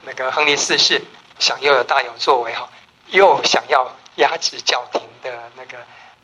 [0.03, 1.03] 那个亨利四世
[1.41, 2.69] 想又有大有作为哈，
[3.09, 5.79] 又想要压制教廷的那个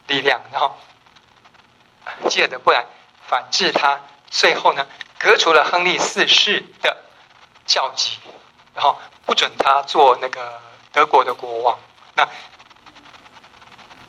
[0.07, 0.77] 力量，然后
[2.31, 2.87] 希尔德布兰
[3.27, 4.87] 反制他，最后呢
[5.19, 6.97] 革除了亨利四世的
[7.67, 8.19] 教籍，
[8.73, 10.61] 然后不准他做那个
[10.93, 11.79] 德国的国王，
[12.15, 12.29] 那。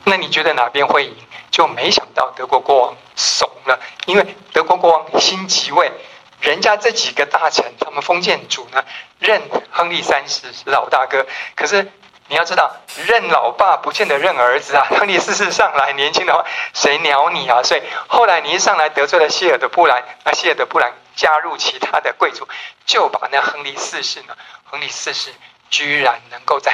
[0.04, 1.14] 那你觉得哪边会赢？
[1.50, 5.92] 就没想到德国国王怂了，因为德国国王新即位，
[6.40, 8.84] 人家这几个大臣，他们封建主呢，
[9.18, 11.26] 认亨利三世是老大哥。
[11.54, 11.90] 可是
[12.28, 14.86] 你要知道，认老爸不见得认儿子啊。
[14.98, 16.44] 亨利四世上来年轻的话，
[16.74, 17.62] 谁鸟你啊？
[17.62, 22.46] 所以后来你一上来得罪了希尔德布兰，那希尔德布兰加入其他的贵族，
[22.86, 25.32] 就把那亨利四世呢，亨利四世
[25.70, 26.72] 居然能够在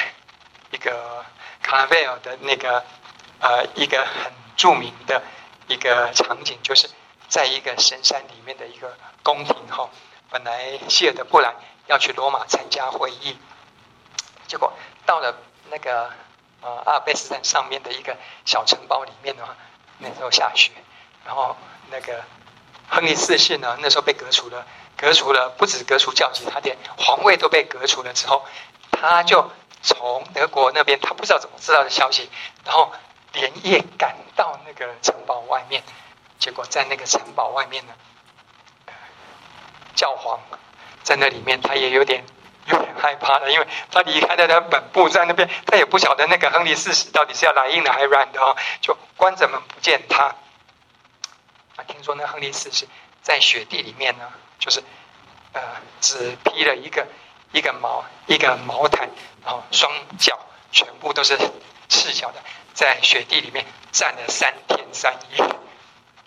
[0.71, 1.25] 一个
[1.61, 2.83] 卡拉维尔的那个。
[3.37, 5.21] 呃，一个很著名的
[5.67, 6.89] 一个场景，就是
[7.35, 9.89] 在一个深山里面的一个宫廷哈。
[10.29, 11.53] 本来希尔德布兰
[11.87, 13.37] 要去罗马参加会议，
[14.47, 14.71] 结果
[15.05, 15.35] 到了
[15.69, 16.09] 那个
[16.61, 19.53] 呃阿尔卑斯山上面的一个小城堡里面的话，
[19.97, 20.71] 那时候下雪，
[21.25, 21.57] 然后
[21.91, 22.23] 那个
[22.87, 28.45] 亨利四世呢，那时候被革除了，革除了不止革除教籍，他连皇位都被革除了之后，
[28.91, 29.51] 他就
[29.81, 32.29] 从德国那边，他不知道怎么知道的消息，
[32.63, 32.93] 然后。
[33.35, 35.83] 连夜赶到那个城堡外面，
[36.39, 37.93] 结果在那个城堡外面呢，
[39.95, 40.39] 教皇
[41.03, 42.23] 在那里面，他也有点
[42.67, 50.35] 有点害怕了，因为他离开了他本部在那边，他也不晓得那个亨利四世到底是要来硬的还是软的啊，就关着门不见他。
[51.75, 52.87] 啊，听说那亨利四世
[53.21, 54.83] 在雪地里面呢，就是
[55.53, 55.61] 呃，
[56.01, 57.07] 只披了一个
[57.51, 59.09] 一个毛一个毛毯，
[59.43, 60.39] 然后双脚
[60.71, 61.37] 全部都是
[61.89, 62.41] 赤脚的。
[62.73, 65.37] 在雪地里面站了三天三夜，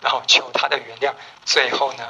[0.01, 1.13] 然后求他的原谅。
[1.45, 2.03] 最后呢，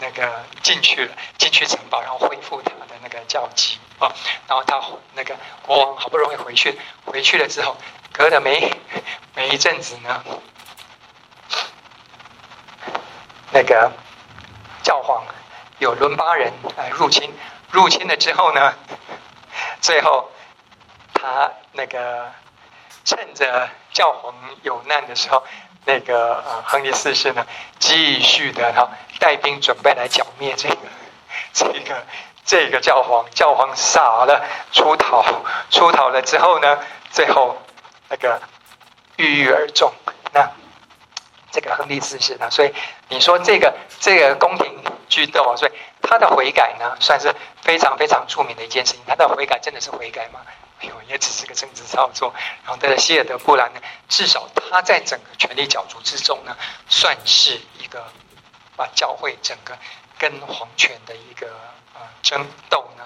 [0.00, 4.12] 那个进去了，进去城堡，然后恢复他的那个教籍啊。
[4.48, 4.80] 然后他
[5.14, 7.76] 那个国王好不容易回去，回去了之后，
[8.12, 8.72] 隔了没
[9.34, 10.24] 没一阵子呢，
[13.50, 13.92] 那个
[14.82, 15.24] 教皇
[15.78, 17.32] 有伦巴人来入侵，
[17.70, 18.74] 入侵了之后呢，
[19.80, 20.30] 最后
[21.14, 22.32] 他那个。
[23.04, 25.44] 趁着教皇有难的时候，
[25.86, 27.46] 那个呃亨利四世呢，
[27.78, 28.90] 继续的哈
[29.20, 30.76] 带兵准备来剿灭这个
[31.54, 32.04] 这个
[32.44, 33.24] 这个教皇。
[33.30, 35.24] 教皇傻了，出逃
[35.70, 36.78] 出逃了之后呢，
[37.10, 37.56] 最后
[38.08, 38.40] 那个
[39.16, 39.92] 郁郁而终。
[40.32, 40.50] 那
[41.52, 42.74] 这个亨利四世呢，所以
[43.08, 45.72] 你说这个这个宫廷剧斗啊，所以
[46.02, 47.32] 他的悔改呢，算是
[47.62, 49.02] 非常非常著名的一件事情。
[49.06, 50.40] 他的悔改真的是悔改吗？
[51.08, 52.32] 也只是个政治操作。
[52.64, 56.56] 然后，但是希尔德布兰呢，至少他在整个权力角逐之中呢，
[56.88, 58.04] 算是一个
[58.76, 59.76] 把教会整个
[60.18, 61.46] 跟皇权的一个
[61.94, 63.04] 呃争斗呢，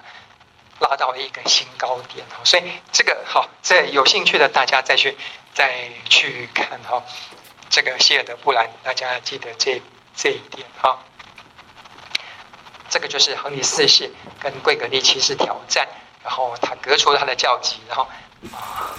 [0.81, 2.25] 拉到了一个新高点。
[2.45, 5.17] 所以这个好，这有兴趣的大家再去
[5.55, 7.03] 再去看哈，
[7.69, 9.81] 这个希尔德布兰，大家记得这
[10.17, 10.99] 这一点哈。
[12.89, 15.87] 这个就是亨利四世跟贵格利七世挑战。
[16.23, 18.07] 然后他革除了他的教籍，然后
[18.53, 18.95] 啊，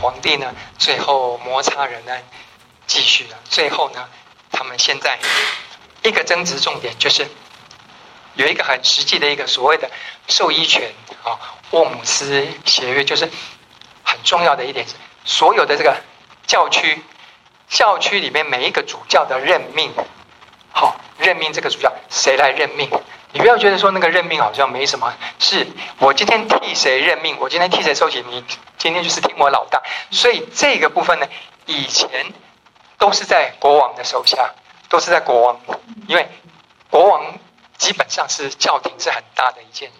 [0.00, 2.22] 皇帝呢，最后摩擦仍然
[2.86, 3.36] 继续了。
[3.48, 4.08] 最后呢，
[4.50, 5.18] 他们现在
[6.02, 7.26] 一个争执重点就是
[8.34, 9.90] 有一个很实际的一个所谓的
[10.28, 10.92] 授医权
[11.22, 11.38] 啊，
[11.70, 13.30] 沃姆斯协约就是
[14.02, 15.96] 很重要的一点是，所有的这个
[16.46, 17.00] 教区，
[17.68, 19.92] 教区里面每一个主教的任命，
[20.72, 22.90] 好，任命这个主教谁来任命？
[23.32, 25.66] 你不要觉得说那个任命好像没什么，是
[25.98, 28.44] 我今天替谁任命，我今天替谁收集，你
[28.78, 29.82] 今天就是听我老大。
[30.10, 31.26] 所以这个部分呢，
[31.66, 32.32] 以前
[32.98, 34.52] 都是在国王的手下，
[34.88, 35.60] 都是在国王，
[36.06, 36.28] 因为
[36.90, 37.38] 国王
[37.76, 39.90] 基本上是教廷是很大的一件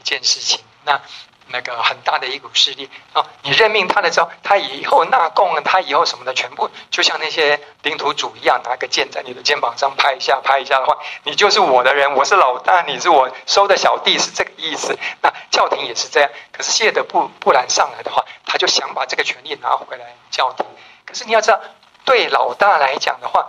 [0.00, 0.60] 一件事情。
[0.84, 1.00] 那。
[1.50, 3.24] 那个很大的一股势力啊！
[3.42, 14.98] 你任命他的时候，他以后纳贡，他以后什么的，全部就像那些领土主一样，拿个剑在你的肩膀上拍一下，拍一下的话，你就是我的人，我是老大，你是我收的小弟，是这个意思。
[15.22, 16.30] 那教廷也是这样。
[16.52, 20.66] 可是谢德布布兰上来的话，他就想把这个权力拿回来教廷。
[21.06, 21.60] 可是你要知道，
[22.04, 23.48] 对老大来讲的话，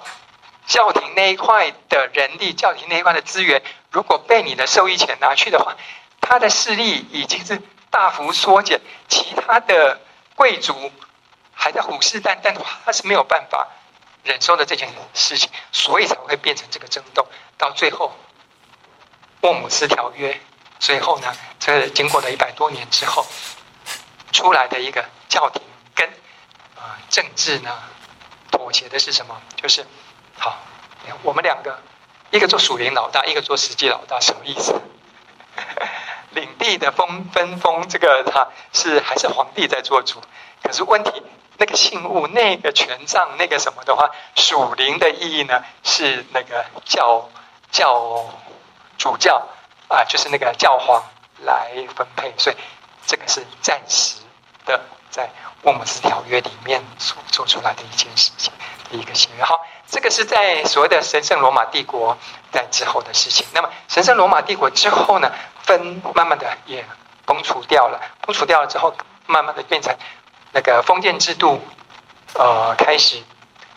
[0.66, 3.62] 教廷那一块的人力，教廷那一块的资源，
[3.92, 5.76] 如果被你的受益钱拿去的话，
[6.22, 7.62] 他的势力已经是。
[7.90, 10.00] 大幅缩减，其他的
[10.36, 10.92] 贵族
[11.54, 13.68] 还在虎视眈眈的话，他是没有办法
[14.24, 17.28] 忍受的这件事情，所以才会变成这个争斗。
[17.58, 18.16] 到最后，
[19.42, 20.40] 沃姆斯条约，
[20.80, 23.26] 最后呢，这经过了一百多年之后，
[24.32, 25.62] 出来的一个教廷
[25.96, 26.08] 跟
[26.76, 27.76] 啊政治呢
[28.52, 29.42] 妥协的是什么？
[29.56, 29.86] 就是
[30.38, 30.60] 好，
[31.24, 31.80] 我们两个，
[32.32, 34.80] 一个做属灵老大，一个做实际老大，什么意思？
[36.32, 40.22] 领地的封分封，这个他是还是皇帝在做主。
[40.64, 41.24] 可是问题，
[41.58, 45.64] 那个信物、那个权杖、那个什么的话，属灵的意义呢？
[45.84, 47.30] 是那个教
[47.72, 48.26] 教
[48.98, 49.48] 主教
[49.88, 51.04] 啊，就是那个教皇
[51.40, 52.34] 来分配。
[52.38, 52.56] 所以
[53.06, 54.18] 这个是暂时
[54.66, 54.80] 的，
[55.10, 55.30] 在
[55.64, 58.52] 沃姆斯条约里面所做出来的一件事情
[58.98, 59.44] 一个协约。
[59.44, 62.18] 好，这个是在所谓的神圣罗马帝国
[62.52, 63.46] 在之后的事情。
[63.54, 65.32] 那么神圣罗马帝国之后呢？
[65.64, 66.84] 分慢慢的也
[67.26, 68.92] 崩除掉了，崩除掉了之后，
[69.28, 69.96] 慢慢的变成
[70.52, 71.62] 那个封建制度，
[72.34, 73.22] 呃，开始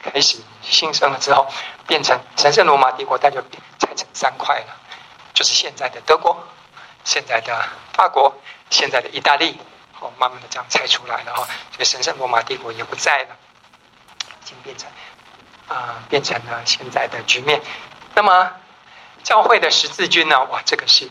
[0.03, 1.47] 开始兴盛了之后，
[1.87, 3.43] 变成神圣罗马帝国，它就
[3.79, 4.75] 拆成三块了，
[5.35, 6.35] 就是现在的德国、
[7.05, 7.63] 现在的
[7.93, 8.33] 法国、
[8.71, 9.61] 现在的意大利，
[10.01, 13.37] 哦，慢慢的这样拆出来了哈，所以神圣罗马帝国也不在了，
[14.41, 14.89] 已经变成
[15.73, 17.61] 啊、变成了现在的局面。
[18.15, 18.51] 那么
[19.23, 20.45] 教会的十字军呢？
[20.45, 21.09] 哇，这个是。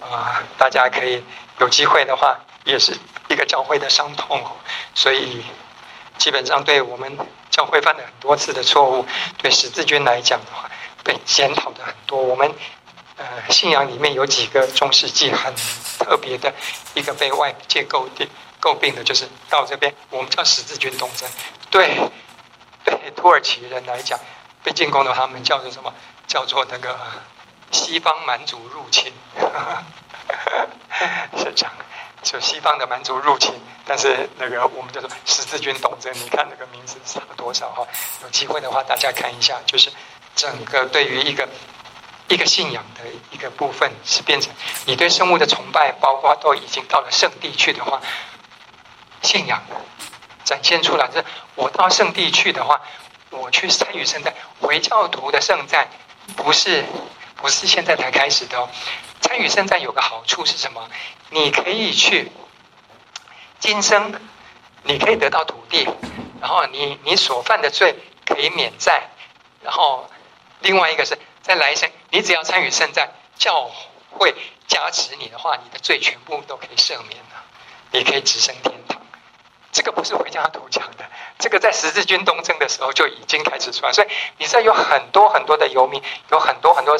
[0.00, 1.24] 啊，大家可以
[1.60, 2.94] 有机会的话，也是
[3.28, 4.38] 一个教会的伤痛，
[4.94, 5.42] 所以
[6.18, 7.16] 基本上对我们
[7.48, 9.06] 教会犯了很多次的错误，
[9.38, 10.70] 对十字军来讲的话，
[11.02, 12.20] 被检讨的很多。
[12.20, 12.54] 我们
[13.16, 15.54] 呃信仰里面有几个中世纪很
[15.98, 16.52] 特别的
[16.92, 18.28] 一个被外界诟病
[18.60, 21.26] 诟病的，就是到这边我们叫十字军东征。
[21.70, 21.98] 对
[22.84, 24.18] 对，土耳其人来讲，
[24.62, 25.92] 被进攻的他们叫做什么？
[26.26, 26.96] 叫做那个。
[27.70, 29.12] 西方蛮族入侵，
[31.36, 31.72] 是这样，
[32.22, 33.52] 就西方的蛮族入侵，
[33.84, 37.84] 但是那个我们叫做十字军东征，你看那个名字差多少哈？
[38.22, 39.90] 有机会的话，大家看一下，就是
[40.36, 41.48] 整个对于一个
[42.28, 43.02] 一个信仰的
[43.32, 44.52] 一个部分，是变成
[44.86, 48.00] 你对生物的崇拜，包括都已经到了圣地去的话，
[49.22, 49.60] 信仰
[50.44, 51.24] 展现出来，是
[51.54, 52.80] 我到圣地去的话，
[53.30, 55.88] 我去参与圣战，回教徒的圣战
[56.36, 56.84] 不是。
[57.36, 58.70] 不是现在才开始的哦。
[59.20, 60.88] 参与圣战有个好处是什么？
[61.28, 62.32] 你可以去
[63.60, 64.18] 今生，
[64.84, 65.86] 你可以得到土地，
[66.40, 67.94] 然后你你所犯的罪
[68.24, 69.10] 可以免债，
[69.62, 70.08] 然后
[70.60, 73.70] 另外一个是在来生，你只要参与圣战，教
[74.10, 74.34] 会
[74.66, 77.44] 加持你的话，你的罪全部都可以赦免了，
[77.90, 79.03] 你可以直升天堂。
[79.74, 81.04] 这个不是回家图讲的，
[81.36, 86.96] 这个在十字军东征的时候就已经开始出来，所以你知道有很多很多的游民，有很多很多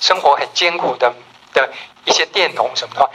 [0.00, 1.12] 生活很艰苦的
[1.52, 1.68] 的
[2.04, 3.10] 一些佃农什么的话，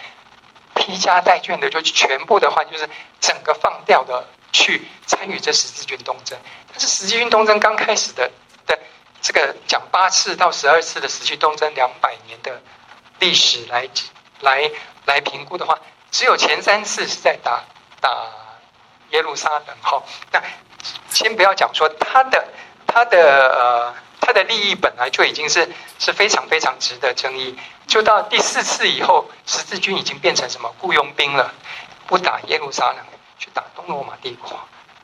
[0.76, 2.90] 披家带眷的就全部的话就是
[3.22, 6.38] 整个放掉的去参与这十字军东征。
[6.70, 8.30] 但是十字军东征刚开始的
[8.68, 8.78] 的
[9.22, 12.62] 这个讲八次到十二次的十字军东征两百年的
[13.20, 13.88] 历史来
[14.42, 14.70] 来
[15.06, 15.80] 来评估的话，
[16.12, 17.64] 只有前三次是在打
[18.02, 18.28] 打。
[19.12, 20.42] 耶路撒冷，好，那
[21.10, 22.48] 先不要讲说他的
[22.88, 23.18] 他的
[23.58, 25.68] 呃他的利益本来就已经是
[25.98, 27.58] 是非常非常值得争议，
[27.88, 31.54] 就到第四次以后，十字军已经变成什么雇佣兵了，
[32.08, 32.98] 不打耶路撒冷，
[33.38, 34.60] 去打东罗马帝国，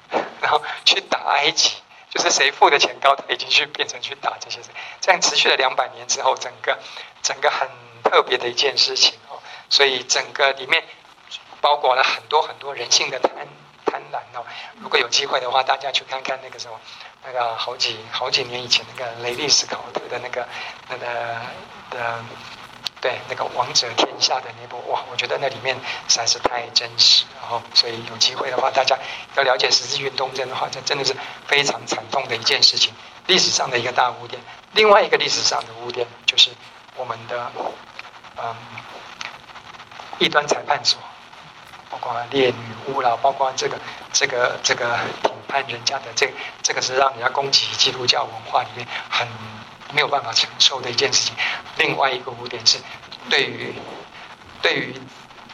[0.41, 1.77] 然后去打埃及，
[2.09, 4.69] 就是谁付的钱高，他已经去变成去打这些事，
[5.01, 6.77] 这样持续了两百年之后，整个
[7.23, 7.67] 整个很
[8.03, 10.83] 特别的一件事情哦，所以整个里面
[11.61, 13.47] 包裹了很多很多人性的贪。
[14.11, 14.45] 贪婪哦！
[14.79, 16.79] 如果有机会的话，大家去看看那个什么，
[17.25, 20.47] 那个好几好几年以前那个雷利斯考特的那个
[20.89, 21.41] 那个
[21.89, 22.23] 的
[23.01, 25.75] 对，那个王者天下的那部哇，我觉得那里面
[26.07, 28.97] 实在是太真实，然后所以有机会的话，大家
[29.35, 31.15] 要了解十字军东征的话，这真的是
[31.45, 32.93] 非常惨痛的一件事情，
[33.27, 34.41] 历史上的一个大污点。
[34.73, 36.49] 另外一个历史上的污点就是
[36.95, 37.51] 我们的
[38.37, 38.55] 嗯
[40.17, 40.99] 异端裁判所，
[42.13, 43.79] 括烈女巫啦，包括这个
[44.13, 49.27] 这个这个评判人家的这、这个是让人家攻击基督教文化里面很。
[49.93, 51.33] 没有办法承受的一件事情。
[51.77, 52.79] 另外一个污点是，
[53.29, 53.73] 对于
[54.61, 54.93] 对于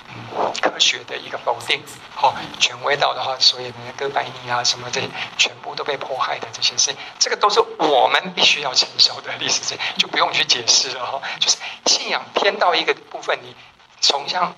[0.07, 1.83] 嗯科学的一个否定，
[2.19, 5.07] 哦，权威道的话，所以呢，哥白尼啊什么这些
[5.37, 11.21] 全部都被迫害的这些事，这个都是我们必须要承受的历史，就不用去解释了哈、哦。
[11.39, 13.53] 就是信仰偏到一个部分，你
[13.99, 14.55] 从像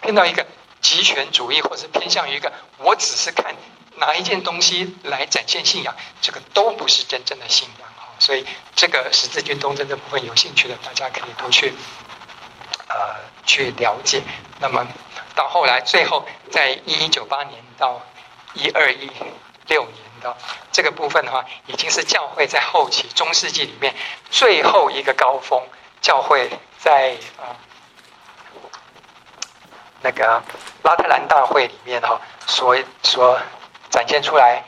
[0.00, 0.46] 偏到一个
[0.80, 3.54] 极权主义，或者是偏向于一个我只是看
[3.96, 7.88] 哪一件东西来展现信仰，这个都不是真正的信仰。
[8.18, 8.44] 所以，
[8.76, 11.72] 这个十字军东征这部分有兴趣的，大家可以多去，
[12.88, 13.16] 呃，
[13.46, 14.22] 去了解。
[14.58, 14.86] 那么，
[15.34, 17.98] 到后来，最后在一一九八年到
[18.52, 19.10] 一二一
[19.68, 20.36] 六年的
[20.70, 23.94] 这个部分的话，已经是教会在后期中世纪里面
[24.30, 25.62] 最后一个高峰。
[26.02, 27.56] 教会在啊、呃、
[30.02, 30.42] 那个
[30.82, 33.38] 拉特兰大会里面哈，所所
[33.88, 34.62] 展现出来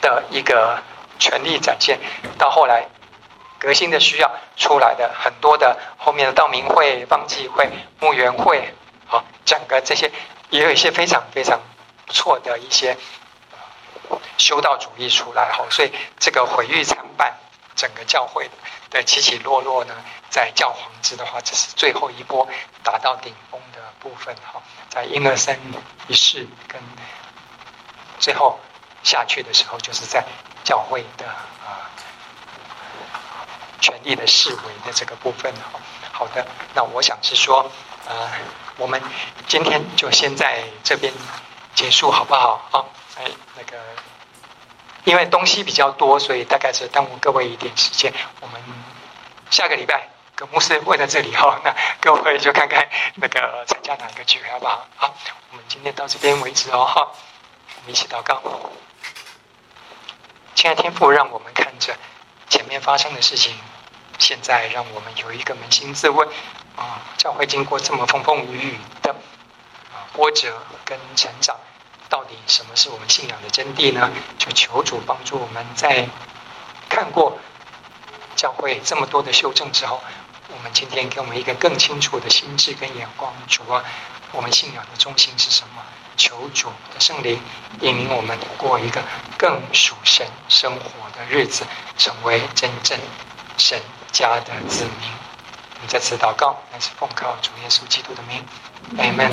[0.00, 0.78] 的一个
[1.18, 1.98] 权力展现，
[2.38, 2.86] 到后来。
[3.58, 7.66] 革新的需要出来的很多的后面的道明会、方济会、
[7.98, 8.74] 牧原会，
[9.06, 10.12] 好，整个这些
[10.50, 11.58] 也有一些非常非常
[12.04, 12.94] 不错的一些
[14.36, 17.34] 修道主义出来，好，所以这个毁誉参半，
[17.76, 18.50] 整个教会
[18.90, 19.94] 的起起落落呢，
[20.30, 22.48] 在教皇制的话，这是最后一波
[22.82, 25.56] 达到顶峰的部分，哈，在英尔森
[26.08, 26.82] 一世跟
[28.18, 28.58] 最后
[29.04, 30.24] 下去的时候，就是在
[30.64, 31.86] 教会的啊。
[33.78, 35.78] 权力的式微的这个部分，好
[36.10, 36.44] 好的，
[36.74, 37.70] 那我想是说，
[38.08, 38.28] 呃，
[38.78, 39.00] 我们
[39.46, 41.12] 今天就先在这边
[41.72, 42.66] 结束，好不好？
[42.72, 43.78] 好，哎，那个，
[45.06, 48.12] 因为东西比较多，所以大概是耽误各位一点时间。
[48.40, 48.60] 我们
[49.50, 54.84] 下个礼拜，葛牧师会在这里哈，那各位就看看那个参加哪个聚会，好不好？
[54.96, 55.14] 好，
[55.52, 57.12] 我们今天到这边为止哦，哈，
[57.76, 58.42] 我们一起祷告。
[60.56, 61.94] 亲爱天父，让我们看着。
[62.48, 63.54] 前面发生的事情，
[64.18, 66.28] 现在让我们有一个扪心自问
[66.74, 71.56] 啊，教会经过这么风风雨雨的啊波折跟成长，
[72.08, 74.10] 到底什么是我们信仰的真谛呢？
[74.38, 76.08] 就求主帮助我们在
[76.88, 77.38] 看过
[78.36, 80.00] 教会这么多的修正之后，
[80.48, 83.84] 我们今天给我们一个更清楚的心智跟眼光，主啊，
[84.32, 85.82] 我们信仰的中心是什么？
[86.16, 87.38] 求主的圣灵
[87.82, 89.02] 引领我们过一个
[89.36, 91.64] 更属神生活的日子，
[91.98, 92.98] 成为真正
[93.58, 93.78] 神
[94.12, 95.10] 家的子民。
[95.74, 98.42] 我们在此祷告，乃是奉靠主耶稣基督的名，
[98.96, 99.30] 阿门。